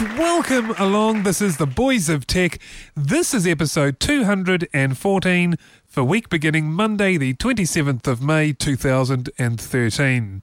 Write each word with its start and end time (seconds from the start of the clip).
Much. 0.00 0.18
Welcome 0.18 0.70
along. 0.78 1.22
This 1.22 1.40
is 1.40 1.56
the 1.56 1.66
Boys 1.66 2.08
of 2.08 2.26
Tech. 2.26 2.58
This 2.94 3.32
is 3.34 3.46
episode 3.46 4.00
214 4.00 5.56
for 5.86 6.04
week 6.04 6.28
beginning 6.28 6.72
Monday, 6.72 7.16
the 7.16 7.34
27th 7.34 8.06
of 8.06 8.22
May 8.22 8.52
2013. 8.52 10.42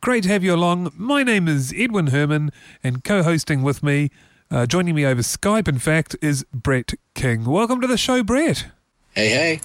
Great 0.00 0.22
to 0.24 0.28
have 0.28 0.44
you 0.44 0.54
along. 0.54 0.92
My 0.96 1.22
name 1.22 1.48
is 1.48 1.74
Edwin 1.76 2.08
Herman, 2.08 2.50
and 2.82 3.04
co 3.04 3.22
hosting 3.22 3.62
with 3.62 3.82
me, 3.82 4.10
uh, 4.50 4.66
joining 4.66 4.94
me 4.94 5.06
over 5.06 5.22
Skype, 5.22 5.68
in 5.68 5.78
fact, 5.78 6.16
is 6.20 6.44
Brett 6.52 6.94
King. 7.14 7.44
Welcome 7.44 7.80
to 7.80 7.86
the 7.86 7.98
show, 7.98 8.22
Brett. 8.22 8.66
Hey, 9.14 9.28
hey. 9.28 9.60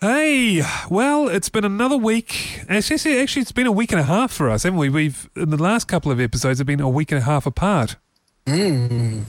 Hey, 0.00 0.62
well, 0.90 1.28
it's 1.28 1.48
been 1.48 1.64
another 1.64 1.96
week. 1.96 2.64
Actually, 2.68 3.20
actually, 3.20 3.42
it's 3.42 3.52
been 3.52 3.68
a 3.68 3.72
week 3.72 3.92
and 3.92 4.00
a 4.00 4.04
half 4.04 4.32
for 4.32 4.50
us, 4.50 4.64
haven't 4.64 4.78
we? 4.78 4.88
We've 4.88 5.30
in 5.36 5.50
the 5.50 5.62
last 5.62 5.86
couple 5.86 6.10
of 6.10 6.20
episodes 6.20 6.58
have 6.58 6.66
been 6.66 6.80
a 6.80 6.88
week 6.88 7.12
and 7.12 7.20
a 7.20 7.24
half 7.24 7.46
apart. 7.46 7.96
Mm. 8.46 9.24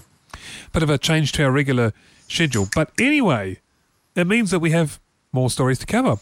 Bit 0.72 0.84
of 0.84 0.90
a 0.90 0.98
change 0.98 1.32
to 1.34 1.44
our 1.44 1.52
regular 1.52 1.94
schedule, 2.28 2.68
but 2.74 2.92
anyway, 3.00 3.60
it 4.16 4.26
means 4.28 4.52
that 4.52 4.60
we 4.60 4.72
have 4.72 5.00
more 5.32 5.50
stories 5.50 5.80
to 5.80 5.86
cover. 5.86 6.18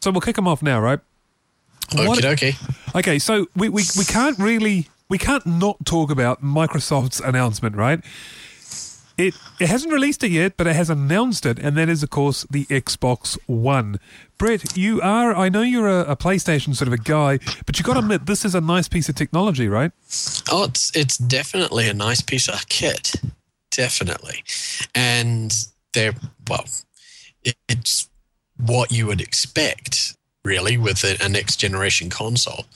So 0.00 0.10
we'll 0.10 0.20
kick 0.20 0.36
them 0.36 0.48
off 0.48 0.62
now, 0.62 0.80
right? 0.80 1.00
Okie 1.90 2.20
dokie. 2.20 2.94
Okay, 2.94 3.18
so 3.18 3.46
we, 3.54 3.68
we, 3.68 3.84
we 3.96 4.04
can't 4.04 4.38
really 4.38 4.88
we 5.08 5.18
can't 5.18 5.46
not 5.46 5.84
talk 5.84 6.10
about 6.10 6.42
Microsoft's 6.42 7.20
announcement, 7.20 7.76
right? 7.76 8.00
It 9.16 9.34
it 9.60 9.68
hasn't 9.68 9.92
released 9.92 10.24
it 10.24 10.30
yet, 10.30 10.56
but 10.56 10.66
it 10.66 10.74
has 10.74 10.90
announced 10.90 11.46
it, 11.46 11.58
and 11.58 11.76
that 11.76 11.88
is 11.88 12.02
of 12.02 12.10
course 12.10 12.44
the 12.50 12.64
Xbox 12.66 13.38
One. 13.46 14.00
Brett, 14.38 14.76
you 14.76 15.00
are 15.00 15.34
I 15.34 15.48
know 15.48 15.62
you're 15.62 15.88
a, 15.88 16.12
a 16.12 16.16
PlayStation 16.16 16.74
sort 16.74 16.88
of 16.88 16.94
a 16.94 16.98
guy, 16.98 17.38
but 17.64 17.78
you've 17.78 17.86
got 17.86 17.94
to 17.94 18.00
admit 18.00 18.26
this 18.26 18.44
is 18.44 18.54
a 18.54 18.60
nice 18.60 18.88
piece 18.88 19.08
of 19.08 19.14
technology, 19.14 19.68
right? 19.68 19.92
Oh, 20.50 20.64
it's 20.64 20.94
it's 20.96 21.16
definitely 21.16 21.88
a 21.88 21.94
nice 21.94 22.20
piece 22.20 22.48
of 22.48 22.68
kit, 22.68 23.14
definitely, 23.70 24.42
and 24.94 25.54
they're 25.92 26.14
well, 26.48 26.64
it, 27.44 27.54
it's 27.68 28.08
what 28.56 28.90
you 28.90 29.06
would 29.06 29.20
expect 29.20 30.16
really 30.44 30.76
with 30.76 31.04
a, 31.04 31.16
a 31.24 31.28
next 31.28 31.56
generation 31.56 32.10
console, 32.10 32.66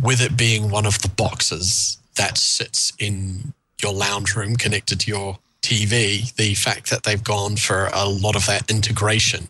with 0.00 0.20
it 0.20 0.36
being 0.36 0.70
one 0.70 0.86
of 0.86 1.00
the 1.02 1.08
boxes 1.08 1.98
that 2.16 2.38
sits 2.38 2.92
in 2.98 3.52
your 3.82 3.92
lounge 3.92 4.36
room 4.36 4.56
connected 4.56 5.00
to 5.00 5.10
your 5.10 5.38
TV. 5.64 6.34
The 6.36 6.54
fact 6.54 6.90
that 6.90 7.04
they've 7.04 7.22
gone 7.24 7.56
for 7.56 7.88
a 7.92 8.06
lot 8.06 8.36
of 8.36 8.46
that 8.46 8.70
integration 8.70 9.48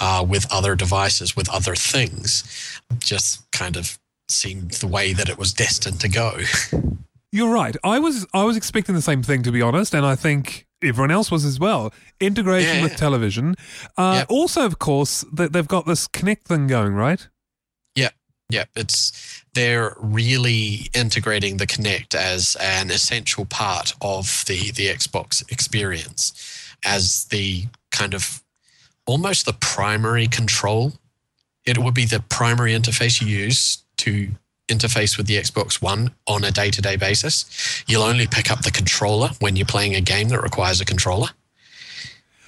uh, 0.00 0.24
with 0.26 0.50
other 0.50 0.74
devices, 0.74 1.36
with 1.36 1.48
other 1.50 1.74
things, 1.74 2.80
just 2.98 3.50
kind 3.52 3.76
of 3.76 3.98
seemed 4.28 4.72
the 4.72 4.86
way 4.86 5.12
that 5.12 5.28
it 5.28 5.36
was 5.38 5.52
destined 5.52 6.00
to 6.00 6.08
go. 6.08 6.38
You're 7.32 7.52
right. 7.52 7.76
I 7.84 7.98
was 8.00 8.26
I 8.34 8.42
was 8.44 8.56
expecting 8.56 8.94
the 8.94 9.02
same 9.02 9.22
thing 9.22 9.42
to 9.44 9.52
be 9.52 9.62
honest, 9.62 9.94
and 9.94 10.04
I 10.04 10.16
think 10.16 10.66
everyone 10.82 11.10
else 11.12 11.30
was 11.30 11.44
as 11.44 11.60
well. 11.60 11.92
Integration 12.18 12.76
Yeah, 12.78 12.82
with 12.82 12.96
television. 12.96 13.54
Uh, 13.96 14.20
Yep. 14.20 14.26
Also, 14.30 14.64
of 14.64 14.78
course, 14.78 15.24
that 15.32 15.52
they've 15.52 15.68
got 15.68 15.86
this 15.86 16.08
Kinect 16.08 16.44
thing 16.44 16.66
going, 16.66 16.94
right? 16.94 17.28
Yeah, 17.94 18.10
yeah, 18.48 18.64
it's 18.74 19.39
they're 19.54 19.94
really 19.98 20.88
integrating 20.94 21.56
the 21.56 21.66
Kinect 21.66 22.14
as 22.14 22.56
an 22.60 22.90
essential 22.90 23.44
part 23.44 23.94
of 24.00 24.44
the 24.46 24.70
the 24.72 24.86
Xbox 24.86 25.42
experience, 25.50 26.32
as 26.84 27.24
the 27.26 27.66
kind 27.90 28.14
of 28.14 28.42
almost 29.06 29.46
the 29.46 29.52
primary 29.54 30.26
control. 30.28 30.92
It 31.66 31.78
would 31.78 31.94
be 31.94 32.06
the 32.06 32.20
primary 32.28 32.72
interface 32.72 33.20
you 33.20 33.28
use 33.28 33.78
to 33.98 34.30
interface 34.68 35.16
with 35.18 35.26
the 35.26 35.36
Xbox 35.36 35.82
One 35.82 36.12
on 36.26 36.42
a 36.44 36.50
day 36.50 36.70
to 36.70 36.80
day 36.80 36.96
basis. 36.96 37.84
You'll 37.86 38.02
only 38.04 38.26
pick 38.26 38.50
up 38.50 38.62
the 38.62 38.70
controller 38.70 39.30
when 39.40 39.56
you're 39.56 39.66
playing 39.66 39.94
a 39.94 40.00
game 40.00 40.28
that 40.28 40.40
requires 40.42 40.80
a 40.80 40.84
controller. 40.84 41.28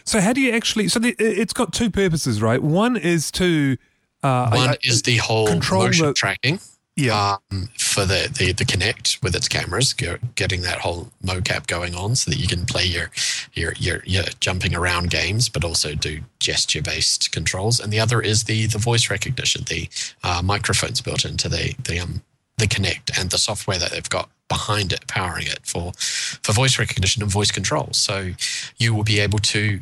So 0.04 0.20
how 0.20 0.32
do 0.32 0.40
you 0.40 0.52
actually? 0.52 0.88
So 0.88 0.98
the, 0.98 1.14
it's 1.18 1.52
got 1.52 1.72
two 1.72 1.90
purposes, 1.90 2.40
right? 2.40 2.62
One 2.62 2.96
is 2.96 3.30
to 3.32 3.76
uh, 4.22 4.50
One 4.50 4.68
I- 4.70 4.72
I- 4.72 4.78
is 4.82 5.02
the 5.02 5.16
whole 5.16 5.46
motion 5.70 6.06
the- 6.06 6.12
tracking. 6.14 6.58
Yeah. 6.96 7.36
um, 7.50 7.68
for 7.78 8.04
the, 8.04 8.28
the 8.38 8.52
the 8.52 8.64
Kinect 8.64 9.22
with 9.22 9.34
its 9.34 9.48
cameras, 9.48 9.92
getting 9.92 10.62
that 10.62 10.80
whole 10.80 11.10
mocap 11.24 11.66
going 11.66 11.94
on, 11.94 12.16
so 12.16 12.30
that 12.30 12.38
you 12.38 12.46
can 12.48 12.64
play 12.64 12.84
your 12.84 13.10
your 13.54 13.72
your, 13.78 14.02
your 14.04 14.24
jumping 14.40 14.74
around 14.74 15.10
games, 15.10 15.48
but 15.48 15.64
also 15.64 15.94
do 15.94 16.20
gesture 16.38 16.82
based 16.82 17.32
controls. 17.32 17.80
And 17.80 17.92
the 17.92 18.00
other 18.00 18.20
is 18.20 18.44
the 18.44 18.66
the 18.66 18.78
voice 18.78 19.10
recognition, 19.10 19.64
the 19.64 19.88
uh, 20.22 20.42
microphones 20.44 21.00
built 21.00 21.24
into 21.24 21.48
the 21.48 21.74
the 21.82 21.98
um 22.00 22.22
the 22.58 22.66
Kinect 22.66 23.18
and 23.18 23.30
the 23.30 23.38
software 23.38 23.78
that 23.78 23.90
they've 23.90 24.08
got 24.08 24.30
behind 24.48 24.92
it, 24.92 25.06
powering 25.06 25.46
it 25.46 25.60
for 25.64 25.92
for 25.96 26.52
voice 26.52 26.78
recognition 26.78 27.22
and 27.22 27.30
voice 27.30 27.50
control. 27.50 27.88
So 27.92 28.32
you 28.78 28.94
will 28.94 29.04
be 29.04 29.20
able 29.20 29.38
to 29.38 29.80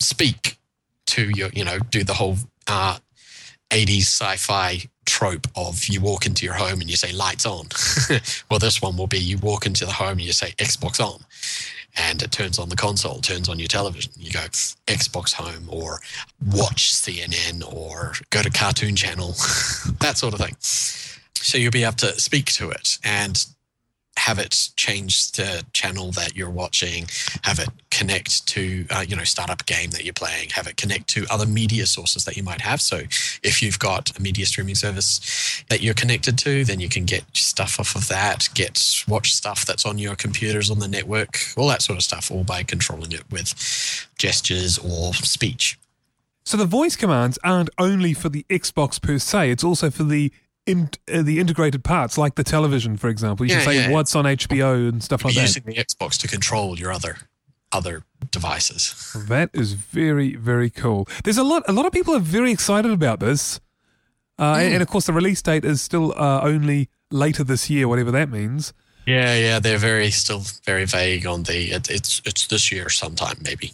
speak 0.00 0.58
to 1.06 1.30
your 1.30 1.48
you 1.54 1.64
know 1.64 1.78
do 1.78 2.04
the 2.04 2.14
whole 2.14 2.36
uh, 2.66 2.98
80s 3.70 4.02
sci-fi 4.02 4.82
trope 5.04 5.46
of 5.54 5.86
you 5.86 6.00
walk 6.00 6.26
into 6.26 6.44
your 6.44 6.54
home 6.54 6.80
and 6.80 6.90
you 6.90 6.96
say 6.96 7.12
lights 7.12 7.46
on. 7.46 7.66
well, 8.50 8.58
this 8.58 8.82
one 8.82 8.96
will 8.96 9.06
be 9.06 9.18
you 9.18 9.38
walk 9.38 9.66
into 9.66 9.84
the 9.84 9.92
home 9.92 10.12
and 10.12 10.22
you 10.22 10.32
say 10.32 10.50
Xbox 10.58 11.00
on. 11.00 11.20
And 11.98 12.22
it 12.22 12.30
turns 12.30 12.58
on 12.58 12.68
the 12.68 12.76
console, 12.76 13.20
turns 13.20 13.48
on 13.48 13.58
your 13.58 13.68
television. 13.68 14.12
You 14.18 14.30
go 14.30 14.40
Xbox 14.40 15.32
Home 15.32 15.66
or 15.70 16.00
watch 16.52 16.92
CNN 16.92 17.64
or 17.72 18.12
go 18.28 18.42
to 18.42 18.50
Cartoon 18.50 18.96
Channel, 18.96 19.28
that 20.00 20.18
sort 20.18 20.34
of 20.34 20.40
thing. 20.40 20.54
So 20.60 21.56
you'll 21.56 21.70
be 21.70 21.84
able 21.84 21.94
to 21.94 22.20
speak 22.20 22.46
to 22.52 22.70
it 22.70 22.98
and 23.02 23.46
have 24.16 24.38
it 24.38 24.70
change 24.76 25.32
the 25.32 25.64
channel 25.72 26.10
that 26.12 26.34
you're 26.34 26.50
watching, 26.50 27.06
have 27.42 27.58
it 27.58 27.68
connect 27.90 28.46
to, 28.48 28.86
uh, 28.90 29.04
you 29.06 29.14
know, 29.14 29.24
start 29.24 29.50
up 29.50 29.60
a 29.60 29.64
game 29.64 29.90
that 29.90 30.04
you're 30.04 30.14
playing, 30.14 30.50
have 30.50 30.66
it 30.66 30.76
connect 30.76 31.08
to 31.08 31.26
other 31.30 31.46
media 31.46 31.86
sources 31.86 32.24
that 32.24 32.36
you 32.36 32.42
might 32.42 32.60
have. 32.60 32.80
So 32.80 32.98
if 33.42 33.62
you've 33.62 33.78
got 33.78 34.16
a 34.16 34.22
media 34.22 34.46
streaming 34.46 34.74
service 34.74 35.64
that 35.68 35.80
you're 35.80 35.94
connected 35.94 36.38
to, 36.38 36.64
then 36.64 36.80
you 36.80 36.88
can 36.88 37.04
get 37.04 37.24
stuff 37.34 37.78
off 37.78 37.94
of 37.94 38.08
that, 38.08 38.48
get 38.54 38.82
watch 39.06 39.32
stuff 39.32 39.64
that's 39.64 39.86
on 39.86 39.98
your 39.98 40.16
computers 40.16 40.70
on 40.70 40.78
the 40.78 40.88
network, 40.88 41.38
all 41.56 41.68
that 41.68 41.82
sort 41.82 41.96
of 41.96 42.02
stuff, 42.02 42.30
all 42.30 42.44
by 42.44 42.62
controlling 42.62 43.12
it 43.12 43.24
with 43.30 43.54
gestures 44.18 44.78
or 44.78 45.14
speech. 45.14 45.78
So 46.44 46.56
the 46.56 46.64
voice 46.64 46.94
commands 46.94 47.38
aren't 47.42 47.70
only 47.76 48.14
for 48.14 48.28
the 48.28 48.44
Xbox 48.48 49.02
per 49.02 49.18
se; 49.18 49.50
it's 49.50 49.64
also 49.64 49.90
for 49.90 50.04
the 50.04 50.32
in, 50.66 50.90
uh, 51.12 51.22
the 51.22 51.38
integrated 51.38 51.84
parts, 51.84 52.18
like 52.18 52.34
the 52.34 52.44
television, 52.44 52.96
for 52.96 53.08
example. 53.08 53.46
You 53.46 53.52
Yeah, 53.54 53.62
can 53.62 53.68
say 53.72 53.76
yeah. 53.76 53.90
what's 53.90 54.14
on 54.16 54.24
HBO 54.24 54.88
and 54.88 55.02
stuff 55.02 55.24
like 55.24 55.34
You're 55.34 55.42
that. 55.42 55.48
using 55.56 55.62
the 55.64 55.74
Xbox 55.74 56.18
to 56.20 56.28
control 56.28 56.78
your 56.78 56.92
other 56.92 57.18
other 57.72 58.04
devices. 58.30 59.12
That 59.28 59.50
is 59.52 59.72
very, 59.74 60.36
very 60.36 60.70
cool. 60.70 61.08
There's 61.24 61.38
a 61.38 61.44
lot. 61.44 61.62
A 61.68 61.72
lot 61.72 61.84
of 61.86 61.92
people 61.92 62.14
are 62.14 62.20
very 62.20 62.50
excited 62.52 62.90
about 62.90 63.20
this, 63.20 63.60
uh, 64.38 64.56
and, 64.58 64.74
and 64.74 64.82
of 64.82 64.88
course, 64.88 65.06
the 65.06 65.12
release 65.12 65.42
date 65.42 65.64
is 65.64 65.82
still 65.82 66.12
uh, 66.16 66.40
only 66.42 66.88
later 67.10 67.42
this 67.44 67.68
year, 67.70 67.88
whatever 67.88 68.10
that 68.12 68.30
means. 68.30 68.72
Yeah, 69.06 69.36
yeah, 69.36 69.58
they're 69.60 69.78
very 69.78 70.10
still 70.10 70.42
very 70.64 70.84
vague 70.84 71.26
on 71.26 71.42
the. 71.44 71.72
It, 71.72 71.90
it's 71.90 72.20
it's 72.24 72.46
this 72.48 72.72
year 72.72 72.88
sometime 72.88 73.36
maybe. 73.42 73.72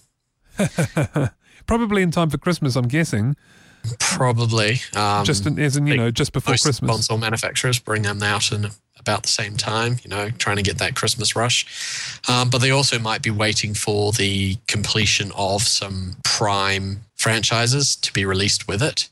Probably 1.66 2.02
in 2.02 2.10
time 2.10 2.28
for 2.30 2.38
Christmas, 2.38 2.76
I'm 2.76 2.88
guessing. 2.88 3.36
Probably. 3.98 4.80
Um, 4.94 5.24
just 5.24 5.46
in, 5.46 5.58
as 5.58 5.76
in, 5.76 5.86
you 5.86 5.96
know, 5.96 6.10
just 6.10 6.32
before 6.32 6.52
most 6.52 6.62
Christmas. 6.62 6.90
console 6.90 7.18
manufacturers 7.18 7.78
bring 7.78 8.02
them 8.02 8.22
out 8.22 8.52
in 8.52 8.68
about 8.98 9.22
the 9.22 9.28
same 9.28 9.56
time. 9.56 9.98
You 10.02 10.10
know, 10.10 10.30
trying 10.30 10.56
to 10.56 10.62
get 10.62 10.78
that 10.78 10.94
Christmas 10.94 11.34
rush. 11.34 12.20
Um, 12.28 12.50
but 12.50 12.58
they 12.58 12.70
also 12.70 12.98
might 12.98 13.22
be 13.22 13.30
waiting 13.30 13.74
for 13.74 14.12
the 14.12 14.56
completion 14.68 15.32
of 15.36 15.62
some 15.62 16.16
Prime 16.24 17.00
franchises 17.16 17.96
to 17.96 18.12
be 18.12 18.24
released 18.24 18.68
with 18.68 18.82
it. 18.82 19.08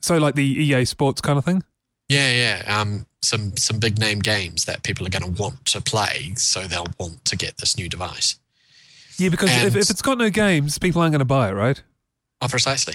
So, 0.00 0.18
like 0.18 0.34
the 0.34 0.44
EA 0.44 0.84
Sports 0.84 1.20
kind 1.20 1.38
of 1.38 1.44
thing. 1.44 1.62
Yeah, 2.08 2.30
yeah. 2.32 2.80
Um, 2.80 3.06
some 3.22 3.56
some 3.56 3.78
big 3.78 3.98
name 3.98 4.20
games 4.20 4.64
that 4.66 4.82
people 4.82 5.06
are 5.06 5.10
going 5.10 5.34
to 5.34 5.42
want 5.42 5.64
to 5.66 5.80
play, 5.80 6.32
so 6.36 6.62
they'll 6.62 6.86
want 6.98 7.24
to 7.24 7.36
get 7.36 7.58
this 7.58 7.76
new 7.76 7.88
device. 7.88 8.38
Yeah, 9.18 9.30
because 9.30 9.50
if, 9.50 9.74
if 9.74 9.90
it's 9.90 10.02
got 10.02 10.18
no 10.18 10.30
games, 10.30 10.78
people 10.78 11.00
aren't 11.00 11.12
going 11.12 11.20
to 11.20 11.24
buy 11.24 11.48
it, 11.48 11.52
right? 11.52 11.82
Oh, 12.42 12.48
precisely. 12.48 12.94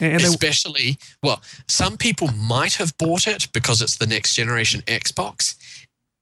And, 0.00 0.22
Especially, 0.22 0.98
well, 1.22 1.42
some 1.66 1.96
people 1.96 2.28
might 2.28 2.74
have 2.74 2.96
bought 2.98 3.26
it 3.26 3.48
because 3.52 3.82
it's 3.82 3.96
the 3.96 4.06
next 4.06 4.34
generation 4.34 4.82
Xbox, 4.82 5.56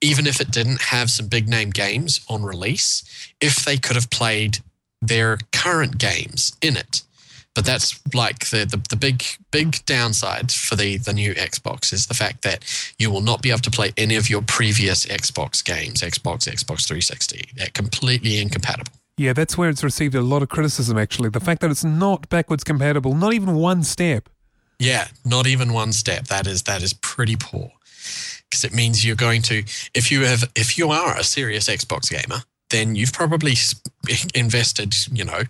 even 0.01 0.27
if 0.27 0.41
it 0.41 0.51
didn't 0.51 0.81
have 0.81 1.11
some 1.11 1.29
big 1.29 1.49
name 1.49 1.71
games 1.71 2.25
on 2.29 2.43
release, 2.43 3.03
if 3.41 3.65
they 3.65 3.77
could 3.77 3.97
have 3.97 4.11
played 4.11 4.59
their 5.03 5.39
current 5.53 5.99
games 5.99 6.57
in 6.63 6.77
it. 6.77 7.03
But 7.55 7.65
that's 7.65 7.99
like 8.15 8.51
the, 8.51 8.67
the, 8.67 8.83
the 8.91 8.97
big 8.97 9.25
big 9.51 9.83
downside 9.87 10.53
for 10.53 10.77
the, 10.77 10.99
the 10.99 11.15
new 11.15 11.35
Xbox 11.35 11.91
is 11.91 12.07
the 12.07 12.13
fact 12.13 12.43
that 12.43 12.63
you 12.99 13.11
will 13.11 13.23
not 13.23 13.41
be 13.41 13.49
able 13.49 13.61
to 13.61 13.71
play 13.71 13.93
any 13.97 14.15
of 14.17 14.29
your 14.29 14.43
previous 14.43 15.07
Xbox 15.07 15.65
games, 15.65 16.03
Xbox, 16.03 16.47
Xbox 16.47 16.87
360. 16.87 17.53
They're 17.57 17.69
completely 17.69 18.41
incompatible. 18.41 18.93
Yeah, 19.19 19.33
that's 19.33 19.57
where 19.57 19.71
it's 19.71 19.83
received 19.83 20.15
a 20.15 20.21
lot 20.21 20.43
of 20.43 20.51
criticism, 20.51 20.99
actually. 20.99 21.31
The 21.31 21.41
fact 21.41 21.63
that 21.63 21.71
it's 21.71 21.85
not 21.85 22.29
backwards 22.29 22.65
compatible, 22.65 23.15
not 23.15 23.33
even 23.33 23.55
one 23.55 23.83
step. 23.83 24.29
Yeah, 24.79 25.09
not 25.25 25.47
even 25.47 25.73
one 25.73 25.93
step. 25.93 26.27
That 26.27 26.47
is 26.47 26.63
that 26.65 26.83
is 26.83 26.93
pretty 26.93 27.37
poor 27.37 27.71
because 28.49 28.65
it 28.65 28.75
means 28.75 29.07
you're 29.07 29.17
going 29.17 29.43
to 29.43 29.65
if 29.95 30.11
you 30.11 30.25
have 30.25 30.51
if 30.55 30.77
you 30.77 30.91
are 30.91 31.17
a 31.17 31.25
serious 31.25 31.69
Xbox 31.69 32.11
gamer, 32.11 32.43
then 32.71 32.95
you've 32.95 33.13
probably 33.13 33.55
invested 34.35 34.95
you 35.11 35.25
know 35.25 35.43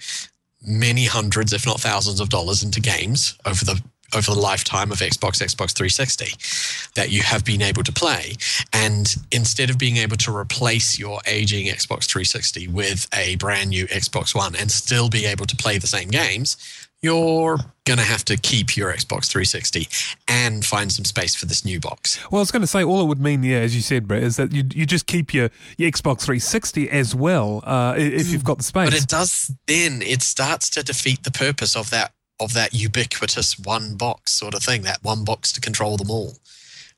many 0.62 1.04
hundreds, 1.06 1.52
if 1.52 1.66
not 1.66 1.80
thousands, 1.80 2.20
of 2.20 2.28
dollars 2.28 2.62
into 2.62 2.80
games 2.80 3.36
over 3.44 3.64
the 3.64 3.82
over 4.14 4.32
the 4.32 4.38
lifetime 4.38 4.92
of 4.92 4.98
Xbox, 4.98 5.42
Xbox 5.42 5.72
360 5.72 6.92
that 6.94 7.10
you 7.10 7.22
have 7.22 7.44
been 7.44 7.62
able 7.62 7.82
to 7.82 7.92
play. 7.92 8.34
And 8.72 9.14
instead 9.32 9.70
of 9.70 9.78
being 9.78 9.96
able 9.96 10.16
to 10.18 10.36
replace 10.36 10.98
your 10.98 11.20
aging 11.26 11.66
Xbox 11.66 12.06
360 12.06 12.68
with 12.68 13.08
a 13.14 13.36
brand 13.36 13.70
new 13.70 13.86
Xbox 13.86 14.34
One 14.34 14.54
and 14.56 14.70
still 14.70 15.08
be 15.08 15.26
able 15.26 15.46
to 15.46 15.56
play 15.56 15.78
the 15.78 15.86
same 15.86 16.08
games, 16.08 16.56
you're 17.02 17.58
going 17.84 17.98
to 17.98 18.04
have 18.04 18.24
to 18.24 18.36
keep 18.36 18.76
your 18.76 18.92
Xbox 18.92 19.30
360 19.30 19.86
and 20.26 20.64
find 20.64 20.90
some 20.90 21.04
space 21.04 21.36
for 21.36 21.46
this 21.46 21.64
new 21.64 21.78
box. 21.78 22.18
Well, 22.30 22.40
I 22.40 22.42
was 22.42 22.50
going 22.50 22.62
to 22.62 22.66
say, 22.66 22.82
all 22.82 23.00
it 23.02 23.06
would 23.06 23.20
mean, 23.20 23.42
yeah, 23.42 23.58
as 23.58 23.76
you 23.76 23.82
said, 23.82 24.08
Brett, 24.08 24.22
is 24.22 24.36
that 24.36 24.52
you, 24.52 24.64
you 24.74 24.86
just 24.86 25.06
keep 25.06 25.32
your, 25.32 25.50
your 25.76 25.90
Xbox 25.90 26.22
360 26.22 26.90
as 26.90 27.14
well 27.14 27.62
uh, 27.64 27.94
if 27.96 28.28
you've 28.28 28.44
got 28.44 28.58
the 28.58 28.64
space. 28.64 28.90
But 28.90 29.00
it 29.00 29.08
does 29.08 29.52
then, 29.66 30.02
it 30.02 30.22
starts 30.22 30.70
to 30.70 30.82
defeat 30.82 31.22
the 31.22 31.30
purpose 31.30 31.76
of 31.76 31.90
that 31.90 32.12
of 32.38 32.52
that 32.54 32.74
ubiquitous 32.74 33.58
one 33.58 33.96
box 33.96 34.32
sort 34.32 34.54
of 34.54 34.62
thing, 34.62 34.82
that 34.82 35.02
one 35.02 35.24
box 35.24 35.52
to 35.52 35.60
control 35.60 35.96
them 35.96 36.10
all. 36.10 36.34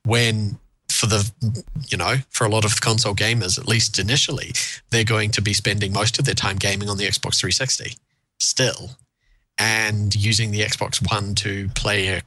When 0.05 0.59
for 0.89 1.07
the 1.07 1.31
you 1.89 1.99
know 1.99 2.17
for 2.31 2.47
a 2.47 2.49
lot 2.49 2.65
of 2.65 2.81
console 2.81 3.15
gamers 3.15 3.59
at 3.59 3.69
least 3.69 3.99
initially 3.99 4.53
they're 4.89 5.05
going 5.05 5.31
to 5.31 5.43
be 5.43 5.53
spending 5.53 5.93
most 5.93 6.19
of 6.19 6.25
their 6.25 6.35
time 6.35 6.57
gaming 6.57 6.89
on 6.89 6.97
the 6.97 7.05
Xbox 7.05 7.39
360 7.39 7.93
still 8.41 8.97
and 9.59 10.15
using 10.15 10.51
the 10.51 10.61
Xbox 10.61 11.05
One 11.11 11.35
to 11.37 11.69
play 11.75 12.09
a, 12.09 12.23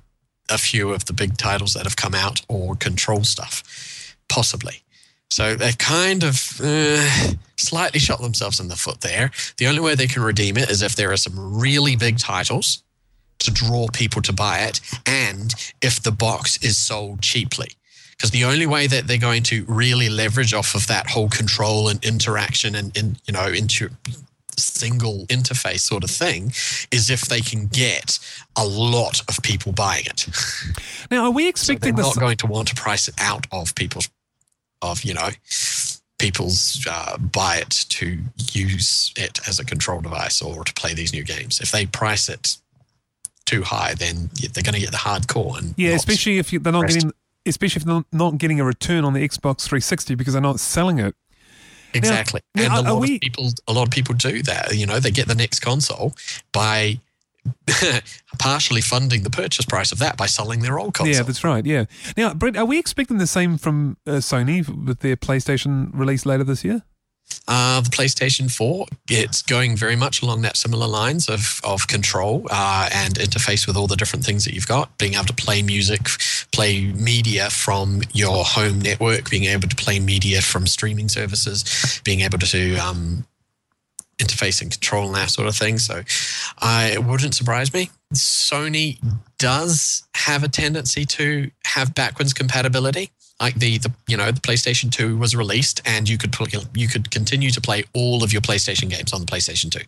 a 0.49 0.57
few 0.57 0.91
of 0.91 1.05
the 1.05 1.13
big 1.13 1.37
titles 1.37 1.73
that 1.73 1.83
have 1.83 1.95
come 1.95 2.13
out 2.13 2.41
or 2.47 2.75
control 2.75 3.23
stuff, 3.23 4.15
possibly. 4.27 4.83
So 5.29 5.55
they've 5.55 5.77
kind 5.77 6.23
of 6.23 6.59
uh, 6.61 7.07
slightly 7.57 8.01
shot 8.01 8.21
themselves 8.21 8.59
in 8.59 8.67
the 8.67 8.75
foot 8.75 8.99
there. 8.99 9.31
The 9.57 9.67
only 9.67 9.79
way 9.79 9.95
they 9.95 10.07
can 10.07 10.23
redeem 10.23 10.57
it 10.57 10.69
is 10.69 10.81
if 10.81 10.95
there 10.95 11.11
are 11.11 11.17
some 11.17 11.57
really 11.57 11.95
big 11.95 12.17
titles 12.17 12.83
to 13.41 13.51
draw 13.51 13.87
people 13.89 14.21
to 14.23 14.33
buy 14.33 14.59
it, 14.59 14.81
and 15.05 15.53
if 15.81 16.01
the 16.01 16.11
box 16.11 16.57
is 16.63 16.77
sold 16.77 17.21
cheaply. 17.21 17.69
Because 18.11 18.31
the 18.31 18.45
only 18.45 18.67
way 18.67 18.85
that 18.85 19.07
they're 19.07 19.17
going 19.17 19.43
to 19.43 19.65
really 19.67 20.07
leverage 20.07 20.53
off 20.53 20.75
of 20.75 20.85
that 20.87 21.09
whole 21.09 21.27
control 21.27 21.89
and 21.89 22.03
interaction 22.05 22.75
and, 22.75 22.95
and 22.95 23.19
you 23.25 23.33
know 23.33 23.47
into 23.47 23.89
single 24.57 25.25
interface 25.27 25.79
sort 25.79 26.03
of 26.03 26.11
thing 26.11 26.51
is 26.91 27.09
if 27.09 27.21
they 27.21 27.41
can 27.41 27.67
get 27.67 28.19
a 28.55 28.65
lot 28.65 29.21
of 29.27 29.41
people 29.41 29.71
buying 29.71 30.05
it. 30.05 30.27
Now, 31.09 31.25
are 31.25 31.31
we 31.31 31.47
expecting 31.47 31.95
so 31.95 31.95
they're 31.95 32.05
not 32.05 32.19
going 32.19 32.37
to 32.37 32.47
want 32.47 32.67
to 32.69 32.75
price 32.75 33.07
it 33.07 33.15
out 33.19 33.47
of 33.51 33.75
people's 33.75 34.09
of 34.81 35.03
you 35.03 35.13
know 35.13 35.29
people's 36.17 36.85
uh, 36.89 37.17
buy 37.17 37.57
it 37.57 37.85
to 37.89 38.19
use 38.51 39.11
it 39.17 39.39
as 39.47 39.59
a 39.59 39.65
control 39.65 40.01
device 40.01 40.41
or 40.41 40.63
to 40.63 40.73
play 40.75 40.93
these 40.93 41.13
new 41.13 41.23
games. 41.23 41.59
If 41.59 41.71
they 41.71 41.87
price 41.87 42.29
it 42.29 42.57
too 43.45 43.63
high, 43.63 43.93
then 43.93 44.29
they're 44.53 44.63
going 44.63 44.75
to 44.75 44.79
get 44.79 44.91
the 44.91 44.97
hardcore. 44.97 45.57
And 45.57 45.73
yeah, 45.77 45.91
especially 45.91 46.37
if 46.37 46.53
you, 46.53 46.59
they're 46.59 46.73
not 46.73 46.87
getting, 46.87 47.11
especially 47.45 47.79
if 47.81 47.85
they're 47.85 48.03
not 48.11 48.37
getting 48.37 48.59
a 48.59 48.63
return 48.63 49.05
on 49.05 49.13
the 49.13 49.27
Xbox 49.27 49.63
360 49.63 50.15
because 50.15 50.33
they're 50.33 50.41
not 50.41 50.59
selling 50.59 50.99
it. 50.99 51.15
Exactly. 51.93 52.41
Now, 52.55 52.63
and 52.63 52.73
now, 52.73 52.81
a 52.81 52.93
lot 52.93 53.01
we, 53.01 53.15
of 53.15 53.21
people 53.21 53.49
a 53.67 53.73
lot 53.73 53.83
of 53.83 53.91
people 53.91 54.15
do 54.15 54.41
that. 54.43 54.75
You 54.75 54.85
know, 54.85 54.99
they 54.99 55.11
get 55.11 55.27
the 55.27 55.35
next 55.35 55.59
console 55.59 56.13
by 56.53 56.99
partially 58.39 58.81
funding 58.81 59.23
the 59.23 59.29
purchase 59.29 59.65
price 59.65 59.91
of 59.91 59.99
that 59.99 60.17
by 60.17 60.25
selling 60.25 60.61
their 60.61 60.79
old 60.79 60.93
console. 60.93 61.13
Yeah, 61.13 61.23
that's 61.23 61.43
right. 61.43 61.65
Yeah. 61.65 61.85
Now, 62.15 62.33
Brett, 62.33 62.55
are 62.55 62.65
we 62.65 62.79
expecting 62.79 63.17
the 63.17 63.27
same 63.27 63.57
from 63.57 63.97
uh, 64.05 64.13
Sony 64.13 64.67
with 64.85 64.99
their 64.99 65.17
PlayStation 65.17 65.89
release 65.93 66.25
later 66.25 66.43
this 66.43 66.63
year? 66.63 66.83
Uh, 67.47 67.81
the 67.81 67.89
PlayStation 67.89 68.51
4, 68.51 68.85
it's 69.09 69.41
going 69.41 69.75
very 69.75 69.95
much 69.95 70.21
along 70.21 70.41
that 70.41 70.57
similar 70.57 70.87
lines 70.87 71.29
of, 71.29 71.59
of 71.63 71.87
control 71.87 72.45
uh, 72.49 72.89
and 72.93 73.15
interface 73.15 73.67
with 73.67 73.75
all 73.75 73.87
the 73.87 73.95
different 73.95 74.25
things 74.25 74.45
that 74.45 74.53
you've 74.53 74.67
got. 74.67 74.97
Being 74.97 75.15
able 75.15 75.25
to 75.25 75.33
play 75.33 75.61
music, 75.61 76.01
play 76.51 76.85
media 76.93 77.49
from 77.49 78.01
your 78.13 78.43
home 78.43 78.79
network, 78.79 79.29
being 79.29 79.45
able 79.45 79.67
to 79.67 79.75
play 79.75 79.99
media 79.99 80.41
from 80.41 80.67
streaming 80.67 81.09
services, 81.09 82.01
being 82.03 82.21
able 82.21 82.39
to 82.39 82.75
um, 82.77 83.25
interface 84.17 84.61
and 84.61 84.71
control 84.71 85.07
and 85.07 85.15
that 85.15 85.29
sort 85.29 85.47
of 85.47 85.55
thing. 85.55 85.77
So 85.77 86.03
uh, 86.61 86.89
it 86.91 87.03
wouldn't 87.03 87.35
surprise 87.35 87.73
me. 87.73 87.89
Sony 88.13 88.99
does 89.37 90.03
have 90.15 90.43
a 90.43 90.47
tendency 90.49 91.05
to 91.05 91.49
have 91.65 91.95
backwards 91.95 92.33
compatibility 92.33 93.11
like 93.41 93.55
the, 93.55 93.79
the 93.79 93.91
you 94.07 94.15
know 94.15 94.31
the 94.31 94.39
PlayStation 94.39 94.91
2 94.91 95.17
was 95.17 95.35
released 95.35 95.81
and 95.83 96.07
you 96.07 96.17
could 96.17 96.35
you 96.75 96.87
could 96.87 97.09
continue 97.09 97.49
to 97.49 97.59
play 97.59 97.83
all 97.93 98.23
of 98.23 98.31
your 98.31 98.41
PlayStation 98.41 98.89
games 98.89 99.11
on 99.13 99.19
the 99.19 99.25
PlayStation 99.25 99.71
2. 99.71 99.79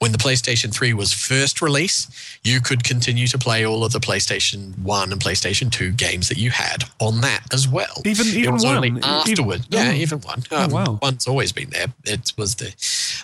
When 0.00 0.12
the 0.12 0.18
PlayStation 0.18 0.72
3 0.72 0.92
was 0.94 1.12
first 1.12 1.62
released, 1.62 2.12
you 2.42 2.60
could 2.60 2.82
continue 2.82 3.28
to 3.28 3.38
play 3.38 3.64
all 3.64 3.84
of 3.84 3.92
the 3.92 4.00
PlayStation 4.00 4.76
1 4.80 5.12
and 5.12 5.20
PlayStation 5.22 5.70
2 5.70 5.92
games 5.92 6.28
that 6.28 6.38
you 6.38 6.50
had 6.50 6.84
on 6.98 7.20
that 7.20 7.42
as 7.54 7.68
well. 7.68 8.02
Even 8.04 8.26
even 8.26 8.56
one. 8.56 8.76
only 8.76 9.02
afterward. 9.02 9.66
Even, 9.70 9.86
yeah, 9.86 9.92
oh. 9.92 10.02
even 10.02 10.18
one. 10.20 10.42
Um, 10.50 10.70
oh, 10.70 10.74
wow. 10.74 10.98
One's 11.00 11.28
always 11.28 11.52
been 11.52 11.70
there. 11.70 11.86
It 12.04 12.32
was 12.36 12.56
the 12.56 12.74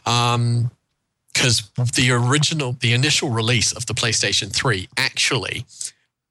um 0.08 0.70
because 1.36 1.62
the 1.94 2.10
original, 2.10 2.76
the 2.80 2.92
initial 2.92 3.28
release 3.30 3.72
of 3.72 3.86
the 3.86 3.94
PlayStation 3.94 4.52
3 4.52 4.88
actually 4.96 5.66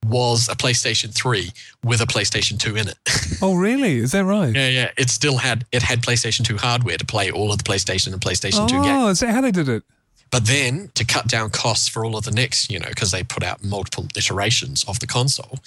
was 0.05 0.49
a 0.49 0.55
PlayStation 0.55 1.13
3 1.13 1.49
with 1.83 2.01
a 2.01 2.05
PlayStation 2.05 2.59
2 2.59 2.75
in 2.75 2.87
it. 2.87 2.97
oh, 3.41 3.55
really? 3.55 3.97
Is 3.97 4.11
that 4.11 4.25
right? 4.25 4.53
yeah, 4.53 4.69
yeah. 4.69 4.91
It 4.97 5.09
still 5.09 5.37
had 5.37 5.65
it 5.71 5.81
had 5.83 6.01
PlayStation 6.01 6.43
2 6.45 6.57
hardware 6.57 6.97
to 6.97 7.05
play 7.05 7.31
all 7.31 7.51
of 7.51 7.57
the 7.57 7.63
PlayStation 7.63 8.13
and 8.13 8.21
PlayStation 8.21 8.63
oh, 8.63 8.67
2 8.67 8.75
games. 8.75 8.87
Oh, 8.87 9.07
is 9.09 9.19
that 9.19 9.33
how 9.33 9.41
they 9.41 9.51
did 9.51 9.69
it? 9.69 9.83
But 10.31 10.47
then 10.47 10.89
to 10.95 11.05
cut 11.05 11.27
down 11.27 11.49
costs 11.51 11.87
for 11.87 12.03
all 12.03 12.17
of 12.17 12.25
the 12.25 12.31
next, 12.31 12.69
you 12.69 12.79
know, 12.79 12.89
because 12.89 13.11
they 13.11 13.23
put 13.23 13.43
out 13.43 13.63
multiple 13.63 14.07
iterations 14.17 14.83
of 14.85 14.99
the 14.99 15.07
console 15.07 15.59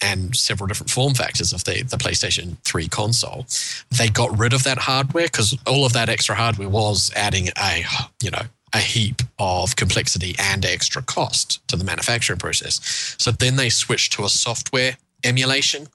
and 0.00 0.34
several 0.34 0.66
different 0.66 0.90
form 0.90 1.14
factors 1.14 1.52
of 1.52 1.64
the, 1.64 1.82
the 1.82 1.96
PlayStation 1.96 2.56
3 2.64 2.88
console, 2.88 3.44
they 3.90 4.08
got 4.08 4.36
rid 4.38 4.52
of 4.52 4.62
that 4.64 4.78
hardware 4.78 5.26
because 5.26 5.56
all 5.66 5.84
of 5.84 5.92
that 5.92 6.08
extra 6.08 6.34
hardware 6.34 6.68
was 6.68 7.12
adding 7.14 7.48
a, 7.58 7.84
you 8.22 8.30
know, 8.30 8.42
a 8.74 8.78
heap 8.78 9.22
of 9.38 9.76
complexity 9.76 10.34
and 10.38 10.64
extra 10.64 11.02
cost 11.02 11.66
to 11.68 11.76
the 11.76 11.84
manufacturing 11.84 12.38
process. 12.38 12.80
So 13.18 13.30
then 13.30 13.56
they 13.56 13.68
switched 13.68 14.12
to 14.14 14.24
a 14.24 14.28
software 14.28 14.96
emulation 15.24 15.88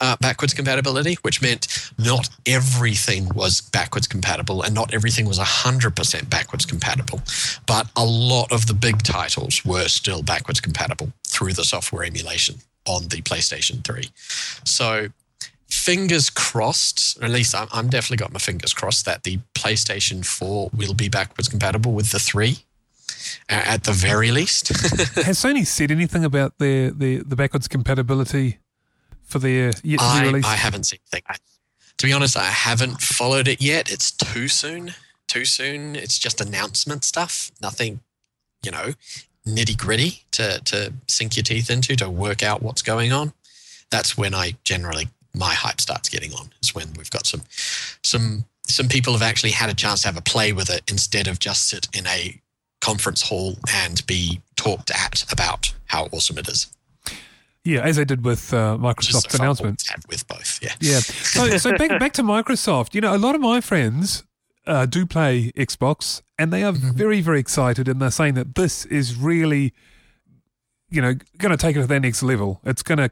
uh, 0.00 0.16
backwards 0.20 0.52
compatibility, 0.52 1.14
which 1.22 1.40
meant 1.40 1.90
not 1.96 2.28
everything 2.44 3.28
was 3.34 3.60
backwards 3.60 4.08
compatible 4.08 4.62
and 4.62 4.74
not 4.74 4.92
everything 4.92 5.26
was 5.26 5.38
100% 5.38 6.28
backwards 6.28 6.66
compatible. 6.66 7.22
But 7.66 7.88
a 7.96 8.04
lot 8.04 8.52
of 8.52 8.66
the 8.66 8.74
big 8.74 9.02
titles 9.04 9.64
were 9.64 9.88
still 9.88 10.22
backwards 10.22 10.60
compatible 10.60 11.12
through 11.26 11.52
the 11.52 11.64
software 11.64 12.04
emulation 12.04 12.56
on 12.84 13.08
the 13.08 13.22
PlayStation 13.22 13.84
3. 13.84 14.08
So 14.64 15.08
fingers 15.70 16.30
crossed, 16.30 17.16
or 17.20 17.24
at 17.24 17.30
least 17.30 17.54
I'm, 17.54 17.68
I'm, 17.72 17.88
definitely 17.88 18.18
got 18.18 18.32
my 18.32 18.38
fingers 18.38 18.74
crossed 18.74 19.06
that 19.06 19.22
the 19.22 19.38
PlayStation 19.62 20.24
4 20.24 20.70
will 20.74 20.94
be 20.94 21.08
backwards 21.08 21.48
compatible 21.48 21.92
with 21.92 22.10
the 22.10 22.18
3 22.18 22.50
uh, 22.50 22.56
at 23.48 23.84
the 23.84 23.92
very 23.92 24.32
least. 24.32 24.68
Has 25.24 25.38
Sony 25.38 25.66
said 25.66 25.90
anything 25.90 26.24
about 26.24 26.58
the, 26.58 26.92
the, 26.96 27.18
the 27.18 27.36
backwards 27.36 27.68
compatibility 27.68 28.58
for 29.22 29.38
their 29.38 29.72
yet 29.84 30.00
to 30.00 30.04
I, 30.04 30.20
be 30.20 30.26
released? 30.26 30.48
I 30.48 30.54
haven't 30.54 30.84
seen 30.84 30.98
anything. 31.12 31.36
To 31.98 32.06
be 32.06 32.12
honest, 32.12 32.36
I 32.36 32.46
haven't 32.46 33.00
followed 33.00 33.46
it 33.46 33.62
yet. 33.62 33.90
It's 33.90 34.10
too 34.10 34.48
soon. 34.48 34.94
Too 35.28 35.44
soon. 35.44 35.94
It's 35.94 36.18
just 36.18 36.40
announcement 36.40 37.04
stuff. 37.04 37.52
Nothing, 37.60 38.00
you 38.64 38.72
know, 38.72 38.94
nitty 39.46 39.78
gritty 39.78 40.24
to, 40.32 40.60
to 40.64 40.92
sink 41.06 41.36
your 41.36 41.44
teeth 41.44 41.70
into 41.70 41.94
to 41.96 42.10
work 42.10 42.42
out 42.42 42.62
what's 42.62 42.82
going 42.82 43.12
on. 43.12 43.32
That's 43.90 44.18
when 44.18 44.34
I 44.34 44.56
generally 44.64 45.08
my 45.34 45.54
hype 45.54 45.80
starts 45.80 46.08
getting 46.08 46.32
on. 46.34 46.50
It's 46.58 46.74
when 46.74 46.92
we've 46.94 47.10
got 47.10 47.26
some 47.26 47.42
some 48.02 48.44
some 48.72 48.88
people 48.88 49.12
have 49.12 49.22
actually 49.22 49.52
had 49.52 49.70
a 49.70 49.74
chance 49.74 50.02
to 50.02 50.08
have 50.08 50.16
a 50.16 50.22
play 50.22 50.52
with 50.52 50.70
it 50.70 50.82
instead 50.90 51.28
of 51.28 51.38
just 51.38 51.68
sit 51.68 51.88
in 51.94 52.06
a 52.06 52.40
conference 52.80 53.22
hall 53.22 53.56
and 53.72 54.04
be 54.06 54.40
talked 54.56 54.90
at 54.90 55.24
about 55.32 55.72
how 55.86 56.08
awesome 56.12 56.38
it 56.38 56.48
is. 56.48 56.68
Yeah, 57.64 57.82
as 57.82 57.96
they 57.96 58.04
did 58.04 58.24
with 58.24 58.52
uh, 58.52 58.76
Microsoft's 58.80 59.32
so 59.32 59.38
far 59.38 59.46
announcement. 59.46 59.82
what 59.82 59.82
we've 59.82 59.88
had 59.88 60.08
with 60.08 60.26
both. 60.26 60.58
Yeah. 60.60 60.74
Yeah. 60.80 60.98
So, 60.98 61.56
so 61.58 61.76
back, 61.76 61.90
back 62.00 62.12
to 62.14 62.22
Microsoft. 62.22 62.94
You 62.94 63.00
know, 63.00 63.14
a 63.14 63.18
lot 63.18 63.36
of 63.36 63.40
my 63.40 63.60
friends 63.60 64.24
uh, 64.66 64.86
do 64.86 65.06
play 65.06 65.52
Xbox 65.56 66.22
and 66.38 66.52
they 66.52 66.64
are 66.64 66.72
very, 66.72 67.20
very 67.20 67.38
excited 67.38 67.86
and 67.86 68.02
they're 68.02 68.10
saying 68.10 68.34
that 68.34 68.56
this 68.56 68.84
is 68.86 69.16
really, 69.16 69.72
you 70.88 71.00
know, 71.00 71.14
going 71.38 71.50
to 71.52 71.56
take 71.56 71.76
it 71.76 71.80
to 71.80 71.86
their 71.86 72.00
next 72.00 72.22
level. 72.22 72.60
It's 72.64 72.82
going 72.82 72.98
to 72.98 73.10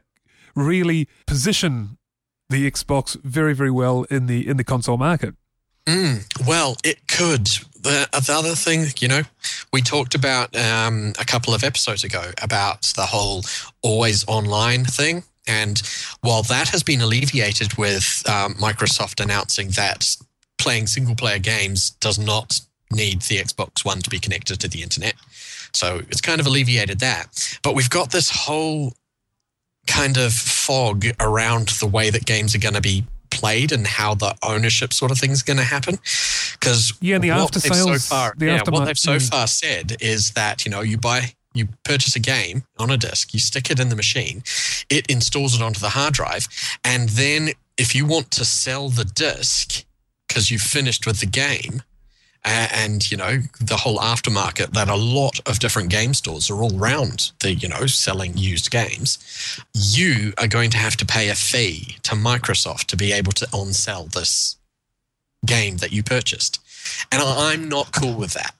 really 0.53 1.07
position 1.25 1.97
the 2.49 2.69
Xbox 2.69 3.21
very, 3.21 3.53
very 3.53 3.71
well 3.71 4.03
in 4.09 4.27
the 4.27 4.45
in 4.45 4.57
the 4.57 4.65
console 4.65 4.97
market. 4.97 5.35
Mm, 5.85 6.47
well, 6.47 6.77
it 6.83 7.07
could. 7.07 7.47
The, 7.81 8.07
the 8.11 8.33
other 8.33 8.55
thing, 8.55 8.85
you 8.99 9.07
know, 9.07 9.23
we 9.73 9.81
talked 9.81 10.13
about 10.13 10.55
um, 10.55 11.13
a 11.19 11.25
couple 11.25 11.53
of 11.53 11.63
episodes 11.63 12.03
ago 12.03 12.31
about 12.41 12.83
the 12.95 13.05
whole 13.05 13.43
always 13.81 14.27
online 14.27 14.85
thing. 14.85 15.23
And 15.47 15.81
while 16.21 16.43
that 16.43 16.69
has 16.69 16.83
been 16.83 17.01
alleviated 17.01 17.77
with 17.77 18.23
um, 18.29 18.53
Microsoft 18.55 19.21
announcing 19.21 19.69
that 19.69 20.15
playing 20.59 20.85
single 20.87 21.15
player 21.15 21.39
games 21.39 21.89
does 21.89 22.19
not 22.19 22.61
need 22.91 23.21
the 23.23 23.37
Xbox 23.37 23.83
One 23.83 24.01
to 24.01 24.09
be 24.09 24.19
connected 24.19 24.59
to 24.59 24.67
the 24.67 24.83
internet. 24.83 25.15
So 25.73 26.01
it's 26.09 26.21
kind 26.21 26.39
of 26.39 26.45
alleviated 26.45 26.99
that. 26.99 27.59
But 27.63 27.73
we've 27.73 27.89
got 27.89 28.11
this 28.11 28.29
whole 28.29 28.93
kind 29.87 30.17
of 30.17 30.33
fog 30.33 31.05
around 31.19 31.69
the 31.69 31.87
way 31.87 32.11
that 32.11 32.25
games 32.25 32.53
are 32.53 32.59
going 32.59 32.75
to 32.75 32.81
be 32.81 33.03
played 33.31 33.71
and 33.71 33.87
how 33.87 34.13
the 34.13 34.35
ownership 34.43 34.93
sort 34.93 35.11
of 35.11 35.17
thing 35.17 35.31
is 35.31 35.41
going 35.41 35.57
to 35.57 35.63
happen. 35.63 35.97
Because 36.59 36.93
Yeah, 37.01 37.17
the 37.17 37.29
what 37.29 37.39
after 37.39 37.59
they've 37.59 37.75
sales- 37.75 38.03
so 38.03 38.15
far, 38.15 38.33
the 38.37 38.45
yeah, 38.45 38.61
what 38.69 38.85
they've 38.85 38.99
so 38.99 39.17
mm. 39.17 39.29
far 39.29 39.47
said 39.47 39.97
is 39.99 40.31
that 40.31 40.65
you 40.65 40.71
know 40.71 40.81
you 40.81 40.97
buy 40.97 41.33
you 41.53 41.67
purchase 41.83 42.15
a 42.15 42.19
game 42.19 42.63
on 42.77 42.89
a 42.89 42.97
disc, 42.97 43.33
you 43.33 43.39
stick 43.39 43.69
it 43.69 43.79
in 43.79 43.89
the 43.89 43.95
machine, 43.95 44.41
it 44.89 45.05
installs 45.07 45.53
it 45.53 45.61
onto 45.61 45.79
the 45.79 45.89
hard 45.89 46.13
drive, 46.13 46.47
and 46.83 47.09
then 47.09 47.49
if 47.77 47.95
you 47.95 48.05
want 48.05 48.31
to 48.31 48.45
sell 48.45 48.89
the 48.89 49.05
disc 49.05 49.85
because 50.27 50.49
you've 50.49 50.61
finished 50.61 51.05
with 51.05 51.19
the 51.19 51.25
game. 51.25 51.81
And 52.43 53.09
you 53.11 53.17
know 53.17 53.37
the 53.59 53.77
whole 53.77 53.99
aftermarket 53.99 54.71
that 54.73 54.89
a 54.89 54.95
lot 54.95 55.39
of 55.47 55.59
different 55.59 55.89
game 55.89 56.13
stores 56.15 56.49
are 56.49 56.55
all 56.63 56.75
around 56.79 57.31
the 57.41 57.53
you 57.53 57.67
know 57.69 57.85
selling 57.85 58.35
used 58.35 58.71
games 58.71 59.19
you 59.75 60.33
are 60.39 60.47
going 60.47 60.71
to 60.71 60.77
have 60.77 60.97
to 60.97 61.05
pay 61.05 61.29
a 61.29 61.35
fee 61.35 61.97
to 62.03 62.15
microsoft 62.15 62.85
to 62.87 62.97
be 62.97 63.11
able 63.11 63.31
to 63.33 63.47
on 63.53 63.73
sell 63.73 64.05
this 64.05 64.57
game 65.45 65.77
that 65.77 65.91
you 65.91 66.01
purchased 66.01 66.59
and 67.11 67.21
i'm 67.21 67.69
not 67.69 67.91
cool 67.91 68.15
with 68.15 68.33
that 68.33 68.55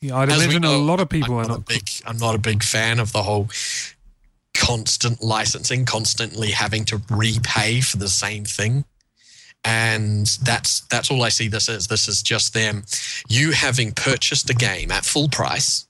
Yeah, 0.00 0.16
I'd 0.18 0.28
As 0.30 0.42
imagine 0.42 0.64
a 0.64 0.76
lot 0.76 1.00
of 1.00 1.08
people 1.08 1.34
I'm 1.38 1.46
are 1.46 1.48
not, 1.48 1.54
a 1.54 1.58
not. 1.60 1.66
big. 1.66 1.88
I'm 2.06 2.18
not 2.18 2.34
a 2.34 2.38
big 2.38 2.62
fan 2.62 2.98
of 2.98 3.12
the 3.12 3.22
whole 3.22 3.48
constant 4.54 5.22
licensing, 5.22 5.84
constantly 5.84 6.50
having 6.50 6.84
to 6.86 7.00
repay 7.10 7.80
for 7.80 7.96
the 7.98 8.08
same 8.08 8.44
thing. 8.44 8.84
And 9.64 10.26
that's 10.42 10.80
that's 10.82 11.10
all 11.10 11.22
I 11.24 11.28
see. 11.28 11.48
This 11.48 11.68
is 11.68 11.88
this 11.88 12.06
is 12.08 12.22
just 12.22 12.54
them, 12.54 12.84
you 13.28 13.50
having 13.50 13.92
purchased 13.92 14.48
a 14.48 14.54
game 14.54 14.92
at 14.92 15.04
full 15.04 15.28
price, 15.28 15.86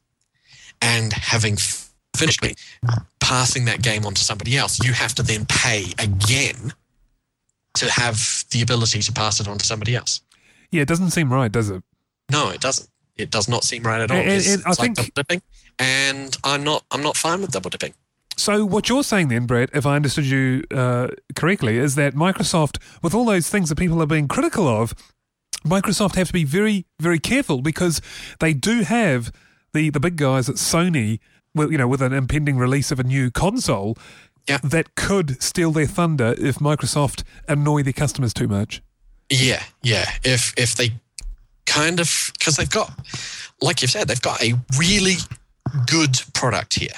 and 0.80 1.12
having 1.12 1.54
f- 1.54 1.90
finished 2.16 2.42
it, 2.44 2.58
passing 3.20 3.66
that 3.66 3.82
game 3.82 4.06
on 4.06 4.14
to 4.14 4.24
somebody 4.24 4.56
else. 4.56 4.82
You 4.82 4.94
have 4.94 5.14
to 5.16 5.22
then 5.22 5.44
pay 5.46 5.92
again 5.98 6.72
to 7.74 7.90
have 7.90 8.44
the 8.50 8.62
ability 8.62 9.02
to 9.02 9.12
pass 9.12 9.40
it 9.40 9.48
on 9.48 9.58
to 9.58 9.66
somebody 9.66 9.94
else. 9.94 10.22
Yeah, 10.70 10.80
it 10.82 10.88
doesn't 10.88 11.10
seem 11.10 11.30
right, 11.30 11.52
does 11.52 11.68
it? 11.68 11.82
No, 12.32 12.48
it 12.48 12.60
doesn't. 12.62 12.88
It 13.16 13.30
does 13.30 13.48
not 13.48 13.62
seem 13.62 13.82
right 13.82 14.00
at 14.00 14.10
all. 14.10 14.16
It's, 14.18 14.64
I 14.64 14.70
like 14.70 14.76
think- 14.78 14.96
double 14.96 15.10
dipping, 15.14 15.42
and 15.78 16.34
I'm 16.44 16.64
not. 16.64 16.84
I'm 16.90 17.02
not 17.02 17.16
fine 17.16 17.42
with 17.42 17.50
double 17.52 17.68
dipping. 17.70 17.92
So 18.36 18.64
what 18.66 18.88
you're 18.88 19.02
saying 19.02 19.28
then, 19.28 19.46
Brett, 19.46 19.70
if 19.72 19.86
I 19.86 19.96
understood 19.96 20.26
you 20.26 20.62
uh, 20.70 21.08
correctly, 21.34 21.78
is 21.78 21.94
that 21.94 22.14
Microsoft, 22.14 22.78
with 23.02 23.14
all 23.14 23.24
those 23.24 23.48
things 23.48 23.68
that 23.70 23.76
people 23.76 24.02
are 24.02 24.06
being 24.06 24.28
critical 24.28 24.68
of, 24.68 24.94
Microsoft 25.64 26.16
have 26.16 26.26
to 26.28 26.32
be 26.32 26.44
very, 26.44 26.84
very 27.00 27.18
careful 27.18 27.62
because 27.62 28.00
they 28.40 28.52
do 28.52 28.82
have 28.82 29.32
the 29.72 29.90
the 29.90 30.00
big 30.00 30.16
guys 30.16 30.48
at 30.48 30.56
Sony, 30.56 31.18
well, 31.54 31.72
you 31.72 31.78
know, 31.78 31.88
with 31.88 32.02
an 32.02 32.12
impending 32.12 32.56
release 32.58 32.92
of 32.92 33.00
a 33.00 33.04
new 33.04 33.30
console, 33.30 33.96
Yeah. 34.48 34.58
that 34.62 34.94
could 34.94 35.42
steal 35.42 35.72
their 35.72 35.86
thunder 35.86 36.34
if 36.38 36.56
Microsoft 36.58 37.24
annoy 37.48 37.82
their 37.82 37.92
customers 37.92 38.32
too 38.32 38.46
much. 38.48 38.80
Yeah, 39.30 39.62
yeah. 39.82 40.10
If 40.22 40.52
if 40.56 40.76
they 40.76 40.92
kind 41.64 41.98
of 42.00 42.30
because 42.38 42.56
they've 42.56 42.70
got, 42.70 42.92
like 43.60 43.82
you've 43.82 43.90
said, 43.90 44.06
they've 44.08 44.22
got 44.22 44.40
a 44.42 44.52
really 44.78 45.16
good 45.86 46.20
product 46.32 46.74
here. 46.74 46.94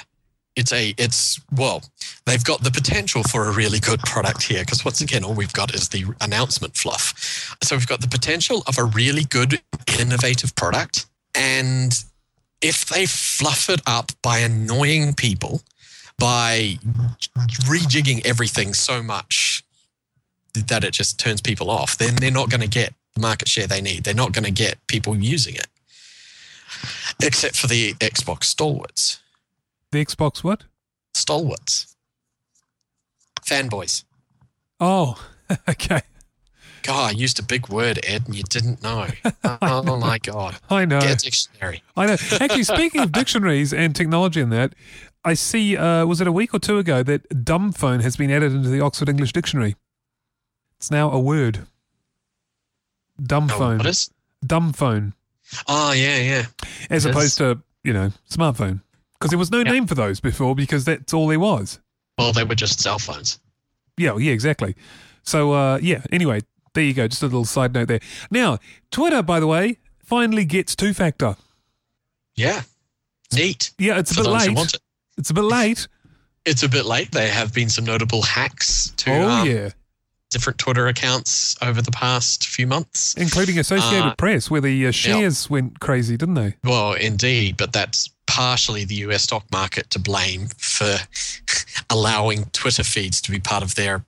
It's 0.59 0.73
a 0.73 0.93
it's 0.97 1.39
well, 1.51 1.81
they've 2.25 2.43
got 2.43 2.63
the 2.63 2.71
potential 2.71 3.23
for 3.23 3.45
a 3.45 3.53
really 3.53 3.79
good 3.79 4.01
product 4.01 4.43
here 4.43 4.61
because 4.61 4.83
once 4.83 5.01
again, 5.01 5.23
all 5.23 5.33
we've 5.33 5.53
got 5.53 5.73
is 5.73 5.89
the 5.89 6.03
announcement 6.21 6.75
fluff. 6.75 7.55
So 7.63 7.75
we've 7.75 7.87
got 7.87 8.01
the 8.01 8.07
potential 8.07 8.63
of 8.67 8.77
a 8.77 8.83
really 8.83 9.23
good, 9.23 9.61
innovative 9.99 10.53
product, 10.55 11.05
and 11.33 12.03
if 12.61 12.85
they 12.85 13.05
fluff 13.05 13.69
it 13.69 13.81
up 13.87 14.11
by 14.21 14.39
annoying 14.39 15.13
people, 15.13 15.61
by 16.17 16.77
rejigging 17.63 18.25
everything 18.25 18.73
so 18.73 19.01
much 19.01 19.63
that 20.53 20.83
it 20.83 20.91
just 20.91 21.19
turns 21.19 21.41
people 21.41 21.69
off, 21.69 21.97
then 21.97 22.15
they're 22.15 22.31
not 22.31 22.49
going 22.49 22.61
to 22.61 22.67
get 22.67 22.93
the 23.15 23.21
market 23.21 23.47
share 23.47 23.67
they 23.67 23.81
need. 23.81 24.03
They're 24.03 24.13
not 24.13 24.33
going 24.33 24.43
to 24.43 24.51
get 24.51 24.85
people 24.87 25.15
using 25.15 25.55
it, 25.55 25.67
except 27.23 27.55
for 27.55 27.67
the 27.67 27.93
Xbox 27.93 28.43
stalwarts. 28.45 29.19
The 29.91 30.05
Xbox 30.05 30.43
what? 30.43 30.65
Stalwarts. 31.13 31.95
Fanboys. 33.41 34.03
Oh, 34.79 35.19
okay. 35.69 36.01
God, 36.83 37.09
I 37.09 37.11
used 37.11 37.39
a 37.39 37.43
big 37.43 37.67
word, 37.69 37.99
Ed, 38.03 38.23
and 38.27 38.35
you 38.35 38.43
didn't 38.43 38.81
know. 38.83 39.07
Oh 39.61 39.97
my 39.97 40.17
God. 40.19 40.57
I 40.69 40.85
know. 40.85 40.99
Get 41.01 41.21
a 41.21 41.25
dictionary. 41.25 41.83
I 41.97 42.05
know. 42.05 42.15
Actually, 42.39 42.63
speaking 42.63 43.01
of 43.01 43.11
dictionaries 43.11 43.73
and 43.73 43.95
technology 43.95 44.39
and 44.41 44.51
that, 44.51 44.73
I 45.25 45.33
see, 45.33 45.75
uh, 45.75 46.05
was 46.05 46.21
it 46.21 46.27
a 46.27 46.31
week 46.31 46.53
or 46.53 46.59
two 46.59 46.77
ago 46.77 47.03
that 47.03 47.43
dumb 47.43 47.71
phone 47.71 47.99
has 48.01 48.15
been 48.15 48.31
added 48.31 48.53
into 48.53 48.69
the 48.69 48.79
Oxford 48.81 49.09
English 49.09 49.33
Dictionary? 49.33 49.75
It's 50.77 50.89
now 50.91 51.11
a 51.11 51.19
word. 51.19 51.65
Dumb 53.21 53.49
Oh, 53.51 53.57
phone. 53.57 53.77
what 53.79 53.87
is? 53.87 54.09
Dumb 54.45 54.71
phone. 54.71 55.13
Oh, 55.67 55.91
yeah, 55.91 56.17
yeah. 56.17 56.45
As 56.89 57.05
It 57.05 57.09
opposed 57.09 57.25
is. 57.25 57.35
to, 57.37 57.59
you 57.83 57.91
know, 57.91 58.11
smartphone. 58.29 58.81
Because 59.19 59.31
there 59.31 59.37
was 59.39 59.51
no 59.51 59.59
Yeah. 59.59 59.71
name 59.71 59.87
for 59.87 59.95
those 59.95 60.19
before 60.19 60.55
because 60.55 60.85
that's 60.85 61.13
all 61.13 61.27
there 61.27 61.39
was. 61.39 61.79
Well, 62.17 62.31
they 62.33 62.43
were 62.43 62.55
just 62.55 62.79
cell 62.79 62.99
phones. 62.99 63.39
Yeah, 63.97 64.17
yeah, 64.17 64.31
exactly. 64.31 64.75
So, 65.23 65.51
uh, 65.53 65.79
yeah, 65.81 66.01
anyway, 66.11 66.41
there 66.73 66.83
you 66.83 66.93
go. 66.93 67.07
Just 67.07 67.21
a 67.21 67.25
little 67.25 67.45
side 67.45 67.73
note 67.73 67.87
there. 67.89 67.99
Now, 68.31 68.59
Twitter, 68.91 69.21
by 69.21 69.39
the 69.39 69.47
way, 69.47 69.77
finally 70.03 70.45
gets 70.45 70.75
two 70.75 70.93
factor. 70.93 71.35
Yeah. 72.35 72.61
Neat. 73.33 73.71
Yeah, 73.77 73.99
it's 73.99 74.11
a 74.11 74.15
bit 74.15 74.25
late. 74.29 74.55
want 74.55 74.73
it. 74.73 74.81
It's 75.17 75.29
a 75.29 75.33
bit 75.33 75.43
late. 75.43 75.87
It's 76.45 76.63
a 76.63 76.69
bit 76.69 76.85
late. 76.85 77.11
There 77.11 77.29
have 77.29 77.53
been 77.53 77.69
some 77.69 77.83
notable 77.85 78.21
hacks 78.21 78.91
to 78.97 79.11
oh, 79.11 79.29
um, 79.29 79.47
yeah. 79.49 79.69
different 80.31 80.57
Twitter 80.57 80.87
accounts 80.87 81.57
over 81.61 81.81
the 81.81 81.91
past 81.91 82.47
few 82.47 82.65
months. 82.65 83.13
Including 83.15 83.59
Associated 83.59 84.07
Uh, 84.07 84.15
Press, 84.15 84.49
where 84.49 84.61
the 84.61 84.87
uh, 84.87 84.91
shares 84.91 85.49
went 85.49 85.81
crazy, 85.81 86.15
didn't 86.15 86.35
they? 86.35 86.55
Well, 86.63 86.93
indeed, 86.93 87.57
but 87.57 87.73
that's 87.73 88.09
partially 88.29 88.85
the 88.85 88.95
US 89.07 89.23
stock 89.23 89.43
market 89.51 89.89
to 89.89 89.99
blame 89.99 90.47
for 90.57 90.95
allowing 91.89 92.45
Twitter 92.53 92.83
feeds 92.83 93.19
to 93.21 93.31
be 93.31 93.39
part 93.39 93.63
of 93.63 93.73
their. 93.75 94.05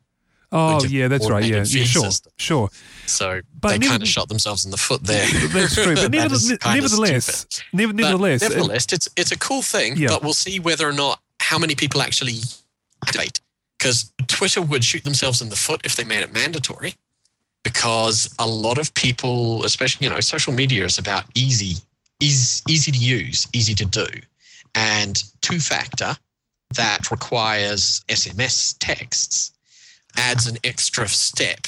Oh, 0.54 0.84
yeah, 0.86 1.08
that's 1.08 1.30
right. 1.30 1.44
Yeah, 1.46 1.58
yeah 1.68 1.86
sure, 1.86 2.04
system. 2.06 2.32
sure. 2.38 2.70
So 3.08 3.42
But 3.60 3.70
they 3.70 3.78
never- 3.80 3.92
kind 3.92 4.04
of 4.04 4.10
shot 4.10 4.28
themselves 4.30 4.66
in 4.66 4.72
the 4.72 4.78
foot 4.78 5.02
there. 5.04 5.26
That's 5.48 5.76
true. 5.76 5.96
But 5.96 6.02
That 6.02 6.12
nevertheless, 6.12 6.44
is 6.52 6.58
kind 6.58 6.78
of 6.78 6.84
nevertheless, 6.84 7.48
never, 7.74 7.94
nevertheless, 7.94 8.42
nevertheless, 8.42 8.86
it's 8.92 9.08
it's 9.16 9.32
a 9.32 9.38
cool 9.40 9.62
thing, 9.62 9.96
Yeah. 9.96 10.10
but 10.10 10.24
we'll 10.24 10.34
see 10.34 10.60
whether 10.60 10.88
or 10.88 10.92
not 10.94 11.20
how 11.40 11.58
many 11.58 11.74
people 11.76 12.02
actually 12.02 12.40
activate. 13.06 13.40
Because 13.78 14.12
Twitter 14.28 14.62
would 14.62 14.84
shoot 14.84 15.04
themselves 15.06 15.42
in 15.42 15.50
the 15.50 15.56
foot 15.56 15.82
if 15.86 15.96
they 15.96 16.04
made 16.04 16.20
it 16.22 16.34
mandatory. 16.34 16.96
Because 17.64 18.34
a 18.38 18.46
lot 18.48 18.78
of 18.78 18.94
people, 18.94 19.64
especially 19.64 20.06
you 20.08 20.14
know, 20.14 20.20
social 20.20 20.52
media 20.54 20.84
is 20.84 20.98
about 20.98 21.24
easy, 21.34 21.78
easy, 22.22 22.64
easy 22.70 22.92
to 22.92 22.98
use, 22.98 23.48
easy 23.54 23.76
to 23.76 23.86
do, 23.86 24.08
and 24.76 25.24
two 25.42 25.60
factor 25.60 26.16
that 26.76 27.12
requires 27.12 28.04
SMS 28.08 28.76
texts 28.80 29.52
adds 30.18 30.48
an 30.48 30.58
extra 30.64 31.08
step, 31.08 31.68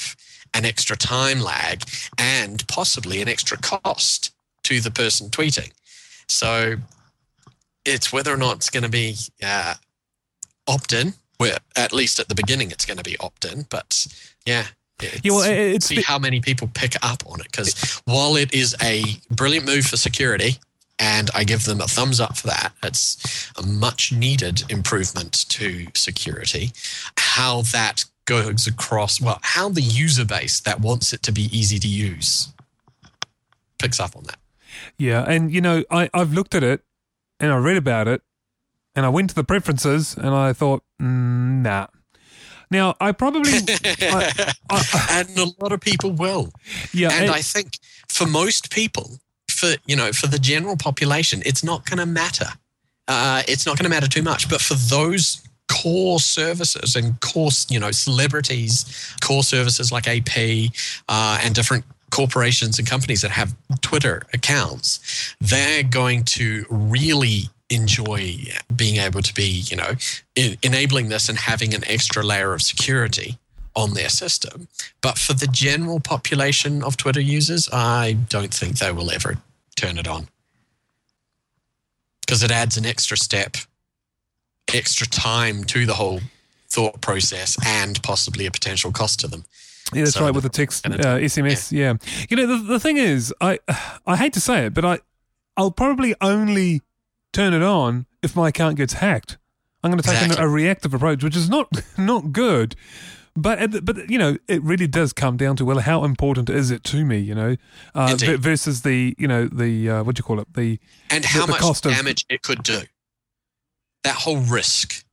an 0.54 0.64
extra 0.64 0.96
time 0.96 1.40
lag, 1.40 1.84
and 2.18 2.66
possibly 2.68 3.20
an 3.22 3.28
extra 3.28 3.58
cost 3.58 4.32
to 4.64 4.80
the 4.80 4.90
person 4.90 5.28
tweeting. 5.28 5.72
So 6.28 6.76
it's 7.84 8.12
whether 8.12 8.32
or 8.32 8.36
not 8.36 8.56
it's 8.56 8.70
going 8.70 8.84
to 8.84 8.90
be 8.90 9.16
uh, 9.42 9.74
opt 10.66 10.92
in. 10.92 11.14
Where 11.36 11.58
at 11.76 11.92
least 11.92 12.20
at 12.20 12.28
the 12.28 12.34
beginning 12.34 12.70
it's 12.70 12.86
going 12.86 12.96
to 12.96 13.02
be 13.02 13.16
opt 13.18 13.44
in, 13.44 13.66
but 13.68 14.06
yeah. 14.46 14.66
It's, 15.00 15.20
Yeah, 15.24 15.32
well, 15.32 15.42
it's 15.42 15.86
see 15.86 15.96
the- 15.96 16.02
how 16.02 16.18
many 16.18 16.40
people 16.40 16.70
pick 16.72 16.94
up 17.02 17.22
on 17.26 17.40
it 17.40 17.46
because 17.50 18.00
while 18.04 18.36
it 18.36 18.52
is 18.54 18.74
a 18.82 19.04
brilliant 19.30 19.66
move 19.66 19.86
for 19.86 19.96
security, 19.96 20.58
And 21.00 21.28
I 21.34 21.42
give 21.42 21.64
them 21.64 21.80
a 21.80 21.88
thumbs 21.88 22.20
up 22.20 22.36
for 22.36 22.46
that. 22.46 22.72
It's 22.84 23.50
a 23.58 23.62
much 23.66 24.12
needed 24.12 24.62
improvement 24.70 25.32
to 25.48 25.88
security. 25.94 26.70
How 27.18 27.62
that 27.72 28.04
goes 28.26 28.68
across, 28.68 29.20
well, 29.20 29.40
how 29.42 29.68
the 29.70 29.80
user 29.82 30.24
base 30.24 30.60
that 30.60 30.80
wants 30.80 31.12
it 31.12 31.20
to 31.24 31.32
be 31.32 31.46
easy 31.50 31.80
to 31.80 31.88
use 31.88 32.48
picks 33.80 33.98
up 33.98 34.16
on 34.16 34.22
that. 34.24 34.38
Yeah, 34.96 35.24
and 35.26 35.52
you 35.52 35.60
know, 35.60 35.82
I 35.90 36.08
I've 36.14 36.32
looked 36.32 36.54
at 36.54 36.62
it 36.62 36.84
and 37.40 37.50
I 37.52 37.56
read 37.56 37.76
about 37.76 38.06
it, 38.06 38.22
and 38.94 39.04
I 39.04 39.08
went 39.08 39.30
to 39.30 39.34
the 39.34 39.44
preferences 39.44 40.16
and 40.16 40.28
I 40.28 40.52
thought, 40.52 40.84
mm, 41.02 41.62
nah. 41.62 41.88
Now 42.70 42.94
I 43.00 43.12
probably, 43.12 43.52
I, 44.00 44.52
I, 44.70 45.06
and 45.10 45.38
a 45.38 45.46
lot 45.60 45.72
of 45.72 45.80
people 45.80 46.12
will. 46.12 46.52
yeah, 46.92 47.10
and 47.12 47.24
and- 47.24 47.30
I 47.30 47.40
think 47.40 47.78
for 48.08 48.26
most 48.26 48.70
people, 48.70 49.18
for 49.50 49.74
you 49.86 49.96
know, 49.96 50.12
for 50.12 50.26
the 50.26 50.38
general 50.38 50.76
population, 50.76 51.42
it's 51.46 51.62
not 51.64 51.84
going 51.86 51.98
to 51.98 52.06
matter. 52.06 52.46
Uh, 53.06 53.42
it's 53.46 53.66
not 53.66 53.76
going 53.78 53.84
to 53.84 53.90
matter 53.90 54.08
too 54.08 54.22
much. 54.22 54.48
But 54.48 54.60
for 54.60 54.74
those 54.74 55.42
core 55.70 56.18
services 56.20 56.96
and 56.96 57.20
core, 57.20 57.50
you 57.68 57.78
know, 57.78 57.90
celebrities, 57.90 59.14
core 59.22 59.42
services 59.42 59.92
like 59.92 60.06
AP 60.08 60.70
uh, 61.08 61.38
and 61.42 61.54
different 61.54 61.84
corporations 62.10 62.78
and 62.78 62.88
companies 62.88 63.20
that 63.22 63.30
have 63.30 63.54
Twitter 63.80 64.22
accounts, 64.32 65.34
they're 65.40 65.82
going 65.82 66.24
to 66.24 66.64
really 66.70 67.50
enjoy 67.70 68.36
being 68.74 68.96
able 68.96 69.22
to 69.22 69.34
be, 69.34 69.44
you 69.44 69.76
know, 69.76 69.92
en- 70.36 70.56
enabling 70.62 71.08
this 71.08 71.28
and 71.28 71.38
having 71.38 71.74
an 71.74 71.82
extra 71.86 72.22
layer 72.22 72.52
of 72.52 72.62
security 72.62 73.38
on 73.74 73.94
their 73.94 74.08
system. 74.08 74.68
But 75.00 75.18
for 75.18 75.32
the 75.32 75.46
general 75.46 76.00
population 76.00 76.82
of 76.82 76.96
Twitter 76.96 77.20
users, 77.20 77.68
I 77.72 78.12
don't 78.28 78.52
think 78.54 78.78
they 78.78 78.92
will 78.92 79.10
ever 79.10 79.38
turn 79.76 79.98
it 79.98 80.06
on. 80.06 80.28
Because 82.20 82.42
it 82.42 82.50
adds 82.50 82.76
an 82.76 82.86
extra 82.86 83.16
step, 83.16 83.56
extra 84.72 85.06
time 85.06 85.64
to 85.64 85.84
the 85.86 85.94
whole 85.94 86.20
thought 86.68 87.00
process 87.00 87.56
and 87.66 88.02
possibly 88.02 88.46
a 88.46 88.50
potential 88.50 88.92
cost 88.92 89.20
to 89.20 89.28
them. 89.28 89.44
Yeah, 89.92 90.04
that's 90.04 90.14
So 90.14 90.24
right 90.24 90.34
with 90.34 90.44
the 90.44 90.48
text 90.48 90.86
uh, 90.86 90.90
SMS. 90.90 91.70
Yeah. 91.70 91.94
you 92.30 92.36
know 92.36 92.46
the, 92.46 92.56
the 92.64 92.80
thing 92.80 92.96
is, 92.96 93.34
I 93.40 93.58
I 94.06 94.16
hate 94.16 94.32
to 94.34 94.40
say 94.40 94.66
it, 94.66 94.74
but 94.74 94.84
I 94.84 94.98
I'll 95.56 95.70
probably 95.70 96.14
only 96.20 96.80
turn 97.34 97.52
it 97.52 97.62
on 97.62 98.06
if 98.22 98.34
my 98.34 98.48
account 98.48 98.76
gets 98.76 98.94
hacked. 98.94 99.36
I'm 99.82 99.90
going 99.90 100.00
to 100.00 100.08
take 100.08 100.16
an- 100.16 100.24
Exactly. 100.24 100.44
a 100.46 100.48
reactive 100.48 100.94
approach, 100.94 101.22
which 101.22 101.36
is 101.36 101.50
not 101.50 101.68
not 101.98 102.32
good. 102.32 102.74
But 103.36 103.84
but 103.84 104.08
you 104.08 104.16
know 104.16 104.38
it 104.48 104.62
really 104.62 104.86
does 104.86 105.12
come 105.12 105.36
down 105.36 105.56
to 105.56 105.64
well 105.64 105.80
how 105.80 106.04
important 106.04 106.48
is 106.48 106.70
it 106.70 106.84
to 106.84 107.04
me 107.04 107.18
you 107.18 107.34
know 107.34 107.56
uh, 107.92 108.14
v- 108.16 108.36
versus 108.36 108.82
the 108.82 109.16
you 109.18 109.26
know 109.26 109.48
the 109.48 109.90
uh, 109.90 110.04
what 110.04 110.14
do 110.14 110.20
you 110.20 110.24
call 110.24 110.38
it 110.38 110.54
the 110.54 110.78
And 111.10 111.24
how 111.24 111.44
the 111.44 111.50
much 111.52 111.60
cost 111.60 111.84
of- 111.84 111.92
damage 111.92 112.24
it 112.30 112.42
could 112.42 112.62
do. 112.62 112.82
That 114.04 114.14
whole 114.14 114.36
risk. 114.38 115.04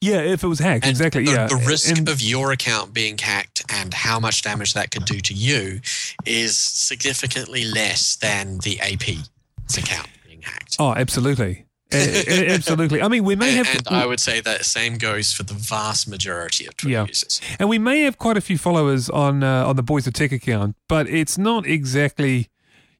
yeah 0.00 0.20
if 0.22 0.42
it 0.42 0.46
was 0.46 0.58
hacked 0.60 0.84
And 0.86 0.90
exactly 0.90 1.24
the, 1.26 1.32
yeah 1.32 1.46
the 1.48 1.62
risk 1.68 1.98
And- 1.98 2.08
of 2.08 2.22
your 2.22 2.50
account 2.52 2.94
being 2.94 3.18
hacked 3.18 3.62
and 3.70 3.92
how 3.92 4.18
much 4.18 4.40
damage 4.40 4.72
that 4.72 4.90
could 4.90 5.04
do 5.04 5.20
to 5.20 5.34
you 5.34 5.80
is 6.24 6.56
significantly 6.56 7.64
less 7.66 8.16
than 8.16 8.58
the 8.60 8.80
AP's 8.80 9.76
account 9.76 10.08
being 10.40 10.52
hacked. 10.52 10.76
oh 10.78 10.92
absolutely 10.94 11.66
absolutely 11.92 13.02
I 13.02 13.08
mean 13.08 13.24
we 13.24 13.36
may 13.36 13.52
have 13.52 13.68
and 13.68 13.88
I 13.88 14.06
would 14.06 14.20
say 14.20 14.40
that 14.40 14.64
same 14.64 14.96
goes 14.98 15.32
for 15.32 15.42
the 15.42 15.54
vast 15.54 16.08
majority 16.08 16.66
of 16.66 16.76
Twitter 16.76 16.92
Yeah. 16.92 17.06
users. 17.06 17.40
And 17.58 17.68
we 17.68 17.78
may 17.78 18.00
have 18.02 18.18
quite 18.18 18.36
a 18.36 18.40
few 18.40 18.58
followers 18.58 19.10
on 19.10 19.42
uh, 19.42 19.66
on 19.66 19.76
the 19.76 19.82
Boys 19.82 20.06
of 20.06 20.12
Tech 20.14 20.32
account, 20.32 20.76
but 20.88 21.08
it's 21.08 21.36
not 21.38 21.66
exactly. 21.66 22.48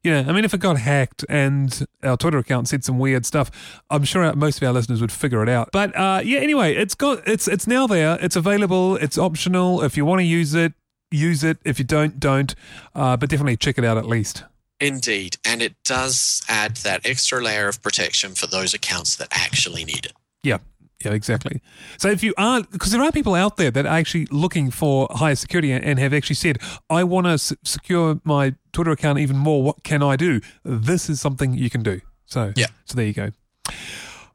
You 0.03 0.09
know, 0.11 0.19
I 0.27 0.31
mean, 0.33 0.43
if 0.45 0.53
it 0.55 0.59
got 0.59 0.77
hacked 0.79 1.23
and 1.29 1.85
our 2.01 2.17
Twitter 2.17 2.39
account 2.39 2.67
said 2.67 2.83
some 2.83 2.97
weird 2.97 3.23
stuff, 3.23 3.51
I'm 3.91 4.03
sure 4.03 4.33
most 4.35 4.59
of 4.59 4.67
our 4.67 4.73
listeners 4.73 4.99
would 4.99 5.11
figure 5.11 5.43
it 5.43 5.49
out. 5.49 5.69
But 5.71 5.95
uh, 5.95 6.21
yeah, 6.25 6.39
anyway, 6.39 6.73
it's 6.75 6.95
got 6.95 7.25
it's 7.27 7.47
it's 7.47 7.67
now 7.67 7.85
there. 7.87 8.17
It's 8.19 8.35
available. 8.35 8.95
It's 8.95 9.17
optional. 9.17 9.83
If 9.83 9.95
you 9.95 10.03
want 10.03 10.19
to 10.19 10.25
use 10.25 10.55
it, 10.55 10.73
use 11.11 11.43
it. 11.43 11.59
If 11.63 11.77
you 11.77 11.85
don't, 11.85 12.19
don't. 12.19 12.55
Uh, 12.95 13.15
but 13.15 13.29
definitely 13.29 13.57
check 13.57 13.77
it 13.77 13.85
out 13.85 13.97
at 13.97 14.07
least. 14.07 14.43
Indeed. 14.81 15.37
And 15.45 15.61
it 15.61 15.75
does 15.85 16.41
add 16.49 16.77
that 16.77 17.05
extra 17.05 17.41
layer 17.41 17.67
of 17.67 17.81
protection 17.81 18.33
for 18.35 18.47
those 18.47 18.73
accounts 18.73 19.15
that 19.17 19.27
actually 19.31 19.85
need 19.85 20.05
it. 20.07 20.13
Yeah, 20.43 20.57
yeah, 21.05 21.13
exactly. 21.13 21.61
So 21.99 22.09
if 22.09 22.23
you 22.23 22.33
are, 22.37 22.63
because 22.63 22.91
there 22.91 23.01
are 23.03 23.11
people 23.11 23.35
out 23.35 23.57
there 23.57 23.69
that 23.71 23.85
are 23.85 23.95
actually 23.95 24.25
looking 24.31 24.71
for 24.71 25.07
higher 25.11 25.35
security 25.35 25.71
and, 25.71 25.85
and 25.85 25.99
have 25.99 26.13
actually 26.13 26.35
said, 26.35 26.57
I 26.89 27.03
want 27.03 27.27
to 27.27 27.33
s- 27.33 27.53
secure 27.63 28.19
my 28.23 28.55
Twitter 28.73 28.91
account 28.91 29.19
even 29.19 29.37
more. 29.37 29.61
What 29.63 29.83
can 29.83 30.01
I 30.01 30.15
do? 30.15 30.41
This 30.65 31.09
is 31.09 31.21
something 31.21 31.53
you 31.53 31.69
can 31.69 31.83
do. 31.83 32.01
So 32.25 32.53
Yeah. 32.55 32.67
so 32.85 32.95
there 32.95 33.05
you 33.05 33.13
go. 33.13 33.29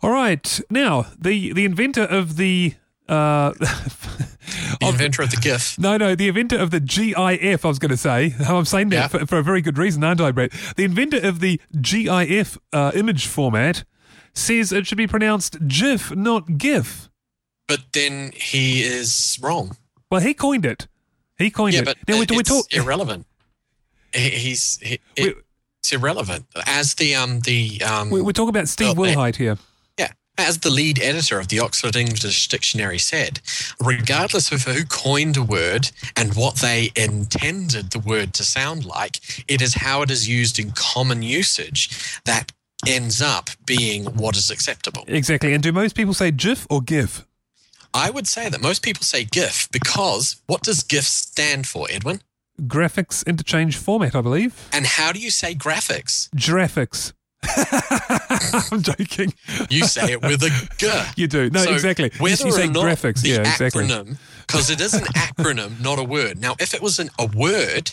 All 0.02 0.10
right, 0.10 0.60
now 0.70 1.06
the 1.18 1.52
the 1.52 1.64
inventor 1.64 2.02
of 2.04 2.36
the. 2.36 2.74
Uh, 3.08 3.52
The 4.80 4.88
inventor 4.88 5.22
of 5.22 5.30
the 5.30 5.36
GIF. 5.38 5.78
no, 5.78 5.96
no, 5.96 6.14
the 6.14 6.28
inventor 6.28 6.58
of 6.58 6.70
the 6.70 6.78
GIF, 6.80 7.64
I 7.64 7.68
was 7.68 7.78
going 7.78 7.90
to 7.90 7.96
say. 7.96 8.34
I'm 8.48 8.64
saying 8.64 8.90
that 8.90 8.96
Yeah. 8.96 9.08
for, 9.08 9.26
for 9.26 9.38
a 9.38 9.42
very 9.42 9.60
good 9.60 9.76
reason, 9.78 10.04
aren't 10.04 10.20
I, 10.20 10.30
Brett? 10.30 10.52
The 10.76 10.84
inventor 10.84 11.18
of 11.26 11.40
the 11.40 11.60
GIF 11.80 12.56
uh, 12.72 12.92
image 12.94 13.26
format 13.26 13.84
says 14.34 14.70
it 14.72 14.86
should 14.86 14.98
be 14.98 15.06
pronounced 15.06 15.66
GIF, 15.66 16.14
not 16.14 16.58
GIF. 16.58 17.08
But 17.66 17.80
then 17.92 18.32
he 18.34 18.82
is 18.82 19.38
wrong. 19.42 19.76
Well, 20.10 20.20
he 20.20 20.32
coined 20.34 20.64
it. 20.64 20.86
He 21.38 21.50
coined 21.50 21.74
Yeah, 21.74 21.80
it. 21.80 21.84
but 21.86 21.96
now 22.08 22.20
it- 22.20 22.30
we 22.30 22.38
it's 22.38 22.48
talk. 22.50 22.72
irrelevant. 22.72 23.26
He's 24.14 24.78
he, 24.82 25.00
it, 25.16 25.36
it's 25.80 25.92
irrelevant. 25.92 26.46
As 26.66 26.94
the 26.94 27.14
um 27.16 27.40
the 27.40 27.82
um 27.82 28.10
We, 28.10 28.22
we 28.22 28.32
talk 28.32 28.48
about 28.48 28.68
Steve 28.68 28.90
Oh. 28.98 29.02
Wilhite 29.02 29.36
here. 29.36 29.58
As 30.38 30.58
the 30.58 30.70
lead 30.70 31.00
editor 31.00 31.40
of 31.40 31.48
the 31.48 31.60
Oxford 31.60 31.96
English 31.96 32.48
Dictionary 32.48 32.98
said, 32.98 33.40
regardless 33.82 34.52
of 34.52 34.64
who 34.64 34.84
coined 34.84 35.36
a 35.36 35.42
word 35.42 35.90
and 36.14 36.34
what 36.34 36.56
they 36.56 36.90
intended 36.94 37.90
the 37.90 37.98
word 37.98 38.34
to 38.34 38.44
sound 38.44 38.84
like, 38.84 39.44
it 39.48 39.62
is 39.62 39.74
how 39.74 40.02
it 40.02 40.10
is 40.10 40.28
used 40.28 40.58
in 40.58 40.72
common 40.72 41.22
usage 41.22 42.20
that 42.24 42.52
ends 42.86 43.22
up 43.22 43.48
being 43.64 44.04
what 44.04 44.36
is 44.36 44.50
acceptable. 44.50 45.04
Exactly. 45.08 45.54
And 45.54 45.62
do 45.62 45.72
most 45.72 45.96
people 45.96 46.14
say 46.14 46.30
GIF 46.30 46.66
or 46.68 46.82
GIF? 46.82 47.24
I 47.94 48.10
would 48.10 48.26
say 48.26 48.50
that 48.50 48.60
most 48.60 48.82
people 48.82 49.04
say 49.04 49.24
GIF 49.24 49.70
because 49.72 50.36
what 50.46 50.62
does 50.62 50.82
GIF 50.82 51.04
stand 51.04 51.66
for, 51.66 51.86
Edwin? 51.90 52.20
Graphics 52.60 53.26
interchange 53.26 53.76
format, 53.76 54.14
I 54.14 54.20
believe. 54.20 54.68
And 54.72 54.86
how 54.86 55.12
do 55.12 55.18
you 55.18 55.30
say 55.30 55.54
graphics? 55.54 56.28
Graphics. 56.30 57.14
I'm 58.72 58.82
joking. 58.82 59.32
You 59.70 59.84
say 59.86 60.12
it 60.12 60.22
with 60.22 60.42
a 60.42 60.50
G. 60.78 60.90
You 61.16 61.26
do. 61.28 61.50
No, 61.50 61.60
So 61.64 61.72
exactly. 61.72 62.10
You- 62.14 62.22
Whether 62.22 62.46
you 62.46 62.52
say 62.52 62.64
or 62.68 62.70
not 62.70 62.84
graphics. 62.84 63.24
Yeah, 63.24 63.40
exactly. 63.40 63.86
because 64.46 64.70
it 64.70 64.80
is 64.80 64.94
an 64.94 65.04
acronym, 65.14 65.80
not 65.82 65.98
a 65.98 66.04
word. 66.04 66.40
Now, 66.40 66.54
if 66.58 66.74
it 66.74 66.82
was 66.82 66.98
an, 66.98 67.10
a 67.18 67.26
word, 67.26 67.92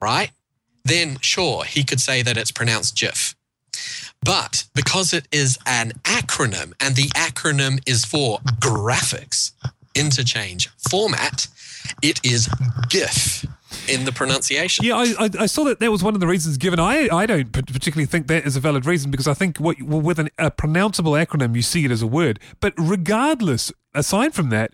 right, 0.00 0.30
then 0.84 1.18
sure, 1.20 1.64
he 1.64 1.84
could 1.84 2.00
say 2.00 2.22
that 2.22 2.36
it's 2.36 2.52
pronounced 2.52 2.96
GIF. 2.96 3.34
But 4.22 4.64
because 4.74 5.12
it 5.12 5.28
is 5.30 5.58
an 5.66 5.92
acronym 6.04 6.72
and 6.80 6.96
the 6.96 7.08
acronym 7.14 7.78
is 7.86 8.04
for 8.04 8.38
graphics 8.60 9.52
interchange 9.94 10.68
format, 10.88 11.46
it 12.02 12.20
is 12.24 12.48
GIF 12.88 13.44
in 13.88 14.04
the 14.04 14.12
pronunciation. 14.12 14.84
Yeah, 14.84 14.96
I, 14.96 15.14
I, 15.18 15.30
I 15.40 15.46
saw 15.46 15.64
that 15.64 15.80
that 15.80 15.90
was 15.90 16.02
one 16.02 16.14
of 16.14 16.20
the 16.20 16.26
reasons 16.26 16.56
given. 16.56 16.78
I, 16.78 17.08
I 17.12 17.26
don't 17.26 17.52
particularly 17.52 18.06
think 18.06 18.26
that 18.28 18.46
is 18.46 18.56
a 18.56 18.60
valid 18.60 18.86
reason 18.86 19.10
because 19.10 19.26
I 19.26 19.34
think 19.34 19.58
what, 19.58 19.80
well, 19.82 20.00
with 20.00 20.18
an, 20.18 20.28
a 20.38 20.50
pronounceable 20.50 21.22
acronym, 21.24 21.54
you 21.54 21.62
see 21.62 21.84
it 21.84 21.90
as 21.90 22.02
a 22.02 22.06
word. 22.06 22.38
But 22.60 22.74
regardless, 22.76 23.72
aside 23.94 24.34
from 24.34 24.50
that, 24.50 24.72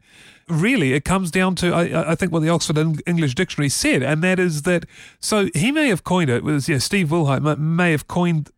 really, 0.49 0.93
it 0.93 1.05
comes 1.05 1.31
down 1.31 1.55
to, 1.57 1.73
I- 1.73 2.13
I, 2.13 2.15
think, 2.15 2.33
what 2.33 2.41
the 2.41 2.49
Oxford 2.49 2.79
English 3.07 3.35
Dictionary 3.35 3.69
said, 3.69 4.03
and 4.03 4.23
that 4.23 4.39
is 4.39 4.63
that, 4.63 4.85
so 5.21 5.49
he 5.55 5.73
may 5.73 5.89
have 5.89 6.05
coined 6.05 6.31
it, 6.31 6.43
was 6.43 6.69
yeah, 6.69 6.79
Steve 6.79 7.09
Wilhite 7.09 7.59
may 7.59 7.93
have 7.93 8.09
coined 8.09 8.51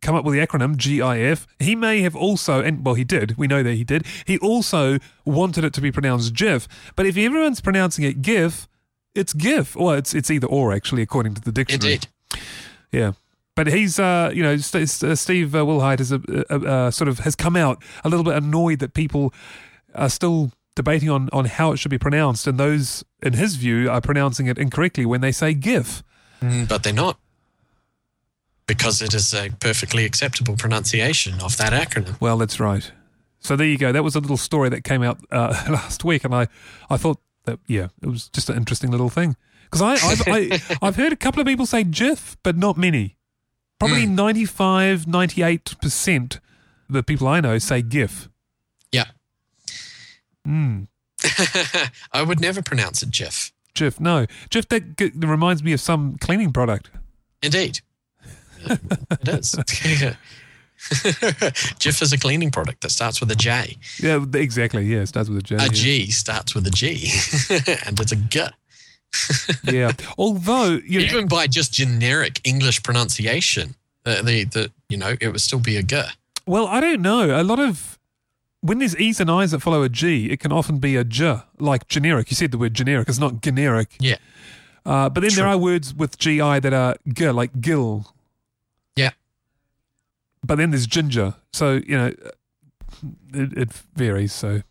come 0.00 0.14
up 0.14 0.24
with 0.24 0.34
the 0.34 0.46
acronym 0.46 0.76
GIF. 0.76 1.46
He 1.58 1.74
may 1.74 2.02
have 2.02 2.14
also, 2.14 2.62
and 2.62 2.84
well, 2.84 2.94
he 2.94 3.04
did. 3.04 3.36
We 3.36 3.46
know 3.46 3.62
that 3.62 3.74
he 3.74 3.84
did. 3.84 4.06
He 4.24 4.38
also 4.38 4.98
wanted 5.24 5.64
it 5.64 5.72
to 5.74 5.80
be 5.80 5.90
pronounced 5.90 6.34
GIF. 6.34 6.68
But 6.96 7.06
if 7.06 7.16
everyone's 7.16 7.60
pronouncing 7.60 8.04
it 8.04 8.22
GIF, 8.22 8.68
it's 9.14 9.32
GIF. 9.32 9.76
Well, 9.76 9.94
it's 9.94 10.14
it's 10.14 10.30
either 10.30 10.46
or 10.46 10.72
actually, 10.72 11.02
according 11.02 11.34
to 11.34 11.40
the 11.40 11.52
dictionary. 11.52 11.94
Indeed. 11.94 12.08
Yeah. 12.92 13.12
But 13.54 13.66
he's, 13.66 13.98
uh, 13.98 14.30
you 14.32 14.44
know, 14.44 14.56
St- 14.56 14.88
St- 14.88 15.18
Steve 15.18 15.52
uh, 15.52 15.64
Wilhite 15.64 15.98
is 15.98 16.12
a, 16.12 16.20
a, 16.48 16.86
a, 16.86 16.92
sort 16.92 17.08
of 17.08 17.18
has 17.20 17.34
come 17.34 17.56
out 17.56 17.82
a 18.04 18.08
little 18.08 18.22
bit 18.22 18.36
annoyed 18.36 18.78
that 18.78 18.94
people 18.94 19.34
are 19.96 20.08
still 20.08 20.52
debating 20.76 21.10
on, 21.10 21.28
on 21.32 21.46
how 21.46 21.72
it 21.72 21.78
should 21.78 21.90
be 21.90 21.98
pronounced, 21.98 22.46
and 22.46 22.56
those, 22.56 23.04
in 23.20 23.32
his 23.32 23.56
view, 23.56 23.90
are 23.90 24.00
pronouncing 24.00 24.46
it 24.46 24.58
incorrectly 24.58 25.04
when 25.04 25.22
they 25.22 25.32
say 25.32 25.54
GIF. 25.54 26.04
But 26.40 26.84
they're 26.84 26.92
not. 26.92 27.18
Because 28.68 29.02
it 29.02 29.12
is 29.12 29.34
a 29.34 29.50
perfectly 29.58 30.04
acceptable 30.04 30.54
pronunciation 30.54 31.40
of 31.40 31.56
that 31.56 31.72
acronym. 31.72 32.20
Well, 32.20 32.38
that's 32.38 32.60
right. 32.60 32.92
So 33.40 33.56
there 33.56 33.66
you 33.66 33.76
go. 33.76 33.90
That 33.90 34.04
was 34.04 34.14
a 34.14 34.20
little 34.20 34.36
story 34.36 34.68
that 34.68 34.84
came 34.84 35.02
out 35.02 35.18
uh, 35.32 35.64
last 35.68 36.04
week, 36.04 36.24
and 36.24 36.32
I, 36.32 36.46
I 36.88 36.96
thought 36.96 37.18
that 37.48 37.58
yeah, 37.66 37.88
it 38.02 38.06
was 38.06 38.28
just 38.28 38.48
an 38.50 38.56
interesting 38.56 38.90
little 38.90 39.08
thing 39.08 39.36
because 39.64 39.82
I 39.82 39.92
I've, 39.92 40.22
I 40.26 40.76
I've 40.86 40.96
heard 40.96 41.12
a 41.12 41.16
couple 41.16 41.40
of 41.40 41.46
people 41.46 41.66
say 41.66 41.84
GIF, 41.84 42.36
but 42.42 42.56
not 42.56 42.76
many. 42.76 43.16
Probably 43.78 44.06
95, 44.06 45.04
98% 45.04 46.40
the 46.90 47.02
people 47.04 47.28
I 47.28 47.40
know 47.40 47.58
say 47.58 47.80
GIF. 47.80 48.28
Yeah. 48.90 49.04
Mm. 50.46 50.88
I 52.12 52.22
would 52.22 52.40
never 52.40 52.60
pronounce 52.60 53.04
it 53.04 53.12
GIF. 53.12 53.52
GIF, 53.74 54.00
no. 54.00 54.26
GIF, 54.50 54.68
that 54.70 54.96
g- 54.96 55.12
reminds 55.14 55.62
me 55.62 55.72
of 55.72 55.80
some 55.80 56.16
cleaning 56.18 56.52
product. 56.52 56.90
Indeed. 57.40 57.80
it 58.66 59.28
is. 59.28 59.54
GIF 61.78 62.02
is 62.02 62.12
a 62.12 62.18
cleaning 62.18 62.50
product 62.50 62.82
that 62.82 62.90
starts 62.90 63.20
with 63.20 63.30
a 63.30 63.36
J. 63.36 63.76
Yeah, 64.00 64.24
exactly. 64.34 64.84
Yeah, 64.84 65.00
it 65.00 65.08
starts 65.08 65.28
with 65.28 65.38
a 65.38 65.42
J. 65.42 65.56
A 65.56 65.58
yeah. 65.58 65.68
G 65.68 66.10
starts 66.10 66.54
with 66.54 66.66
a 66.66 66.70
G, 66.70 67.10
and 67.86 67.98
it's 67.98 68.12
a 68.12 68.16
G. 68.16 68.40
yeah. 69.72 69.92
Although, 70.16 70.80
you 70.84 71.00
know, 71.00 71.06
Even 71.06 71.28
by 71.28 71.46
just 71.46 71.72
generic 71.72 72.40
English 72.44 72.82
pronunciation, 72.82 73.74
the, 74.04 74.22
the, 74.22 74.44
the 74.44 74.72
you 74.88 74.96
know, 74.96 75.16
it 75.20 75.28
would 75.28 75.40
still 75.40 75.60
be 75.60 75.76
a 75.76 75.82
G. 75.82 76.02
well, 76.46 76.66
I 76.66 76.80
don't 76.80 77.02
know. 77.02 77.40
A 77.40 77.42
lot 77.42 77.58
of 77.58 77.98
when 78.60 78.78
there's 78.78 78.96
E's 78.96 79.20
and 79.20 79.30
I's 79.30 79.52
that 79.52 79.60
follow 79.60 79.82
a 79.82 79.88
G, 79.88 80.30
it 80.30 80.40
can 80.40 80.52
often 80.52 80.78
be 80.78 80.96
a 80.96 81.04
J, 81.04 81.40
like 81.58 81.88
generic. 81.88 82.30
You 82.30 82.36
said 82.36 82.50
the 82.50 82.58
word 82.58 82.74
generic. 82.74 83.08
It's 83.08 83.18
not 83.18 83.40
generic. 83.42 83.96
Yeah. 84.00 84.16
Uh, 84.84 85.08
but 85.08 85.20
then 85.20 85.30
there 85.34 85.46
are 85.46 85.58
words 85.58 85.94
with 85.94 86.18
GI 86.18 86.60
that 86.60 86.72
are 86.72 86.96
G, 87.12 87.28
like 87.30 87.60
gill. 87.60 88.14
But 90.44 90.56
then 90.56 90.70
there's 90.70 90.86
ginger. 90.86 91.34
So, 91.52 91.80
you 91.86 91.96
know, 91.96 92.14
it, 93.34 93.52
it 93.58 93.72
varies. 93.94 94.32
So 94.32 94.62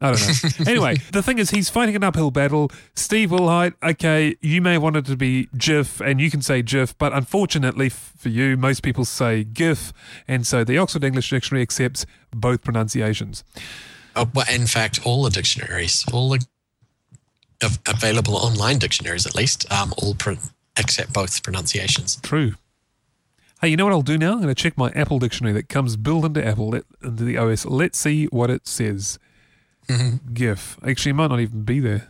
I 0.00 0.12
don't 0.12 0.20
know. 0.20 0.64
anyway, 0.70 0.96
the 1.12 1.22
thing 1.22 1.38
is, 1.38 1.50
he's 1.50 1.68
fighting 1.68 1.94
an 1.94 2.02
uphill 2.02 2.30
battle. 2.30 2.70
Steve 2.94 3.30
Wilhite, 3.30 3.74
okay, 3.82 4.34
you 4.40 4.62
may 4.62 4.78
want 4.78 4.96
it 4.96 5.04
to 5.06 5.16
be 5.16 5.48
GIF 5.56 6.00
and 6.00 6.20
you 6.20 6.30
can 6.30 6.40
say 6.40 6.62
GIF, 6.62 6.96
but 6.96 7.12
unfortunately 7.12 7.86
f- 7.86 8.12
for 8.16 8.30
you, 8.30 8.56
most 8.56 8.82
people 8.82 9.04
say 9.04 9.44
GIF. 9.44 9.92
And 10.26 10.46
so 10.46 10.64
the 10.64 10.78
Oxford 10.78 11.04
English 11.04 11.30
Dictionary 11.30 11.62
accepts 11.62 12.06
both 12.30 12.62
pronunciations. 12.62 13.44
Uh, 14.16 14.24
well, 14.34 14.46
in 14.50 14.66
fact, 14.66 15.00
all 15.04 15.22
the 15.22 15.30
dictionaries, 15.30 16.04
all 16.12 16.30
the 16.30 16.44
available 17.86 18.36
online 18.36 18.78
dictionaries, 18.78 19.26
at 19.26 19.34
least, 19.34 19.70
um, 19.70 19.92
all 19.98 20.14
pro- 20.14 20.38
accept 20.78 21.12
both 21.12 21.42
pronunciations. 21.42 22.16
True. 22.22 22.54
Hey, 23.60 23.68
you 23.68 23.76
know 23.76 23.84
what 23.84 23.92
I'll 23.92 24.02
do 24.02 24.16
now? 24.16 24.32
I'm 24.32 24.40
going 24.40 24.48
to 24.48 24.54
check 24.54 24.78
my 24.78 24.90
Apple 24.92 25.18
dictionary 25.18 25.52
that 25.54 25.68
comes 25.68 25.96
built 25.96 26.24
into 26.24 26.44
Apple, 26.46 26.70
let, 26.70 26.84
into 27.02 27.24
the 27.24 27.36
OS. 27.36 27.66
Let's 27.66 27.98
see 27.98 28.26
what 28.26 28.48
it 28.50 28.66
says. 28.66 29.18
GIF. 30.32 30.78
Actually, 30.86 31.10
it 31.10 31.14
might 31.14 31.26
not 31.28 31.40
even 31.40 31.62
be 31.64 31.80
there. 31.80 32.08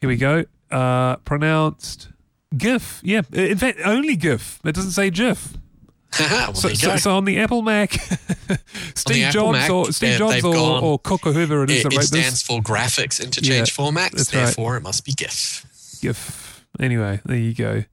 Here 0.00 0.08
we 0.08 0.16
go. 0.16 0.44
Uh, 0.70 1.16
pronounced 1.16 2.08
GIF. 2.56 3.00
Yeah. 3.02 3.22
In 3.32 3.56
fact, 3.58 3.78
only 3.84 4.16
GIF. 4.16 4.60
It 4.64 4.74
doesn't 4.74 4.90
say 4.92 5.10
GIF. 5.10 5.54
well, 6.20 6.54
So, 6.54 6.68
so, 6.74 6.96
so 6.98 7.16
on 7.16 7.24
the 7.24 7.38
Apple 7.38 7.62
Mac, 7.62 7.92
Steve 8.94 9.24
Apple 9.24 9.32
Jobs 9.32 9.52
Mac, 9.58 9.70
or 9.70 9.92
Steve 9.92 10.18
Jobs 10.18 10.44
or, 10.44 10.52
gone- 10.52 10.84
or 10.84 10.98
Cook 10.98 11.26
or 11.26 11.32
whoever 11.32 11.64
it 11.64 11.70
is 11.70 11.80
it, 11.86 11.90
that 11.90 11.92
it 11.94 12.02
stands 12.02 12.30
this. 12.30 12.42
for 12.42 12.60
graphics 12.60 13.18
interchange 13.24 13.48
Yeah, 13.78 13.84
formats, 13.84 14.10
that's 14.10 14.34
right. 14.34 14.44
therefore 14.44 14.76
it 14.76 14.82
must 14.82 15.06
be 15.06 15.12
GIF. 15.12 15.98
GIF. 16.02 16.66
Anyway, 16.78 17.20
there 17.24 17.38
you 17.38 17.54
go. 17.54 17.84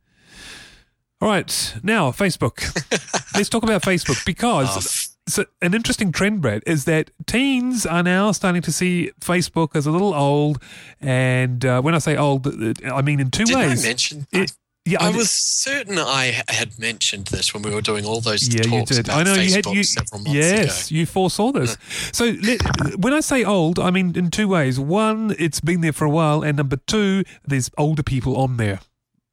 All 1.21 1.27
right, 1.27 1.75
now 1.83 2.11
Facebook. 2.11 2.61
Let's 3.35 3.49
talk 3.49 3.63
about 3.63 3.81
Facebook 3.81 4.25
because 4.25 4.67
Oh, 4.69 5.15
so 5.27 5.45
an 5.61 5.73
interesting 5.73 6.11
trend, 6.11 6.41
Brad, 6.41 6.63
is 6.65 6.85
that 6.85 7.11
teens 7.27 7.85
are 7.85 8.01
now 8.03 8.31
starting 8.31 8.61
to 8.63 8.71
see 8.71 9.11
Facebook 9.19 9.75
as 9.75 9.85
a 9.85 9.91
little 9.91 10.13
old, 10.13 10.61
and 11.01 11.63
uh, 11.65 11.81
when 11.81 11.93
I 11.93 11.99
say 11.99 12.15
old, 12.15 12.47
uh, 12.47 12.73
I 12.93 13.01
mean 13.01 13.19
in 13.19 13.31
two 13.31 13.43
Did 13.45 13.55
ways. 13.55 13.83
I 13.85 13.87
mention? 13.89 14.27
It- 14.31 14.53
yeah, 14.85 15.03
I 15.03 15.09
was 15.11 15.29
certain 15.29 15.99
I 15.99 16.41
had 16.47 16.79
mentioned 16.79 17.27
this 17.27 17.53
when 17.53 17.61
we 17.61 17.69
were 17.69 17.81
doing 17.81 18.05
all 18.05 18.21
those 18.21 18.47
Yeah, 18.47 18.63
you 18.63 18.69
talks 18.79 18.89
did. 18.95 19.05
about 19.07 19.19
I 19.19 19.23
know 19.23 19.35
Facebook 19.35 19.45
you 19.49 19.53
had 19.53 19.65
you. 19.67 19.83
several 19.83 20.21
months 20.21 20.33
Yes, 20.33 20.89
ago. 20.89 20.97
you 20.99 21.05
foresaw 21.05 21.51
this. 21.51 21.77
So 22.11 22.33
let, 22.41 22.61
when 22.97 23.13
I 23.13 23.19
say 23.19 23.43
old, 23.43 23.77
I 23.77 23.91
mean 23.91 24.15
in 24.17 24.31
two 24.31 24.47
ways. 24.47 24.79
One, 24.79 25.35
it's 25.37 25.59
been 25.59 25.81
there 25.81 25.91
for 25.93 26.05
a 26.05 26.09
while, 26.09 26.41
and 26.43 26.57
number 26.57 26.77
two, 26.87 27.23
there's 27.45 27.69
older 27.77 28.01
people 28.01 28.35
on 28.37 28.57
there, 28.57 28.79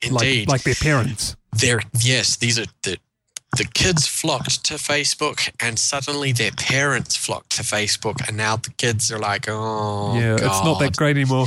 Indeed. 0.02 0.48
like 0.48 0.48
like 0.48 0.62
their 0.64 0.74
parents. 0.74 1.36
They're, 1.58 1.80
yes, 2.00 2.36
these 2.36 2.58
are 2.58 2.66
the 2.82 2.98
the 3.56 3.64
kids 3.64 4.06
flocked 4.06 4.64
to 4.64 4.74
Facebook, 4.74 5.50
and 5.60 5.78
suddenly 5.78 6.32
their 6.32 6.50
parents 6.52 7.16
flocked 7.16 7.56
to 7.56 7.62
Facebook, 7.62 8.26
and 8.26 8.36
now 8.36 8.56
the 8.56 8.70
kids 8.70 9.10
are 9.10 9.18
like, 9.18 9.46
"Oh, 9.48 10.18
yeah, 10.18 10.34
it's 10.34 10.64
not 10.64 10.78
that 10.80 10.96
great 10.96 11.16
anymore. 11.16 11.46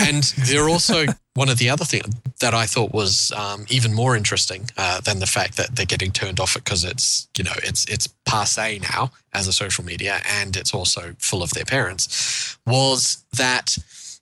And 0.00 0.22
they're 0.46 0.68
also 0.68 1.06
one 1.34 1.48
of 1.48 1.58
the 1.58 1.68
other 1.68 1.84
things 1.84 2.14
that 2.40 2.54
I 2.54 2.66
thought 2.66 2.92
was 2.92 3.32
um, 3.32 3.66
even 3.68 3.92
more 3.94 4.16
interesting 4.16 4.70
uh, 4.76 5.00
than 5.00 5.18
the 5.18 5.26
fact 5.26 5.56
that 5.56 5.74
they're 5.74 5.86
getting 5.86 6.12
turned 6.12 6.40
off 6.40 6.56
it 6.56 6.64
because 6.64 6.84
it's 6.84 7.28
you 7.36 7.44
know 7.44 7.54
it's 7.62 7.84
it's 7.86 8.06
passe 8.24 8.78
now 8.80 9.10
as 9.32 9.48
a 9.48 9.52
social 9.52 9.84
media, 9.84 10.20
and 10.26 10.56
it's 10.56 10.72
also 10.72 11.14
full 11.18 11.42
of 11.42 11.50
their 11.50 11.64
parents. 11.64 12.56
Was 12.66 13.24
that 13.32 13.76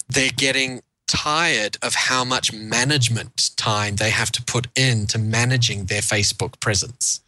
they're 0.08 0.30
getting 0.36 0.82
tired 1.12 1.76
of 1.82 1.94
how 1.94 2.24
much 2.24 2.52
management 2.52 3.50
time 3.56 3.96
they 3.96 4.10
have 4.10 4.32
to 4.32 4.42
put 4.42 4.66
into 4.76 5.18
managing 5.18 5.84
their 5.86 6.00
Facebook 6.00 6.58
presence. 6.60 7.20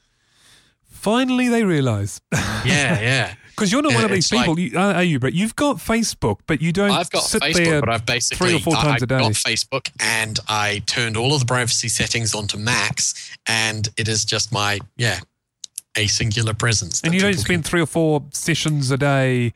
Finally, 0.91 1.49
they 1.49 1.65
realise 1.65 2.21
Yeah, 2.33 2.99
yeah. 3.01 3.35
because 3.51 3.71
you're 3.71 3.83
not 3.83 3.93
one 3.95 4.05
of 4.05 4.11
these 4.11 4.25
it's 4.25 4.33
like- 4.33 4.47
people, 4.47 4.59
you, 4.59 4.79
are 4.79 4.95
are 4.95 5.03
you? 5.03 5.19
Brett? 5.19 5.35
You've 5.35 5.55
got 5.55 5.77
Facebook, 5.77 6.39
but 6.47 6.63
you 6.63 6.73
don't. 6.73 6.91
I've 6.91 7.11
got 7.11 7.25
sit 7.25 7.43
Facebook, 7.43 7.55
there 7.65 7.81
but 7.81 7.89
I've 7.91 8.07
basically 8.07 8.47
three 8.49 8.57
or 8.57 8.61
four 8.61 8.77
I- 8.77 8.83
times 8.83 9.03
I 9.03 9.05
a 9.05 9.07
day. 9.07 9.19
got 9.19 9.33
Facebook 9.33 9.91
and 10.01 10.39
I 10.49 10.83
turned 10.87 11.17
all 11.17 11.35
of 11.35 11.41
the 11.41 11.47
privacy 11.47 11.89
settings 11.89 12.35
onto 12.35 12.57
max, 12.57 13.37
and 13.47 13.89
it 13.99 14.09
is 14.09 14.25
just 14.25 14.51
my 14.53 14.79
yeah 14.97 15.21
a 15.97 16.07
singular 16.07 16.55
presence. 16.55 17.03
and 17.03 17.13
you 17.15 17.21
don't 17.21 17.33
people 17.33 17.45
spend 17.45 17.65
three 17.67 17.81
or 17.81 17.87
four 17.87 18.25
sessions 18.33 18.91
a 18.91 18.97
day 18.97 19.53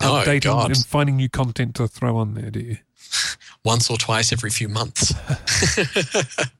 updating 0.00 0.64
and 0.64 0.86
finding 0.86 1.16
new 1.16 1.28
content 1.28 1.74
to 1.76 1.86
throw 1.86 2.16
on 2.16 2.34
there, 2.34 2.50
do 2.50 2.60
you? 2.60 2.76
once 3.64 3.90
or 3.90 3.96
twice 3.96 4.32
every 4.32 4.50
few 4.50 4.68
months. 4.68 5.14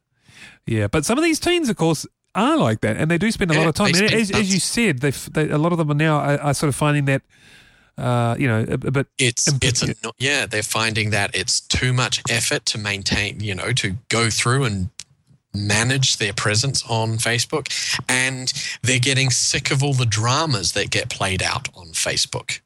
Yeah, 0.69 0.87
but 0.87 1.07
some 1.07 1.17
of 1.17 1.25
these 1.25 1.41
teens, 1.41 1.71
of 1.71 1.77
course, 1.77 2.07
are 2.35 2.57
like 2.59 2.83
that, 2.83 2.99
and 2.99 3.11
they 3.11 3.17
do 3.17 3.31
spend 3.31 3.51
a 3.51 3.55
lot 3.55 3.67
of 3.67 3.75
time. 3.75 3.95
And 3.95 4.13
as, 4.13 4.31
as 4.31 4.53
you 4.53 4.61
said, 4.61 4.99
they've, 4.99 5.33
they, 5.33 5.49
a 5.49 5.57
lot 5.57 5.73
of 5.73 5.79
them 5.79 5.91
are 5.91 5.95
now 5.95 6.19
are, 6.19 6.39
are 6.39 6.55
sort 6.55 6.69
of 6.69 6.75
finding 6.75 7.07
that, 7.07 7.23
uh, 7.97 8.37
you 8.39 8.47
know, 8.47 8.67
a. 8.69 9.07
It's 9.17 9.49
Imp- 9.49 9.65
it's 9.65 9.83
a 9.83 9.95
yeah 10.19 10.45
they're 10.45 10.63
finding 10.63 11.09
that 11.11 11.35
it's 11.35 11.61
too 11.61 11.95
much 11.95 12.23
effort 12.29 12.67
to 12.67 12.79
maintain 12.79 13.41
you 13.41 13.55
know 13.55 13.73
to 13.73 13.97
go 14.11 14.29
through 14.29 14.65
and 14.65 14.91
manage 15.55 16.19
their 16.19 16.35
presence 16.35 16.85
on 16.87 17.17
Facebook, 17.17 17.73
and 18.07 18.53
they're 18.83 18.99
getting 18.99 19.31
sick 19.31 19.71
of 19.71 19.83
all 19.83 19.95
the 19.95 20.07
dramas 20.07 20.73
that 20.73 20.91
get 20.91 21.09
played 21.09 21.43
out 21.43 21.71
on 21.75 21.89
Facebook, 21.89 22.61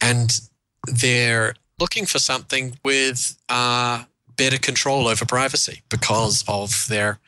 and 0.00 0.40
they're 0.88 1.54
looking 1.78 2.06
for 2.06 2.18
something 2.18 2.78
with 2.84 3.36
uh, 3.48 4.04
better 4.36 4.58
control 4.58 5.08
over 5.08 5.24
privacy 5.24 5.82
because 5.88 6.44
of 6.48 6.86
their 6.88 7.18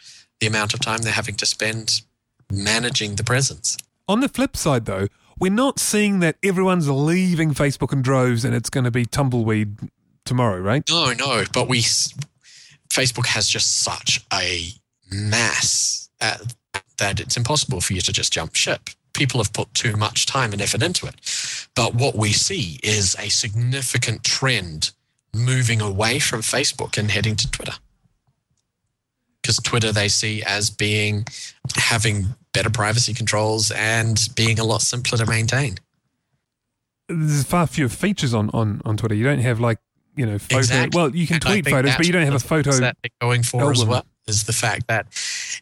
the 0.40 0.46
amount 0.46 0.74
of 0.74 0.80
time 0.80 0.98
they're 1.02 1.12
having 1.12 1.34
to 1.36 1.46
spend 1.46 2.02
managing 2.52 3.16
the 3.16 3.24
presence. 3.24 3.76
On 4.08 4.20
the 4.20 4.28
flip 4.28 4.56
side, 4.56 4.84
though, 4.84 5.08
we're 5.38 5.52
not 5.52 5.78
seeing 5.78 6.20
that 6.20 6.36
everyone's 6.42 6.88
leaving 6.88 7.54
Facebook 7.54 7.92
in 7.92 8.02
droves 8.02 8.44
and 8.44 8.54
it's 8.54 8.70
going 8.70 8.84
to 8.84 8.90
be 8.90 9.04
tumbleweed 9.04 9.76
tomorrow, 10.24 10.60
right? 10.60 10.82
No, 10.88 11.12
no, 11.12 11.44
but 11.52 11.68
we 11.68 11.80
Facebook 12.88 13.26
has 13.26 13.48
just 13.48 13.78
such 13.78 14.24
a 14.32 14.68
mass 15.10 16.08
uh, 16.20 16.38
that 16.98 17.20
it's 17.20 17.36
impossible 17.36 17.80
for 17.80 17.92
you 17.92 18.00
to 18.00 18.12
just 18.12 18.32
jump 18.32 18.54
ship. 18.54 18.90
People 19.16 19.40
have 19.40 19.52
put 19.52 19.72
too 19.72 19.96
much 19.96 20.26
time 20.26 20.52
and 20.52 20.60
effort 20.60 20.82
into 20.82 21.06
it. 21.06 21.14
But 21.74 21.94
what 21.94 22.14
we 22.14 22.32
see 22.32 22.78
is 22.82 23.16
a 23.18 23.30
significant 23.30 24.22
trend 24.24 24.92
moving 25.34 25.80
away 25.80 26.18
from 26.18 26.42
Facebook 26.42 26.98
and 26.98 27.10
heading 27.10 27.34
to 27.36 27.50
Twitter. 27.50 27.72
Because 29.40 29.56
Twitter 29.56 29.92
they 29.92 30.08
see 30.08 30.42
as 30.42 30.68
being 30.68 31.24
having 31.76 32.26
better 32.52 32.70
privacy 32.70 33.14
controls 33.14 33.70
and 33.70 34.28
being 34.34 34.58
a 34.58 34.64
lot 34.64 34.82
simpler 34.82 35.18
to 35.18 35.26
maintain. 35.26 35.78
There's 37.08 37.44
far 37.44 37.66
fewer 37.66 37.88
features 37.88 38.34
on, 38.34 38.50
on, 38.52 38.82
on 38.84 38.96
Twitter. 38.96 39.14
You 39.14 39.24
don't 39.24 39.38
have 39.38 39.60
like, 39.60 39.78
you 40.16 40.26
know, 40.26 40.38
photo. 40.38 40.58
Exactly. 40.58 40.98
Well, 40.98 41.14
you 41.14 41.26
can 41.26 41.40
tweet 41.40 41.68
photos, 41.68 41.96
but 41.96 42.06
you 42.06 42.12
don't 42.12 42.24
have 42.24 42.32
a 42.32 42.36
one 42.36 42.36
of 42.36 42.42
the 42.42 42.48
photo. 42.48 42.80
that 42.80 42.96
going 43.20 43.42
for 43.42 43.70
as 43.70 43.84
well 43.84 44.04
is 44.26 44.44
the 44.44 44.52
fact 44.52 44.88
that 44.88 45.06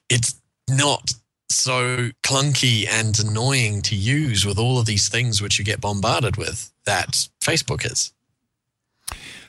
it's 0.08 0.40
not 0.68 1.12
so 1.50 2.10
clunky 2.22 2.86
and 2.88 3.18
annoying 3.18 3.82
to 3.82 3.94
use 3.94 4.44
with 4.46 4.58
all 4.58 4.78
of 4.78 4.86
these 4.86 5.08
things 5.08 5.42
which 5.42 5.58
you 5.58 5.64
get 5.64 5.80
bombarded 5.80 6.36
with 6.36 6.72
that 6.84 7.28
Facebook 7.40 7.90
is. 7.90 8.12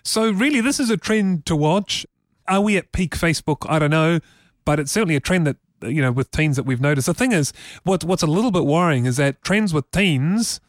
So 0.03 0.29
really, 0.31 0.61
this 0.61 0.79
is 0.79 0.89
a 0.89 0.97
trend 0.97 1.45
to 1.47 1.55
watch. 1.55 2.05
Are 2.47 2.61
we 2.61 2.77
at 2.77 2.91
peak 2.91 3.15
Facebook? 3.15 3.65
I 3.67 3.79
don't 3.79 3.89
know, 3.89 4.19
but 4.63 4.79
it's 4.79 4.91
certainly 4.91 5.15
a 5.15 5.19
trend 5.19 5.47
that 5.47 5.57
you 5.81 6.01
know 6.01 6.11
with 6.11 6.31
teens 6.31 6.55
that 6.57 6.63
we've 6.63 6.81
noticed. 6.81 7.07
The 7.07 7.13
thing 7.13 7.31
is, 7.31 7.53
what 7.83 8.03
what's 8.03 8.23
a 8.23 8.27
little 8.27 8.51
bit 8.51 8.65
worrying 8.65 9.05
is 9.05 9.17
that 9.17 9.41
trends 9.41 9.73
with 9.73 9.89
teens 9.91 10.59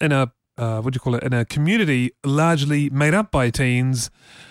in 0.00 0.12
a 0.12 0.32
uh, 0.56 0.80
what 0.80 0.92
do 0.92 0.96
you 0.96 1.00
call 1.00 1.14
it 1.14 1.22
in 1.22 1.32
a 1.32 1.44
community 1.44 2.12
largely 2.24 2.90
made 2.90 3.14
up 3.14 3.30
by 3.30 3.50
teens 3.50 4.10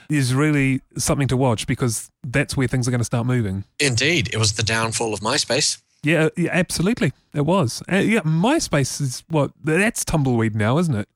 is 0.10 0.34
really 0.34 0.82
something 0.98 1.28
to 1.28 1.36
watch 1.36 1.68
because 1.68 2.10
that's 2.24 2.56
where 2.56 2.68
things 2.68 2.88
are 2.88 2.92
going 2.92 3.00
to 3.00 3.06
start 3.06 3.26
moving. 3.26 3.66
Indeed, 3.80 4.30
it 4.34 4.38
was 4.38 4.54
the 4.54 4.64
downfall 4.64 5.14
of 5.14 5.20
MySpace. 5.20 5.82
Yeah, 6.04 6.30
yeah, 6.38 6.50
absolutely. 6.54 7.12
It 7.34 7.42
was. 7.46 7.82
Uh, 7.92 7.98
yeah, 7.98 8.22
MySpace 8.22 9.02
is 9.02 9.24
what 9.30 9.52
that's 9.64 10.06
tumbleweed 10.06 10.56
now, 10.56 10.78
isn't 10.78 10.96
it? 10.96 11.10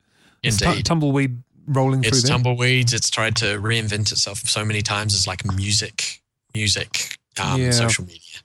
It's 0.44 0.58
tu- 0.58 0.82
tumbleweed 0.82 1.44
rolling 1.68 2.04
It's 2.04 2.10
through 2.22 2.22
there. 2.30 2.38
tumbleweeds. 2.38 2.94
It's 2.94 3.10
tried 3.10 3.36
to 3.38 3.60
reinvent 3.62 4.12
itself 4.12 4.40
so 4.40 4.66
many 4.66 4.82
times 4.82 5.14
as 5.14 5.28
like 5.28 5.46
music, 5.56 6.22
music, 6.56 7.18
um, 7.40 7.62
Yeah. 7.62 7.72
social 7.72 8.06
media. 8.06 8.40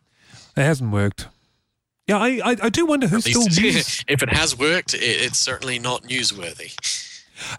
it 0.57 0.63
hasn't 0.63 0.93
worked. 0.93 1.29
Yeah, 2.07 2.19
I, 2.19 2.41
I, 2.45 2.57
I 2.63 2.69
do 2.69 2.87
wonder 2.87 3.09
who 3.09 3.21
still 3.21 3.43
uses. 3.45 4.05
if 4.09 4.23
it 4.23 4.29
has 4.33 4.57
worked, 4.57 4.95
it, 4.95 4.99
it's 5.03 5.39
certainly 5.39 5.79
not 5.81 6.05
newsworthy. 6.05 6.73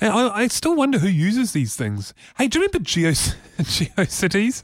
I, 0.01 0.07
I 0.07 0.37
I 0.43 0.47
still 0.47 0.75
wonder 0.75 0.99
who 0.99 1.07
uses 1.09 1.51
these 1.53 1.75
things. 1.75 2.13
Hey, 2.37 2.47
do 2.47 2.57
you 2.59 2.65
remember 2.65 2.79
Geo 2.85 3.11
GeoCities? 3.59 4.63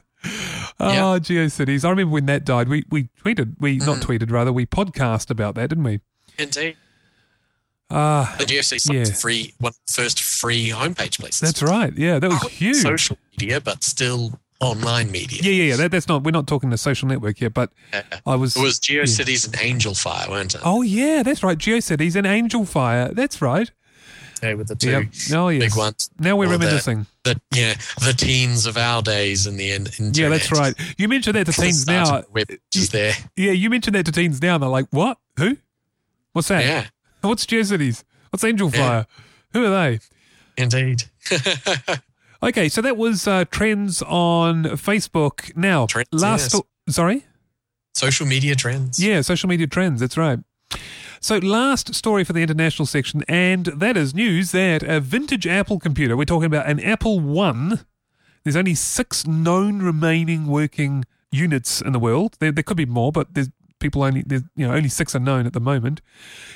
Oh, 0.80 0.92
Yeah. 0.92 1.18
GeoCities! 1.20 1.84
I 1.84 1.90
remember 1.90 2.12
when 2.12 2.26
that 2.26 2.44
died. 2.44 2.68
We 2.68 2.84
we 2.90 3.08
tweeted, 3.24 3.54
we 3.60 3.76
not 3.78 3.98
Mm. 3.98 4.02
tweeted 4.02 4.30
rather, 4.30 4.52
we 4.52 4.66
podcast 4.66 5.30
about 5.30 5.54
that, 5.54 5.68
didn't 5.68 5.84
we? 5.84 6.00
Indeed. 6.38 6.76
Ah, 7.90 8.34
The 8.38 8.44
GFC 8.46 8.92
Yeah. 8.92 9.04
free 9.04 9.54
one 9.58 9.70
of 9.70 9.76
the 9.86 9.92
first 9.92 10.20
free 10.22 10.70
homepage 10.70 11.18
places. 11.20 11.40
that's 11.40 11.62
right. 11.62 11.92
Yeah, 11.96 12.18
that 12.18 12.28
was 12.30 12.42
huge. 12.50 12.76
Social 12.76 13.18
media, 13.32 13.60
but 13.60 13.84
still 13.84 14.40
online 14.60 15.10
media. 15.10 15.40
Yeah, 15.42 15.50
yeah, 15.52 15.64
yeah. 15.70 15.76
That, 15.76 15.90
that's 15.90 16.08
not. 16.08 16.24
We're 16.24 16.30
not 16.30 16.46
talking 16.46 16.70
the 16.70 16.78
social 16.78 17.06
network 17.08 17.38
here, 17.38 17.50
but 17.50 17.70
Uh, 17.92 18.02
I 18.26 18.34
was. 18.36 18.56
It 18.56 18.62
was 18.62 18.80
GeoCities 18.80 19.44
and 19.46 19.54
Angelfire, 19.80 20.28
weren't 20.30 20.54
it? 20.54 20.60
Oh 20.64 20.82
yeah, 20.82 21.22
that's 21.22 21.42
right. 21.42 21.58
GeoCities 21.58 22.16
and 22.16 22.26
Angelfire. 22.26 23.14
That's 23.14 23.40
right. 23.42 23.70
They 24.44 24.54
were 24.54 24.64
the 24.64 24.74
two 24.76 24.90
Yep. 24.90 25.04
Oh 25.32 25.48
yes. 25.48 25.62
big 25.72 25.76
ones. 25.78 26.10
Now 26.18 26.36
we're 26.36 26.44
Or 26.46 26.58
the- 26.58 26.58
reminiscing. 26.58 27.06
The 27.24 27.40
yeah, 27.54 27.74
the 28.04 28.12
teens 28.12 28.66
of 28.66 28.76
our 28.76 29.00
days 29.00 29.46
in 29.46 29.56
the 29.56 29.70
in, 29.72 29.86
internet. 29.86 30.16
Yeah, 30.18 30.28
that's 30.28 30.52
right. 30.52 30.74
You 30.98 31.08
mentioned 31.08 31.36
that 31.36 31.46
to 31.46 31.52
teens 31.52 31.86
now. 31.86 32.22
Web 32.32 32.48
just 32.70 32.92
there. 32.92 33.14
Yeah, 33.36 33.52
you 33.52 33.70
mentioned 33.70 33.94
that 33.96 34.04
to 34.06 34.12
teens 34.12 34.42
now, 34.42 34.54
and 34.56 34.62
they're 34.62 34.70
like, 34.70 34.86
"What? 34.90 35.16
Who? 35.38 35.56
What's 36.32 36.48
that? 36.48 36.64
Yeah, 36.64 36.86
What's 37.22 37.46
GeoCities? 37.46 38.04
What's 38.30 38.44
Angel 38.44 38.70
Yeah. 38.72 38.78
Fire? 38.88 39.06
Who 39.54 39.64
are 39.64 39.70
they?" 39.70 40.00
indeed. 40.56 41.04
Okay, 42.42 42.68
so 42.68 42.82
that 42.82 42.98
was 42.98 43.26
uh, 43.26 43.46
trends 43.50 44.02
on 44.02 44.64
Facebook. 44.64 45.56
Now, 45.56 45.86
Trends, 45.86 46.08
last 46.12 46.52
yes. 46.52 46.62
sorry, 46.94 47.24
Social 47.94 48.26
media 48.26 48.54
trends. 48.54 49.02
yeah, 49.02 49.22
social 49.22 49.48
media 49.48 49.66
trends. 49.66 50.00
That's 50.00 50.18
right. 50.18 50.40
So, 51.24 51.38
last 51.38 51.94
story 51.94 52.22
for 52.22 52.34
the 52.34 52.42
international 52.42 52.84
section, 52.84 53.24
and 53.26 53.64
that 53.64 53.96
is 53.96 54.14
news 54.14 54.52
that 54.52 54.82
a 54.82 55.00
vintage 55.00 55.46
Apple 55.46 55.78
computer. 55.78 56.18
We're 56.18 56.26
talking 56.26 56.44
about 56.44 56.66
an 56.66 56.78
Apple 56.80 57.18
One. 57.18 57.86
There's 58.42 58.56
only 58.56 58.74
six 58.74 59.26
known 59.26 59.80
remaining 59.80 60.48
working 60.48 61.06
units 61.32 61.80
in 61.80 61.94
the 61.94 61.98
world. 61.98 62.36
There, 62.40 62.52
there 62.52 62.62
could 62.62 62.76
be 62.76 62.84
more, 62.84 63.10
but 63.10 63.32
there's 63.32 63.48
people 63.80 64.02
only 64.02 64.22
there's 64.26 64.42
you 64.54 64.68
know 64.68 64.74
only 64.74 64.90
six 64.90 65.14
are 65.16 65.18
known 65.18 65.46
at 65.46 65.54
the 65.54 65.60
moment. 65.60 66.02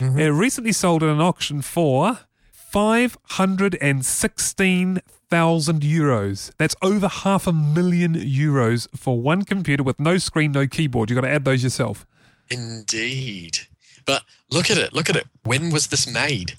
Mm-hmm. 0.01 0.19
It 0.19 0.29
recently 0.29 0.73
sold 0.73 1.03
at 1.03 1.09
an 1.09 1.23
auction 1.23 1.63
for 1.63 2.19
five 2.53 3.17
hundred 3.23 3.79
and 3.81 4.05
sixteen 4.05 5.01
thousand 5.31 5.81
euros. 5.81 6.53
That's 6.59 6.77
over 6.83 7.09
half 7.09 7.47
a 7.47 7.55
million 7.55 8.17
euros 8.17 8.87
for 8.95 9.19
one 9.19 9.45
computer 9.45 9.83
with 9.83 9.99
no 9.99 10.19
screen, 10.19 10.53
no 10.53 10.67
keyboard. 10.67 11.09
You've 11.09 11.17
got 11.17 11.27
to 11.27 11.33
add 11.33 11.47
those 11.47 11.63
yourself. 11.63 12.07
Indeed. 12.51 13.68
But 14.09 14.25
look 14.51 14.71
at 14.71 14.79
it. 14.79 14.94
Look 14.94 15.11
at 15.11 15.16
it. 15.16 15.27
When 15.44 15.71
was 15.71 15.88
this 15.88 16.11
made? 16.11 16.53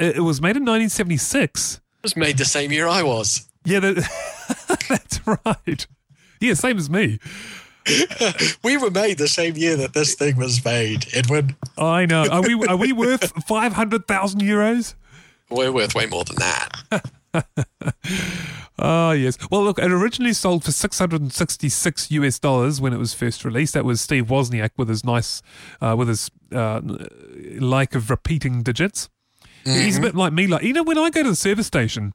It 0.00 0.08
It, 0.08 0.16
it 0.16 0.20
was 0.20 0.42
made 0.42 0.56
in 0.56 0.64
1976. 0.64 1.80
was 2.02 2.16
made 2.16 2.38
the 2.38 2.44
same 2.44 2.72
year 2.72 2.88
I 2.88 3.04
was. 3.04 3.48
Yeah, 3.64 3.78
that, 3.78 4.86
that's 4.88 5.20
right. 5.26 5.86
Yeah, 6.40 6.54
same 6.54 6.76
as 6.76 6.90
me. 6.90 7.20
we 8.64 8.76
were 8.76 8.90
made 8.90 9.18
the 9.18 9.28
same 9.28 9.56
year 9.56 9.76
that 9.76 9.94
this 9.94 10.16
thing 10.16 10.36
was 10.36 10.64
made, 10.64 11.06
Edwin. 11.14 11.54
I 11.78 12.04
know. 12.04 12.26
Are 12.26 12.42
we 12.42 12.54
are 12.66 12.76
we 12.76 12.92
worth 12.92 13.44
five 13.46 13.74
hundred 13.74 14.08
thousand 14.08 14.40
euros? 14.40 14.94
We're 15.48 15.72
worth 15.72 15.94
way 15.94 16.06
more 16.06 16.24
than 16.24 16.36
that. 16.36 17.04
Oh 18.78 19.10
yes. 19.10 19.36
Well, 19.50 19.64
look, 19.64 19.78
it 19.78 19.90
originally 19.90 20.32
sold 20.32 20.64
for 20.64 20.70
six 20.70 20.98
hundred 20.98 21.20
and 21.20 21.32
sixty-six 21.32 22.10
US 22.12 22.38
dollars 22.38 22.80
when 22.80 22.92
it 22.92 22.98
was 22.98 23.12
first 23.12 23.44
released. 23.44 23.74
That 23.74 23.84
was 23.84 24.00
Steve 24.00 24.26
Wozniak 24.26 24.70
with 24.76 24.88
his 24.88 25.04
nice, 25.04 25.42
uh, 25.80 25.96
with 25.98 26.08
his 26.08 26.30
uh, 26.52 26.80
like 27.58 27.94
of 27.94 28.08
repeating 28.10 28.62
digits. 28.62 29.08
He's 29.64 29.98
a 29.98 30.00
bit 30.00 30.14
like 30.14 30.32
me. 30.32 30.46
Like 30.46 30.62
you 30.62 30.72
know, 30.72 30.84
when 30.84 30.96
I 30.96 31.10
go 31.10 31.22
to 31.24 31.30
the 31.30 31.36
service 31.36 31.66
station, 31.66 32.14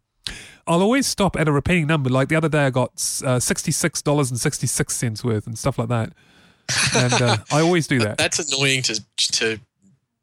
I'll 0.65 0.82
always 0.82 1.06
stop 1.06 1.36
at 1.36 1.47
a 1.47 1.52
repeating 1.52 1.88
number. 1.88 2.10
Like 2.10 2.30
the 2.30 2.36
other 2.36 2.49
day, 2.49 2.65
I 2.65 2.69
got 2.69 2.91
uh, 3.26 3.39
sixty-six 3.39 4.02
dollars 4.02 4.32
and 4.32 4.39
sixty-six 4.39 4.95
cents 4.95 5.23
worth 5.23 5.45
and 5.45 5.58
stuff 5.58 5.78
like 5.78 5.89
that. 5.89 6.13
And 6.95 7.13
uh, 7.13 7.38
I 7.52 7.60
always 7.60 7.88
do 7.88 7.99
that. 8.06 8.17
That's 8.17 8.39
annoying 8.39 8.84
to 8.84 9.04
to 9.17 9.60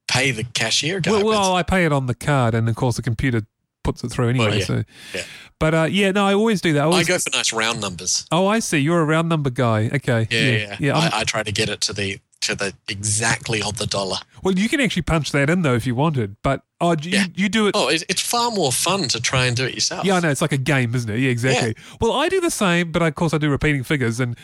pay 0.08 0.30
the 0.30 0.44
cashier. 0.44 1.02
Well, 1.06 1.24
well, 1.24 1.54
I 1.54 1.62
pay 1.62 1.84
it 1.84 1.92
on 1.92 2.06
the 2.06 2.14
card, 2.14 2.54
and 2.54 2.68
of 2.68 2.76
course 2.76 2.96
the 2.96 3.02
computer 3.02 3.42
puts 3.82 4.02
it 4.04 4.10
through 4.10 4.28
anyway. 4.30 4.46
Well, 4.48 4.58
yeah. 4.58 4.64
So, 4.64 4.82
Yeah. 5.14 5.22
but 5.58 5.74
uh, 5.74 5.88
yeah, 5.90 6.10
no, 6.12 6.24
I 6.26 6.34
always 6.34 6.60
do 6.60 6.72
that. 6.74 6.84
I 6.86 6.90
I 6.90 7.04
go 7.04 7.18
for 7.18 7.30
nice 7.30 7.52
round 7.52 7.80
numbers. 7.80 8.26
oh, 8.30 8.46
I 8.46 8.58
see. 8.60 8.78
You're 8.78 9.00
a 9.00 9.04
round 9.04 9.28
number 9.28 9.50
guy. 9.50 9.90
Okay. 9.94 10.26
Yeah, 10.30 10.76
yeah. 10.78 10.96
I'm- 10.98 11.10
I, 11.12 11.20
I 11.20 11.24
try 11.24 11.42
to 11.42 11.52
get 11.52 11.68
it 11.68 11.80
to 11.82 11.92
the 11.92 12.18
to 12.42 12.54
the 12.54 12.72
exactly 12.88 13.60
on 13.60 13.74
the 13.76 13.86
dollar. 13.86 14.16
well, 14.42 14.54
you 14.58 14.66
can 14.66 14.80
actually 14.80 15.02
punch 15.02 15.30
that 15.32 15.50
in 15.50 15.60
though 15.60 15.74
if 15.74 15.86
you 15.86 15.94
wanted, 15.94 16.36
but 16.42 16.62
oh, 16.80 16.96
you, 17.02 17.10
Yeah. 17.10 17.26
you 17.34 17.48
do 17.50 17.66
it. 17.66 17.72
Oh, 17.76 17.88
it, 17.88 18.02
it's 18.08 18.22
far 18.22 18.50
more 18.50 18.72
fun 18.72 19.08
to 19.08 19.20
try 19.20 19.44
and 19.44 19.54
do 19.54 19.66
it 19.66 19.74
yourself. 19.74 20.06
Yeah, 20.06 20.14
I 20.16 20.20
know. 20.20 20.30
It's 20.30 20.40
like 20.40 20.52
a 20.52 20.56
game, 20.56 20.94
isn't 20.94 21.10
it? 21.10 21.18
Yeah, 21.18 21.28
exactly. 21.30 21.74
Well, 22.00 22.12
I 22.12 22.30
do 22.30 22.40
the 22.40 22.50
same, 22.50 22.92
but 22.92 23.02
of 23.02 23.14
course 23.14 23.34
I 23.34 23.38
do 23.38 23.50
repeating 23.50 23.82
figures, 23.84 24.20
and 24.20 24.36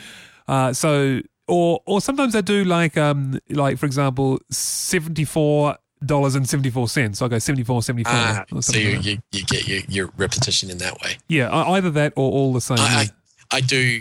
uh, 0.46 0.74
so 0.74 1.20
or 1.48 1.80
or 1.86 2.02
sometimes 2.02 2.36
I 2.36 2.42
do 2.42 2.64
like 2.64 2.98
um 2.98 3.38
like 3.48 3.78
for 3.78 3.86
example 3.86 4.40
seventy 4.50 5.24
four 5.24 5.76
dollars 6.04 6.34
and 6.34 6.48
seventy 6.48 6.70
four 6.70 6.88
cents. 6.88 7.22
I 7.22 7.28
go 7.28 7.38
74, 7.38 7.82
74 7.82 8.12
Ah, 8.14 8.44
so 8.60 8.78
you, 8.78 8.96
like 8.96 9.04
you, 9.04 9.18
you 9.32 9.44
get 9.44 9.66
your, 9.66 9.80
your 9.88 10.10
repetition 10.16 10.70
in 10.70 10.78
that 10.78 11.00
way. 11.00 11.18
Yeah, 11.28 11.54
either 11.54 11.90
that 11.90 12.12
or 12.16 12.30
all 12.30 12.52
the 12.52 12.60
same. 12.60 12.78
I. 12.78 12.82
I 12.82 13.08
I 13.50 13.60
do 13.60 14.00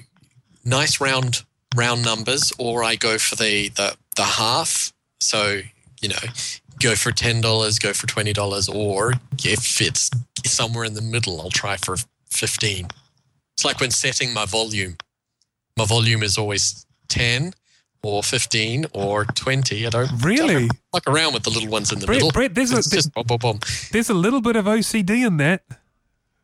nice 0.64 1.00
round 1.00 1.46
round 1.76 2.04
numbers, 2.04 2.52
or 2.58 2.84
I 2.84 2.96
go 2.96 3.18
for 3.18 3.36
the 3.36 3.70
the, 3.70 3.96
the 4.16 4.24
half. 4.24 4.92
So 5.20 5.62
you 6.02 6.10
know, 6.10 6.16
go 6.82 6.96
for 6.96 7.12
ten 7.12 7.42
dollars, 7.42 7.80
go 7.80 7.94
for 7.94 8.08
twenty 8.08 8.34
dollars, 8.34 8.68
or 8.68 9.14
if 9.44 9.82
it's 9.82 10.10
somewhere 10.46 10.84
in 10.86 10.94
the 10.94 11.02
middle, 11.02 11.42
I'll 11.42 11.50
try 11.50 11.78
for 11.78 11.96
fifteen. 12.30 12.88
It's 13.54 13.64
like 13.64 13.80
when 13.80 13.92
setting 13.92 14.34
my 14.34 14.46
volume. 14.46 14.98
My 15.78 15.86
volume 15.86 16.24
is 16.24 16.38
always 16.38 16.86
ten 17.08 17.54
or 18.06 18.24
fifteen 18.24 18.86
or 18.94 19.26
twenty. 19.26 19.86
I 19.86 19.90
don't 19.90 20.10
Really? 20.24 20.70
fuck 20.92 21.08
around 21.08 21.34
with 21.34 21.44
the 21.44 21.50
little 21.50 21.70
ones 21.70 21.92
in 21.92 22.00
the 22.00 22.06
Brett, 22.06 22.18
middle. 22.18 22.32
Brett, 22.32 22.54
there's 22.56 22.72
a 22.72 22.78
just 22.88 23.14
boom, 23.14 23.26
boom, 23.28 23.38
boom. 23.40 23.60
there's 23.92 24.10
a 24.10 24.14
little 24.14 24.42
bit 24.42 24.56
of 24.56 24.66
OCD 24.66 25.26
in 25.26 25.38
that. 25.38 25.64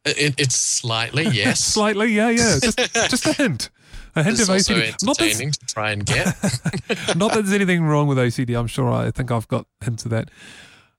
It, 0.05 0.33
it's 0.39 0.55
slightly 0.55 1.27
yes. 1.31 1.59
Slightly, 1.59 2.11
yeah, 2.13 2.29
yeah. 2.29 2.57
Just, 2.61 2.77
just 2.93 3.25
a 3.27 3.33
hint. 3.37 3.69
A 4.15 4.23
hint 4.23 4.39
It's 4.39 4.49
of 4.49 4.55
OCD. 4.55 5.03
Not 5.05 5.17
that, 5.19 5.53
to 5.59 5.65
try 5.73 5.91
and 5.91 6.05
get. 6.05 6.25
not 7.15 7.31
that 7.33 7.43
there's 7.43 7.53
anything 7.53 7.83
wrong 7.83 8.07
with 8.07 8.17
OCD. 8.17 8.59
I'm 8.59 8.67
sure 8.67 8.91
I 8.91 9.11
think 9.11 9.31
I've 9.31 9.47
got 9.47 9.67
hints 9.83 10.03
of 10.05 10.11
that. 10.11 10.29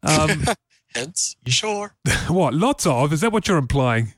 Um, 0.03 0.45
Hence, 0.95 1.37
you 1.45 1.53
sure? 1.53 1.95
what? 2.29 2.55
Lots 2.55 2.87
of? 2.87 3.13
Is 3.13 3.21
that 3.23 3.33
what 3.33 3.49
you're 3.49 3.59
implying? 3.59 4.15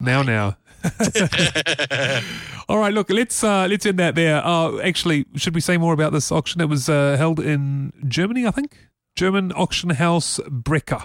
Now, 0.00 0.22
now. 0.22 0.56
All 2.68 2.78
right, 2.78 2.92
look, 2.92 3.10
let's 3.10 3.42
uh, 3.44 3.66
let's 3.68 3.84
end 3.86 3.98
that 3.98 4.14
there. 4.14 4.44
Uh, 4.44 4.78
actually, 4.80 5.26
should 5.36 5.54
we 5.54 5.60
say 5.60 5.76
more 5.76 5.92
about 5.92 6.12
this 6.12 6.30
auction? 6.32 6.60
It 6.60 6.68
was 6.68 6.88
uh, 6.88 7.16
held 7.16 7.40
in 7.40 7.92
Germany, 8.06 8.46
I 8.46 8.50
think. 8.50 8.76
German 9.16 9.52
auction 9.52 9.90
house 9.90 10.40
Breker. 10.48 11.04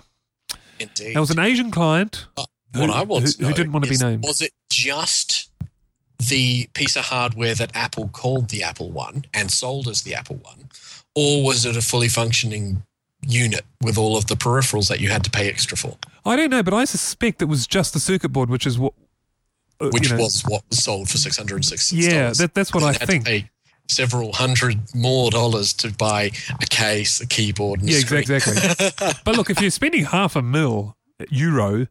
Indeed. 0.79 1.13
There 1.13 1.21
was 1.21 1.31
an 1.31 1.39
Asian 1.39 1.71
client 1.71 2.27
what 2.35 2.47
who- 2.73 2.91
I 2.91 3.01
want 3.03 3.35
who- 3.37 3.45
who 3.47 3.53
didn't 3.53 3.71
want 3.73 3.85
to 3.85 3.91
be 3.91 3.97
named. 3.97 4.23
Was 4.23 4.41
it 4.41 4.51
just 4.71 5.49
the 6.17 6.67
piece 6.73 6.95
of 6.95 7.05
hardware 7.05 7.55
that 7.55 7.71
Apple 7.75 8.09
called 8.09 8.49
the 8.49 8.63
Apple 8.63 8.89
One 8.89 9.25
and 9.33 9.51
sold 9.51 9.87
as 9.87 10.01
the 10.03 10.15
Apple 10.15 10.37
One, 10.37 10.69
or 11.15 11.43
was 11.43 11.65
it 11.65 11.75
a 11.77 11.81
fully 11.81 12.09
functioning 12.09 12.83
unit 13.27 13.65
with 13.81 13.97
all 13.97 14.15
of 14.17 14.27
the 14.27 14.35
peripherals 14.35 14.87
that 14.87 14.99
you 15.01 15.09
had 15.09 15.23
to 15.25 15.29
pay 15.29 15.49
extra 15.49 15.75
for, 15.77 15.97
I 16.25 16.37
don't 16.37 16.49
know, 16.49 16.63
but 16.63 16.73
I 16.73 16.85
suspect 16.85 17.41
it 17.41 17.45
was 17.45 17.67
just 17.67 17.91
the 17.93 17.99
circuit 17.99 18.29
board, 18.29 18.49
which 18.49 18.65
is 18.65 18.79
what. 18.79 18.93
Uh, 19.81 19.89
which 19.89 20.09
you 20.09 20.15
know, 20.17 20.23
was 20.23 20.41
what 20.47 20.63
was 20.69 20.83
sold 20.83 21.09
for 21.09 21.17
six 21.17 21.37
hundred 21.37 21.55
and 21.57 21.65
sixty. 21.65 21.97
Yeah, 21.97 22.31
that, 22.31 22.53
that's 22.53 22.73
what 22.73 22.83
I 22.83 22.93
think. 22.93 23.25
Pay 23.25 23.49
several 23.87 24.31
hundred 24.33 24.79
more 24.93 25.31
dollars 25.31 25.73
to 25.73 25.91
buy 25.93 26.29
a 26.61 26.65
case, 26.67 27.19
a 27.21 27.27
keyboard, 27.27 27.79
and 27.81 27.89
a 27.89 27.93
Yeah, 27.93 27.99
screen. 27.99 28.21
exactly. 28.21 28.55
but 29.25 29.35
look, 29.35 29.49
if 29.49 29.59
you're 29.61 29.71
spending 29.71 30.05
half 30.05 30.35
a 30.35 30.41
mil 30.43 30.95
euro, 31.29 31.87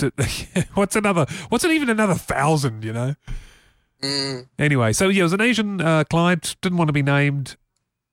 what's 0.74 0.96
another? 0.96 1.26
What's 1.48 1.64
it 1.64 1.70
even 1.72 1.90
another 1.90 2.14
thousand? 2.14 2.84
You 2.84 2.92
know. 2.92 3.14
Mm, 4.02 4.46
Anyway, 4.58 4.92
so 4.94 5.08
yeah, 5.10 5.20
it 5.20 5.24
was 5.24 5.32
an 5.34 5.42
Asian 5.42 5.80
uh, 5.80 6.04
client, 6.04 6.56
didn't 6.62 6.78
want 6.78 6.88
to 6.88 6.92
be 6.92 7.02
named, 7.02 7.56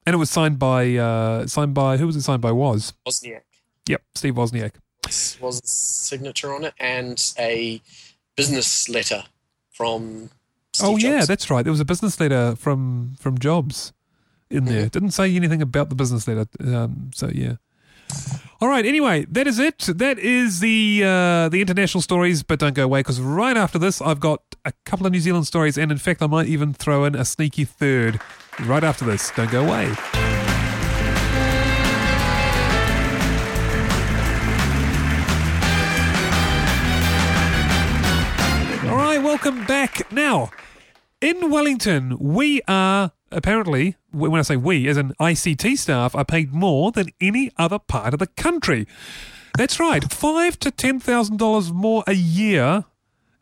and 0.05 0.13
it 0.13 0.17
was 0.17 0.29
signed 0.29 0.59
by 0.59 0.95
uh, 0.95 1.47
signed 1.47 1.73
by 1.73 1.95
who 1.97 2.05
was 2.07 2.15
it 2.17 2.23
signed 2.23 2.41
by? 2.41 2.51
Was 2.51 2.93
Wozniak. 3.07 3.41
yep, 3.87 4.01
Steve 4.15 4.33
Wozniak. 4.35 4.73
was 5.05 5.61
a 5.63 5.67
signature 5.67 6.53
on 6.53 6.65
it 6.65 6.73
and 6.79 7.33
a 7.39 7.81
business 8.37 8.87
letter 8.87 9.23
from 9.71 10.29
Steve 10.73 10.87
oh 10.89 10.97
yeah, 10.97 11.17
Jobs. 11.17 11.27
that's 11.27 11.49
right. 11.49 11.63
There 11.63 11.71
was 11.71 11.81
a 11.81 11.85
business 11.85 12.19
letter 12.19 12.55
from 12.55 13.15
from 13.19 13.37
Jobs. 13.37 13.91
in 14.49 14.65
there. 14.65 14.83
Mm-hmm. 14.83 14.87
Didn't 14.89 15.11
say 15.11 15.35
anything 15.35 15.61
about 15.61 15.89
the 15.89 15.95
business 15.95 16.27
letter. 16.27 16.45
Um, 16.63 17.11
so 17.13 17.29
yeah. 17.33 17.55
All 18.61 18.69
right. 18.69 18.85
Anyway, 18.85 19.25
that 19.29 19.47
is 19.47 19.59
it. 19.59 19.79
That 19.79 20.17
is 20.17 20.61
the 20.61 21.03
uh, 21.03 21.49
the 21.49 21.61
international 21.61 22.01
stories. 22.01 22.43
But 22.43 22.59
don't 22.59 22.73
go 22.73 22.85
away 22.85 23.01
because 23.01 23.19
right 23.19 23.57
after 23.57 23.77
this, 23.77 24.01
I've 24.01 24.19
got 24.19 24.41
a 24.63 24.71
couple 24.85 25.05
of 25.05 25.11
New 25.11 25.19
Zealand 25.19 25.45
stories, 25.47 25.77
and 25.77 25.91
in 25.91 25.97
fact, 25.97 26.21
I 26.21 26.27
might 26.27 26.47
even 26.47 26.73
throw 26.73 27.03
in 27.05 27.15
a 27.15 27.25
sneaky 27.25 27.65
third. 27.65 28.19
Right 28.61 28.83
after 28.83 29.05
this, 29.05 29.31
don't 29.35 29.51
go 29.51 29.65
away. 29.65 29.93
Back. 39.67 40.11
Now, 40.11 40.49
in 41.21 41.51
Wellington, 41.51 42.17
we 42.19 42.61
are 42.67 43.11
apparently, 43.31 43.95
when 44.11 44.35
I 44.35 44.41
say 44.41 44.55
we, 44.55 44.87
as 44.87 44.97
an 44.97 45.13
ICT 45.19 45.77
staff, 45.77 46.15
are 46.15 46.25
paid 46.25 46.53
more 46.53 46.91
than 46.91 47.09
any 47.19 47.51
other 47.57 47.79
part 47.79 48.13
of 48.13 48.19
the 48.19 48.27
country. 48.27 48.87
That's 49.57 49.79
right, 49.79 50.11
five 50.11 50.57
to 50.59 50.71
ten 50.71 50.99
thousand 50.99 51.37
dollars 51.37 51.71
more 51.71 52.03
a 52.07 52.13
year 52.13 52.85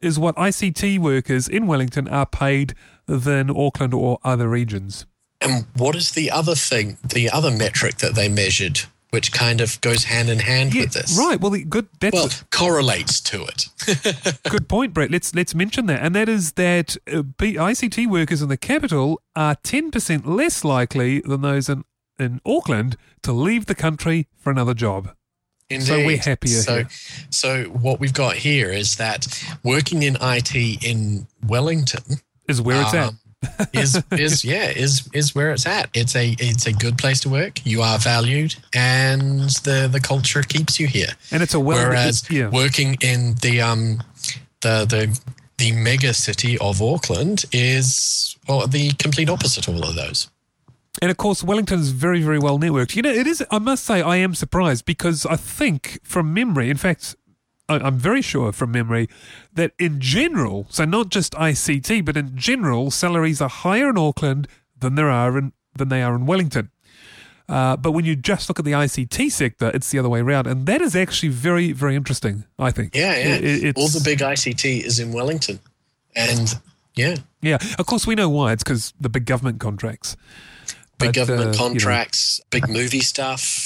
is 0.02 0.20
what 0.20 0.36
ICT 0.36 1.00
workers 1.00 1.48
in 1.48 1.68
Wellington 1.68 2.08
are 2.08 2.26
paid 2.26 2.74
than 3.06 3.50
Auckland 3.50 3.94
or 3.94 4.20
other 4.24 4.48
regions. 4.48 5.06
And 5.42 5.66
what 5.76 5.96
is 5.96 6.12
the 6.12 6.32
other 6.32 6.56
thing, 6.56 6.98
the 7.04 7.30
other 7.30 7.52
metric 7.52 7.98
that 7.98 8.16
they 8.16 8.30
measured, 8.30 8.82
which 9.16 9.32
kind 9.32 9.62
of 9.62 9.80
goes 9.80 10.04
hand 10.04 10.30
in 10.30 10.40
hand 10.40 10.74
with 10.74 10.92
this? 10.92 11.18
right. 11.18 11.40
Well, 11.40 11.52
good. 11.70 11.88
That's 12.02 12.14
Well, 12.14 12.30
correlates 12.52 13.22
to 13.22 13.46
it. 13.46 14.40
Good 14.50 14.68
point, 14.68 14.94
Brett. 14.94 15.10
Let's 15.10 15.34
let's 15.34 15.56
mention 15.56 15.86
that, 15.86 16.02
and 16.04 16.14
that 16.16 16.28
is 16.28 16.52
that 16.54 16.98
uh, 17.08 17.24
ICT 17.40 18.08
workers 18.08 18.42
in 18.42 18.50
the 18.50 18.58
capital 18.58 19.22
are 19.36 19.56
ten 19.64 19.90
percent 19.90 20.28
less 20.28 20.66
likely 20.66 21.22
than 21.22 21.42
those 21.42 21.70
in 21.70 21.86
in 22.20 22.42
Auckland 22.46 22.98
to 23.24 23.32
leave 23.32 23.68
the 23.68 23.76
country 23.76 24.28
for 24.38 24.52
another 24.52 24.74
job. 24.74 25.14
Indeed. 25.70 25.86
So 25.88 26.06
we're 26.06 26.18
happier 26.18 26.62
So, 26.62 26.76
here. 26.76 26.88
so 27.30 27.64
what 27.66 28.00
we've 28.00 28.14
got 28.14 28.36
here 28.36 28.70
is 28.70 28.98
that 28.98 29.28
working 29.64 30.04
in 30.04 30.18
IT 30.22 30.54
in 30.84 31.26
Wellington 31.48 32.18
Is 32.48 32.62
where 32.62 32.82
it's 32.82 32.94
at. 32.94 33.14
Is 33.74 34.02
is 34.12 34.44
yeah 34.46 34.70
is 34.70 35.08
is 35.14 35.36
where 35.36 35.52
it's 35.52 35.66
at. 35.66 35.90
It's 35.94 36.16
a 36.16 36.36
it's 36.40 36.66
a 36.66 36.74
good 36.74 36.98
place 36.98 37.20
to 37.22 37.30
work. 37.30 37.66
You 37.66 37.82
are 37.82 37.98
valued, 37.98 38.56
and 38.74 39.50
the 39.64 39.90
the 39.92 40.00
culture 40.00 40.44
keeps 40.44 40.80
you 40.80 40.88
here. 40.88 41.10
And 41.32 41.44
it's 41.44 41.54
a 41.54 41.60
well. 41.60 41.78
Whereas 41.78 42.30
yeah. 42.30 42.50
working 42.50 42.98
in 43.02 43.36
the 43.42 43.62
um 43.62 44.04
the 44.62 44.86
the 44.86 45.20
the 45.58 45.72
mega 45.72 46.14
city 46.14 46.58
of 46.58 46.82
Auckland 46.82 47.46
is 47.52 48.38
well 48.48 48.68
the 48.68 48.92
complete 48.94 49.30
opposite 49.30 49.68
of 49.68 49.76
all 49.76 49.90
of 49.90 49.96
those. 49.96 50.30
And 51.02 51.12
of 51.12 51.18
course, 51.18 51.44
Wellington 51.44 51.80
is 51.80 51.90
very, 51.90 52.22
very 52.22 52.40
well 52.40 52.58
networked. 52.58 52.96
You 52.96 53.02
know, 53.02 53.12
it 53.12 53.28
is, 53.28 53.44
I 53.52 53.60
must 53.60 53.84
say, 53.84 54.02
I 54.02 54.16
am 54.16 54.34
surprised 54.34 54.86
because 54.86 55.26
I 55.26 55.36
think 55.36 56.00
from 56.04 56.34
memory, 56.34 56.70
in 56.70 56.78
fact, 56.78 57.18
I'm 57.68 57.98
very 57.98 58.22
sure 58.22 58.52
from 58.52 58.72
memory 58.72 59.10
that 59.54 59.72
in 59.80 60.00
general, 60.00 60.68
so 60.70 60.86
not 60.86 61.10
just 61.10 61.34
ICT, 61.34 62.06
but 62.06 62.16
in 62.16 62.38
general, 62.38 62.92
salaries 62.92 63.42
are 63.42 63.50
higher 63.50 63.90
in 63.90 63.98
Auckland 63.98 64.48
than 64.78 64.96
there 64.96 65.10
are 65.10 65.38
in 65.38 65.52
than 65.76 65.90
they 65.90 66.04
are 66.04 66.16
in 66.16 66.26
Wellington. 66.26 66.70
Uh, 67.50 67.76
but 67.78 67.92
when 67.92 68.06
you 68.06 68.16
just 68.16 68.50
look 68.50 68.58
at 68.60 68.66
the 68.66 68.72
ICT 68.72 69.32
sector, 69.32 69.70
it's 69.74 69.90
the 69.92 70.00
other 70.00 70.10
way 70.10 70.20
around, 70.20 70.48
and 70.48 70.66
that 70.68 70.82
is 70.82 70.96
actually 70.96 71.30
very, 71.30 71.72
very 71.72 71.96
interesting. 71.96 72.44
I 72.58 72.72
think. 72.72 72.96
Yeah, 72.96 73.16
yeah. 73.18 73.36
It- 73.36 73.78
all 73.78 73.88
the 73.88 74.02
big 74.04 74.20
ICT 74.20 74.82
is 74.84 75.00
in 75.00 75.12
Wellington, 75.12 75.60
and 76.16 76.60
yeah, 76.96 77.16
Yeah, 77.42 77.58
of 77.78 77.86
course 77.88 78.08
we 78.08 78.16
know 78.16 78.30
why. 78.30 78.52
It's 78.54 78.64
because 78.64 78.94
the 79.00 79.10
big 79.10 79.26
government 79.26 79.60
contracts. 79.60 80.16
big 80.98 81.10
But, 81.10 81.16
government 81.16 81.42
uh, 81.50 81.52
you 81.52 81.58
know. 81.58 81.58
contracts, 81.58 82.42
big 82.52 82.70
movie 82.70 83.02
stuff. 83.02 83.65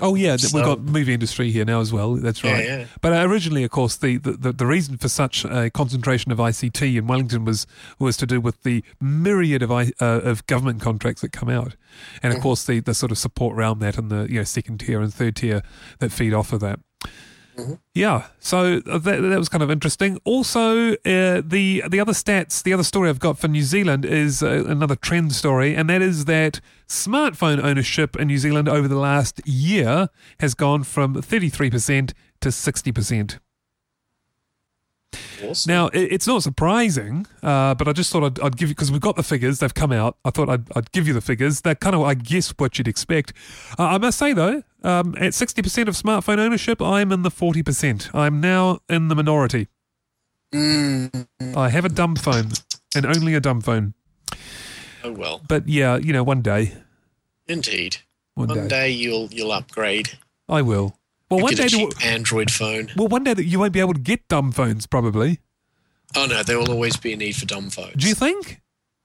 Oh 0.00 0.14
yeah, 0.14 0.36
th- 0.36 0.52
we've 0.52 0.64
So- 0.64 0.76
got 0.76 0.80
movie 0.80 1.14
industry 1.14 1.50
here 1.50 1.64
now 1.64 1.80
as 1.80 1.92
well. 1.92 2.14
That's 2.14 2.42
right. 2.42 2.64
yeah. 2.64 2.84
But 3.00 3.12
uh, 3.12 3.28
originally, 3.28 3.64
of 3.64 3.70
course, 3.70 3.96
the, 3.96 4.16
the, 4.18 4.52
the, 4.52 4.66
reason 4.66 4.96
for 4.96 5.08
such 5.08 5.44
a 5.44 5.70
concentration 5.70 6.32
of 6.32 6.38
ICT 6.38 6.96
in 6.96 7.06
Wellington 7.06 7.44
was 7.44 7.66
was 7.98 8.16
to 8.18 8.26
do 8.26 8.40
with 8.40 8.62
the 8.62 8.82
myriad 9.00 9.62
of 9.62 9.70
I, 9.70 9.92
uh, 10.00 10.20
of 10.22 10.46
government 10.46 10.80
contracts 10.80 11.20
that 11.22 11.32
come 11.32 11.48
out, 11.48 11.76
and 12.22 12.32
of 12.32 12.40
course 12.40 12.64
the, 12.64 12.80
the 12.80 12.94
sort 12.94 13.12
of 13.12 13.18
support 13.18 13.56
around 13.56 13.78
that 13.80 13.98
and 13.98 14.10
the 14.10 14.26
you 14.28 14.38
know 14.38 14.44
second 14.44 14.78
tier 14.78 15.00
and 15.00 15.12
third 15.12 15.36
tier 15.36 15.62
that 15.98 16.10
feed 16.12 16.34
off 16.34 16.52
of 16.52 16.60
that. 16.60 16.80
Mm-hmm. 17.56 17.74
Yeah, 17.94 18.26
so 18.40 18.80
uh, 18.86 18.98
that, 18.98 19.20
that 19.20 19.38
was 19.38 19.48
kind 19.48 19.62
of 19.62 19.70
interesting. 19.70 20.18
Also, 20.24 20.94
uh, 20.94 21.40
the 21.44 21.84
the 21.88 22.00
other 22.00 22.12
stats, 22.12 22.62
the 22.62 22.72
other 22.72 22.82
story 22.82 23.08
I've 23.08 23.20
got 23.20 23.38
for 23.38 23.46
New 23.46 23.62
Zealand 23.62 24.04
is 24.04 24.42
uh, 24.42 24.64
another 24.66 24.96
trend 24.96 25.32
story, 25.32 25.76
and 25.76 25.88
that 25.88 26.02
is 26.02 26.24
that 26.24 26.60
smartphone 26.88 27.62
ownership 27.62 28.16
in 28.16 28.26
New 28.26 28.38
Zealand 28.38 28.68
over 28.68 28.88
the 28.88 28.98
last 28.98 29.40
year 29.46 30.08
has 30.40 30.54
gone 30.54 30.82
from 30.82 31.22
thirty 31.22 31.48
three 31.48 31.70
percent 31.70 32.12
to 32.40 32.50
sixty 32.50 32.90
percent. 32.90 33.38
Awesome. 35.42 35.70
Now, 35.70 35.86
it, 35.88 36.12
it's 36.12 36.26
not 36.26 36.42
surprising, 36.42 37.26
uh, 37.42 37.74
but 37.74 37.86
I 37.88 37.92
just 37.92 38.10
thought 38.12 38.24
I'd, 38.24 38.40
I'd 38.40 38.56
give 38.56 38.68
you 38.68 38.74
because 38.74 38.90
we've 38.92 39.00
got 39.00 39.16
the 39.16 39.22
figures; 39.22 39.58
they've 39.58 39.74
come 39.74 39.92
out. 39.92 40.16
I 40.24 40.30
thought 40.30 40.48
I'd, 40.48 40.64
I'd 40.76 40.90
give 40.92 41.06
you 41.06 41.14
the 41.14 41.20
figures. 41.20 41.60
They're 41.62 41.74
kind 41.74 41.94
of, 41.94 42.02
I 42.02 42.14
guess, 42.14 42.50
what 42.56 42.78
you'd 42.78 42.88
expect. 42.88 43.32
Uh, 43.78 43.84
I 43.84 43.98
must 43.98 44.18
say 44.18 44.32
though, 44.32 44.62
um, 44.82 45.14
at 45.18 45.34
sixty 45.34 45.60
percent 45.62 45.88
of 45.88 45.94
smartphone 45.94 46.38
ownership, 46.38 46.80
I'm 46.80 47.12
in 47.12 47.22
the 47.22 47.30
forty 47.30 47.62
percent. 47.62 48.10
I'm 48.14 48.40
now 48.40 48.80
in 48.88 49.08
the 49.08 49.14
minority. 49.14 49.68
Mm, 50.52 51.26
I 51.56 51.68
have 51.68 51.84
a 51.84 51.88
dumb 51.88 52.16
phone, 52.16 52.50
and 52.94 53.04
only 53.04 53.34
a 53.34 53.40
dumb 53.40 53.60
phone. 53.60 53.94
oh 55.02 55.12
well, 55.12 55.42
But 55.48 55.68
yeah, 55.68 55.96
you 55.96 56.12
know, 56.12 56.22
one 56.22 56.42
day, 56.42 56.74
indeed. 57.46 57.96
one, 58.34 58.48
One 58.48 58.58
day, 58.62 58.68
day 58.68 58.90
you'll 58.90 59.28
you'll 59.32 59.52
upgrade. 59.52 60.10
I 60.48 60.62
will. 60.62 60.96
Well, 61.36 61.44
one 61.44 61.54
day, 61.54 61.68
cheap 61.68 62.04
Android 62.04 62.50
phone. 62.50 62.90
well, 62.96 63.08
one 63.08 63.24
day 63.24 63.34
that 63.34 63.44
you 63.44 63.58
won't 63.58 63.72
be 63.72 63.80
able 63.80 63.94
to 63.94 64.00
get 64.00 64.26
dumb 64.28 64.52
phones, 64.52 64.86
probably. 64.86 65.40
Oh 66.16 66.26
no, 66.26 66.42
there 66.42 66.58
will 66.58 66.70
always 66.70 66.96
be 66.96 67.12
a 67.12 67.16
need 67.16 67.36
for 67.36 67.46
dumb 67.46 67.70
phones. 67.70 67.94
Do 67.94 68.08
you 68.08 68.14
think? 68.14 68.60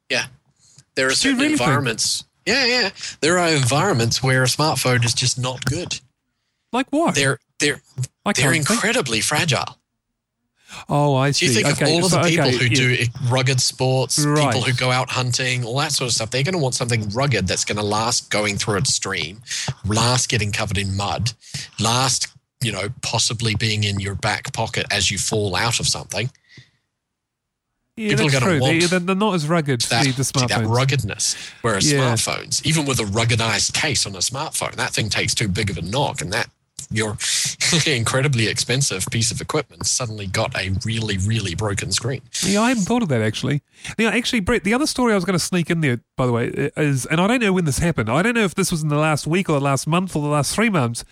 Yeah. 0.09 0.25
There 0.95 1.07
are 1.07 1.09
Do 1.09 1.15
certain 1.15 1.37
really 1.37 1.49
think? 1.49 1.61
environments. 1.61 2.23
Yeah, 2.45 2.65
yeah. 2.65 2.89
There 3.21 3.37
are 3.39 3.49
environments 3.49 4.21
where 4.23 4.43
a 4.43 4.47
smartphone 4.47 5.03
is 5.05 5.13
just 5.13 5.39
not 5.39 5.65
good. 5.65 5.99
Like 6.73 6.87
what? 6.89 7.15
They're 7.15 7.39
they're 7.59 7.81
they're 8.25 8.33
can't 8.33 8.53
think. 8.53 8.69
incredibly 8.69 9.21
fragile. 9.21 9.77
Oh, 10.87 11.15
I 11.15 11.29
Do 11.29 11.33
see. 11.33 11.45
you 11.47 11.51
think 11.53 11.67
okay, 11.67 11.85
of 11.85 11.91
all 11.91 12.05
of 12.05 12.11
the 12.11 12.21
people 12.29 12.47
okay, 12.47 12.57
who 12.57 12.65
yeah. 12.65 13.05
do 13.05 13.05
rugged 13.29 13.59
sports, 13.61 14.19
Right. 14.23 14.45
people 14.53 14.61
who 14.61 14.73
go 14.73 14.91
out 14.91 15.09
hunting, 15.09 15.63
all 15.65 15.77
that 15.79 15.91
sort 15.91 16.09
of 16.09 16.13
stuff? 16.13 16.29
They're 16.31 16.43
going 16.43 16.53
to 16.53 16.59
want 16.59 16.75
something 16.75 17.09
rugged 17.09 17.47
that's 17.47 17.65
going 17.65 17.77
to 17.77 17.83
last 17.83 18.29
going 18.29 18.57
through 18.57 18.77
a 18.77 18.85
stream, 18.85 19.41
last 19.85 20.29
getting 20.29 20.51
covered 20.51 20.77
in 20.77 20.95
mud, 20.95 21.33
last 21.79 22.27
you 22.61 22.71
know 22.71 22.89
possibly 23.01 23.55
being 23.55 23.83
in 23.83 23.99
your 23.99 24.15
back 24.15 24.51
pocket 24.53 24.85
as 24.91 25.09
you 25.09 25.17
fall 25.17 25.55
out 25.55 25.79
of 25.79 25.87
something. 25.87 26.29
Yeah, 27.95 28.11
People 28.15 28.27
are 28.27 28.39
true. 28.39 28.53
They, 28.53 28.59
want 28.59 28.89
they're, 28.89 28.99
they're 28.99 29.15
not 29.15 29.35
as 29.35 29.47
rugged, 29.47 29.81
That, 29.81 30.05
the, 30.05 30.11
the 30.13 30.23
see, 30.23 30.45
that 30.45 30.65
ruggedness. 30.65 31.35
Whereas 31.61 31.91
Yeah. 31.91 31.99
smartphones, 32.13 32.65
even 32.65 32.85
with 32.85 32.99
a 32.99 33.03
ruggedized 33.03 33.73
case 33.73 34.05
on 34.05 34.15
a 34.15 34.19
smartphone, 34.19 34.75
that 34.75 34.91
thing 34.93 35.09
takes 35.09 35.33
too 35.35 35.49
big 35.49 35.69
of 35.69 35.77
a 35.77 35.81
knock, 35.81 36.21
and 36.21 36.31
that 36.31 36.49
your 36.91 37.17
incredibly 37.87 38.47
expensive 38.47 39.05
piece 39.11 39.31
of 39.31 39.41
equipment 39.41 39.85
suddenly 39.85 40.27
got 40.27 40.55
a 40.57 40.71
really, 40.85 41.17
really 41.17 41.55
broken 41.55 41.91
screen. 41.91 42.21
Yeah, 42.43 42.61
I 42.61 42.69
hadn't 42.69 42.83
thought 42.83 43.03
of 43.03 43.09
that 43.09 43.21
actually. 43.21 43.61
Now, 43.97 44.09
actually, 44.09 44.41
Brett, 44.41 44.63
the 44.63 44.73
other 44.73 44.87
story 44.87 45.13
I 45.13 45.15
was 45.15 45.25
going 45.25 45.37
to 45.37 45.43
sneak 45.43 45.69
in 45.69 45.81
there, 45.81 46.01
by 46.15 46.25
the 46.25 46.31
way, 46.31 46.71
is, 46.77 47.05
and 47.05 47.21
I 47.21 47.27
don't 47.27 47.41
know 47.41 47.53
when 47.53 47.65
this 47.65 47.79
happened. 47.79 48.09
I 48.09 48.21
don't 48.21 48.35
know 48.35 48.43
if 48.43 48.55
this 48.55 48.71
was 48.71 48.83
in 48.83 48.89
the 48.89 48.97
last 48.97 49.27
week 49.27 49.49
or 49.49 49.53
the 49.53 49.65
last 49.65 49.87
month 49.87 50.15
or 50.15 50.21
the 50.21 50.29
last 50.29 50.53
three 50.53 50.69
months, 50.69 51.05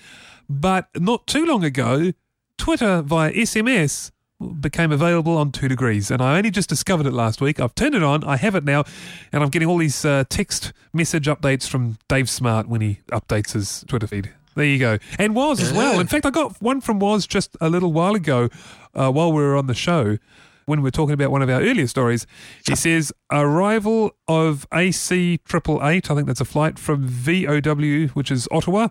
but 0.49 0.87
not 0.95 1.27
too 1.27 1.45
long 1.45 1.63
ago, 1.63 2.11
Twitter 2.57 3.01
via 3.01 3.31
SMS 3.33 4.11
became 4.59 4.91
available 4.91 5.37
on 5.37 5.51
two 5.51 5.67
degrees, 5.67 6.11
and 6.11 6.21
I 6.21 6.37
only 6.37 6.51
just 6.51 6.69
discovered 6.69 7.07
it 7.07 7.13
last 7.13 7.41
week. 7.41 7.59
I've 7.59 7.73
turned 7.73 7.95
it 7.95 8.03
on, 8.03 8.23
I 8.23 8.37
have 8.37 8.55
it 8.55 8.63
now, 8.63 8.83
and 9.31 9.41
I'm 9.41 9.49
getting 9.49 9.67
all 9.67 9.77
these 9.77 10.05
uh, 10.05 10.25
text 10.29 10.73
message 10.93 11.25
updates 11.25 11.67
from 11.67 11.97
Dave 12.07 12.29
Smart 12.29 12.67
when 12.67 12.81
he 12.81 12.99
updates 13.11 13.53
his 13.53 13.83
Twitter 13.87 14.07
feed. 14.07 14.33
There 14.57 14.65
you 14.65 14.79
go, 14.79 14.97
and 15.19 15.35
Woz 15.35 15.61
as 15.61 15.71
well. 15.71 15.99
In 15.99 16.07
fact, 16.07 16.25
I 16.25 16.31
got 16.31 16.59
one 16.61 16.81
from 16.81 16.97
Woz 16.97 17.27
just 17.27 17.55
a 17.61 17.69
little 17.69 17.93
while 17.93 18.15
ago, 18.15 18.49
uh, 18.95 19.11
while 19.11 19.31
we 19.31 19.41
were 19.41 19.55
on 19.55 19.67
the 19.67 19.75
show 19.75 20.17
when 20.65 20.81
we 20.81 20.83
were 20.83 20.91
talking 20.91 21.13
about 21.13 21.31
one 21.31 21.41
of 21.41 21.49
our 21.49 21.61
earlier 21.61 21.87
stories. 21.87 22.27
He 22.65 22.75
says 22.75 23.13
arrival 23.31 24.15
of 24.27 24.67
AC 24.73 25.39
triple 25.45 25.79
eight. 25.87 26.11
I 26.11 26.15
think 26.15 26.27
that's 26.27 26.41
a 26.41 26.45
flight 26.45 26.77
from 26.77 27.07
VOW, 27.07 28.07
which 28.15 28.31
is 28.31 28.47
Ottawa, 28.51 28.89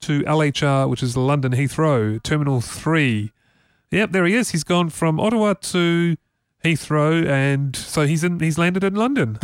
to 0.00 0.22
LHR, 0.22 0.88
which 0.88 1.02
is 1.02 1.16
London 1.16 1.52
Heathrow 1.52 2.22
Terminal 2.22 2.60
Three. 2.60 3.32
Yep, 3.90 4.10
there 4.10 4.26
he 4.26 4.34
is. 4.34 4.50
He's 4.50 4.64
gone 4.64 4.90
from 4.90 5.20
Ottawa 5.20 5.54
to 5.54 6.16
Heathrow, 6.64 7.26
and 7.26 7.76
so 7.76 8.06
he's 8.06 8.24
in. 8.24 8.40
He's 8.40 8.58
landed 8.58 8.82
in 8.82 8.94
London. 8.94 9.38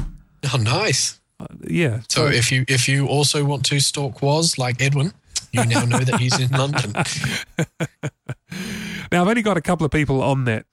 Oh, 0.53 0.59
nice. 0.59 1.21
Uh, 1.39 1.47
yeah. 1.67 2.01
So 2.09 2.27
if 2.27 2.51
you 2.51 2.65
if 2.69 2.89
you 2.89 3.07
also 3.07 3.45
want 3.45 3.65
to 3.67 3.81
stalk 3.81 4.21
Woz 4.21 4.59
like 4.59 4.83
Edwin, 4.83 5.13
you 5.53 5.65
now 5.67 5.85
know 5.85 5.99
that 5.99 6.21
he's 6.21 6.39
in 6.39 6.51
London. 6.51 6.95
Now 9.13 9.23
I've 9.23 9.29
only 9.29 9.43
got 9.43 9.57
a 9.57 9.61
couple 9.61 9.85
of 9.85 9.91
people 9.91 10.23
on 10.23 10.45
that, 10.45 10.67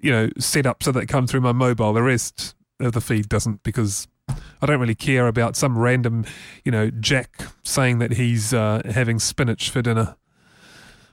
you 0.00 0.10
know, 0.10 0.28
set 0.38 0.66
up 0.66 0.82
so 0.82 0.92
that 0.92 1.06
come 1.08 1.26
through 1.26 1.40
my 1.40 1.52
mobile. 1.52 1.92
The 1.92 2.02
rest 2.02 2.54
of 2.78 2.92
the 2.92 3.00
feed 3.00 3.28
doesn't 3.28 3.62
because 3.62 4.06
I 4.28 4.66
don't 4.66 4.80
really 4.80 4.94
care 4.94 5.26
about 5.26 5.56
some 5.56 5.78
random, 5.78 6.26
you 6.64 6.72
know, 6.72 6.90
Jack 6.90 7.46
saying 7.62 7.98
that 7.98 8.12
he's 8.12 8.52
uh, 8.52 8.82
having 8.84 9.18
spinach 9.18 9.70
for 9.70 9.80
dinner. 9.80 10.16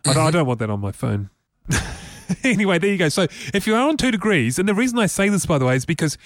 I, 0.06 0.14
don't, 0.14 0.28
I 0.28 0.32
don't 0.32 0.46
want 0.46 0.60
that 0.60 0.70
on 0.70 0.80
my 0.80 0.92
phone. 0.92 1.30
anyway, 2.44 2.80
there 2.80 2.92
you 2.92 2.98
go. 2.98 3.10
So 3.10 3.28
if 3.54 3.66
you 3.66 3.76
are 3.76 3.88
on 3.88 3.98
two 3.98 4.12
degrees, 4.12 4.60
and 4.60 4.68
the 4.68 4.74
reason 4.74 5.00
I 5.00 5.06
say 5.06 5.30
this, 5.30 5.46
by 5.46 5.58
the 5.58 5.66
way, 5.66 5.76
is 5.76 5.86
because 5.86 6.18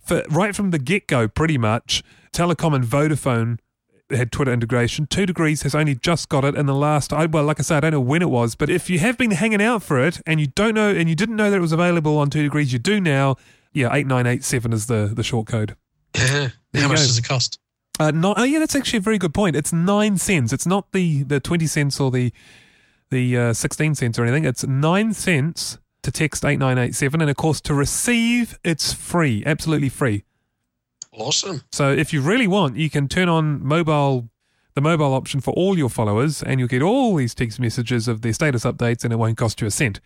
for 0.00 0.22
right 0.28 0.54
from 0.54 0.70
the 0.70 0.78
get 0.78 1.06
go, 1.06 1.26
pretty 1.26 1.58
much, 1.58 2.02
Telecom 2.32 2.74
and 2.74 2.84
Vodafone 2.84 3.58
had 4.10 4.30
Twitter 4.30 4.52
integration. 4.52 5.06
Two 5.06 5.26
Degrees 5.26 5.62
has 5.62 5.74
only 5.74 5.94
just 5.94 6.28
got 6.28 6.44
it 6.44 6.54
in 6.54 6.66
the 6.66 6.74
last. 6.74 7.12
I, 7.12 7.26
well, 7.26 7.44
like 7.44 7.58
I 7.58 7.62
say, 7.62 7.76
I 7.76 7.80
don't 7.80 7.92
know 7.92 8.00
when 8.00 8.22
it 8.22 8.30
was, 8.30 8.54
but 8.54 8.70
if 8.70 8.88
you 8.88 8.98
have 9.00 9.18
been 9.18 9.32
hanging 9.32 9.62
out 9.62 9.82
for 9.82 10.04
it 10.04 10.20
and 10.26 10.40
you 10.40 10.46
don't 10.48 10.74
know 10.74 10.90
and 10.90 11.08
you 11.08 11.14
didn't 11.14 11.36
know 11.36 11.50
that 11.50 11.56
it 11.56 11.60
was 11.60 11.72
available 11.72 12.18
on 12.18 12.30
Two 12.30 12.42
Degrees, 12.42 12.72
you 12.72 12.78
do 12.78 13.00
now. 13.00 13.36
Yeah, 13.72 13.92
eight 13.92 14.06
nine 14.06 14.26
eight 14.26 14.44
seven 14.44 14.72
is 14.72 14.86
the 14.86 15.12
the 15.14 15.22
short 15.22 15.46
code. 15.46 15.76
Yeah. 16.14 16.48
How 16.74 16.88
much 16.88 16.98
go. 16.98 17.06
does 17.06 17.18
it 17.18 17.24
cost? 17.24 17.58
Uh, 17.98 18.10
no, 18.10 18.34
oh 18.36 18.44
yeah, 18.44 18.58
that's 18.58 18.76
actually 18.76 18.98
a 18.98 19.02
very 19.02 19.18
good 19.18 19.34
point. 19.34 19.56
It's 19.56 19.72
nine 19.72 20.18
cents. 20.18 20.52
It's 20.52 20.66
not 20.66 20.92
the 20.92 21.22
the 21.22 21.40
twenty 21.40 21.66
cents 21.66 21.98
or 21.98 22.10
the 22.10 22.32
the 23.10 23.36
uh, 23.36 23.52
sixteen 23.52 23.94
cents 23.94 24.18
or 24.18 24.22
anything. 24.24 24.44
It's 24.44 24.64
nine 24.66 25.12
cents 25.12 25.78
to 26.02 26.10
text 26.12 26.44
eight 26.44 26.58
nine 26.58 26.78
eight 26.78 26.94
seven, 26.94 27.20
and 27.20 27.30
of 27.30 27.36
course 27.36 27.60
to 27.62 27.74
receive, 27.74 28.58
it's 28.62 28.92
free, 28.92 29.42
absolutely 29.44 29.88
free. 29.88 30.24
Awesome. 31.16 31.62
So 31.72 31.92
if 31.92 32.12
you 32.12 32.20
really 32.20 32.46
want, 32.46 32.76
you 32.76 32.90
can 32.90 33.08
turn 33.08 33.28
on 33.28 33.64
mobile, 33.66 34.28
the 34.74 34.80
mobile 34.80 35.14
option 35.14 35.40
for 35.40 35.52
all 35.54 35.76
your 35.78 35.88
followers, 35.88 36.42
and 36.42 36.60
you'll 36.60 36.68
get 36.68 36.82
all 36.82 37.16
these 37.16 37.34
text 37.34 37.58
messages 37.58 38.06
of 38.06 38.20
their 38.22 38.32
status 38.32 38.64
updates, 38.64 39.02
and 39.02 39.12
it 39.12 39.16
won't 39.16 39.38
cost 39.38 39.60
you 39.60 39.66
a 39.66 39.70
cent. 39.70 40.00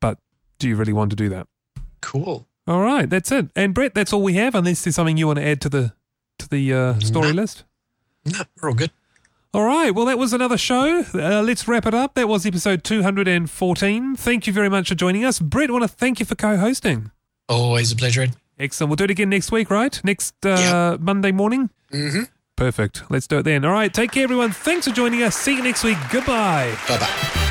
But 0.00 0.18
do 0.58 0.68
you 0.68 0.76
really 0.76 0.92
want 0.92 1.10
to 1.10 1.16
do 1.16 1.28
that? 1.28 1.46
Cool. 2.00 2.46
All 2.66 2.80
right, 2.82 3.08
that's 3.08 3.30
it. 3.32 3.50
And 3.56 3.72
Brett, 3.72 3.94
that's 3.94 4.12
all 4.12 4.22
we 4.22 4.34
have. 4.34 4.54
Unless 4.54 4.84
there's 4.84 4.96
something 4.96 5.16
you 5.16 5.26
want 5.26 5.38
to 5.38 5.44
add 5.46 5.60
to 5.62 5.68
the 5.68 5.92
to 6.38 6.48
the 6.48 6.72
uh, 6.74 6.98
story 7.00 7.28
No. 7.28 7.34
list. 7.34 7.64
No, 8.24 8.40
we're 8.60 8.68
all 8.68 8.74
good. 8.74 8.90
All 9.54 9.64
right. 9.64 9.90
Well, 9.94 10.04
that 10.04 10.18
was 10.18 10.32
another 10.34 10.58
show. 10.58 11.02
Uh, 11.14 11.42
let's 11.42 11.66
wrap 11.66 11.86
it 11.86 11.94
up. 11.94 12.14
That 12.14 12.28
was 12.28 12.44
episode 12.44 12.84
214. 12.84 14.14
Thank 14.16 14.46
you 14.46 14.52
very 14.52 14.68
much 14.68 14.88
for 14.90 14.94
joining 14.94 15.24
us. 15.24 15.38
Brett, 15.40 15.70
I 15.70 15.72
want 15.72 15.82
to 15.84 15.88
thank 15.88 16.20
you 16.20 16.26
for 16.26 16.34
co 16.34 16.56
hosting. 16.58 17.10
Always 17.48 17.90
a 17.90 17.96
pleasure. 17.96 18.22
Ed. 18.22 18.36
Excellent. 18.58 18.90
We'll 18.90 18.96
do 18.96 19.04
it 19.04 19.10
again 19.10 19.30
next 19.30 19.52
week, 19.52 19.70
right? 19.70 20.00
Next 20.04 20.34
uh, 20.44 20.56
Yeah. 20.58 20.96
Monday 21.00 21.32
morning? 21.32 21.70
Mm-hmm. 21.92 22.22
Perfect. 22.56 23.04
Let's 23.08 23.26
do 23.28 23.38
it 23.38 23.44
then. 23.44 23.64
All 23.64 23.72
right. 23.72 23.92
Take 23.92 24.10
care, 24.10 24.24
everyone. 24.24 24.50
Thanks 24.50 24.88
for 24.88 24.92
joining 24.94 25.22
us. 25.22 25.36
See 25.36 25.54
you 25.56 25.62
next 25.62 25.84
week. 25.84 25.98
Goodbye. 26.10 26.76
Bye 26.88 26.98
bye. 26.98 27.44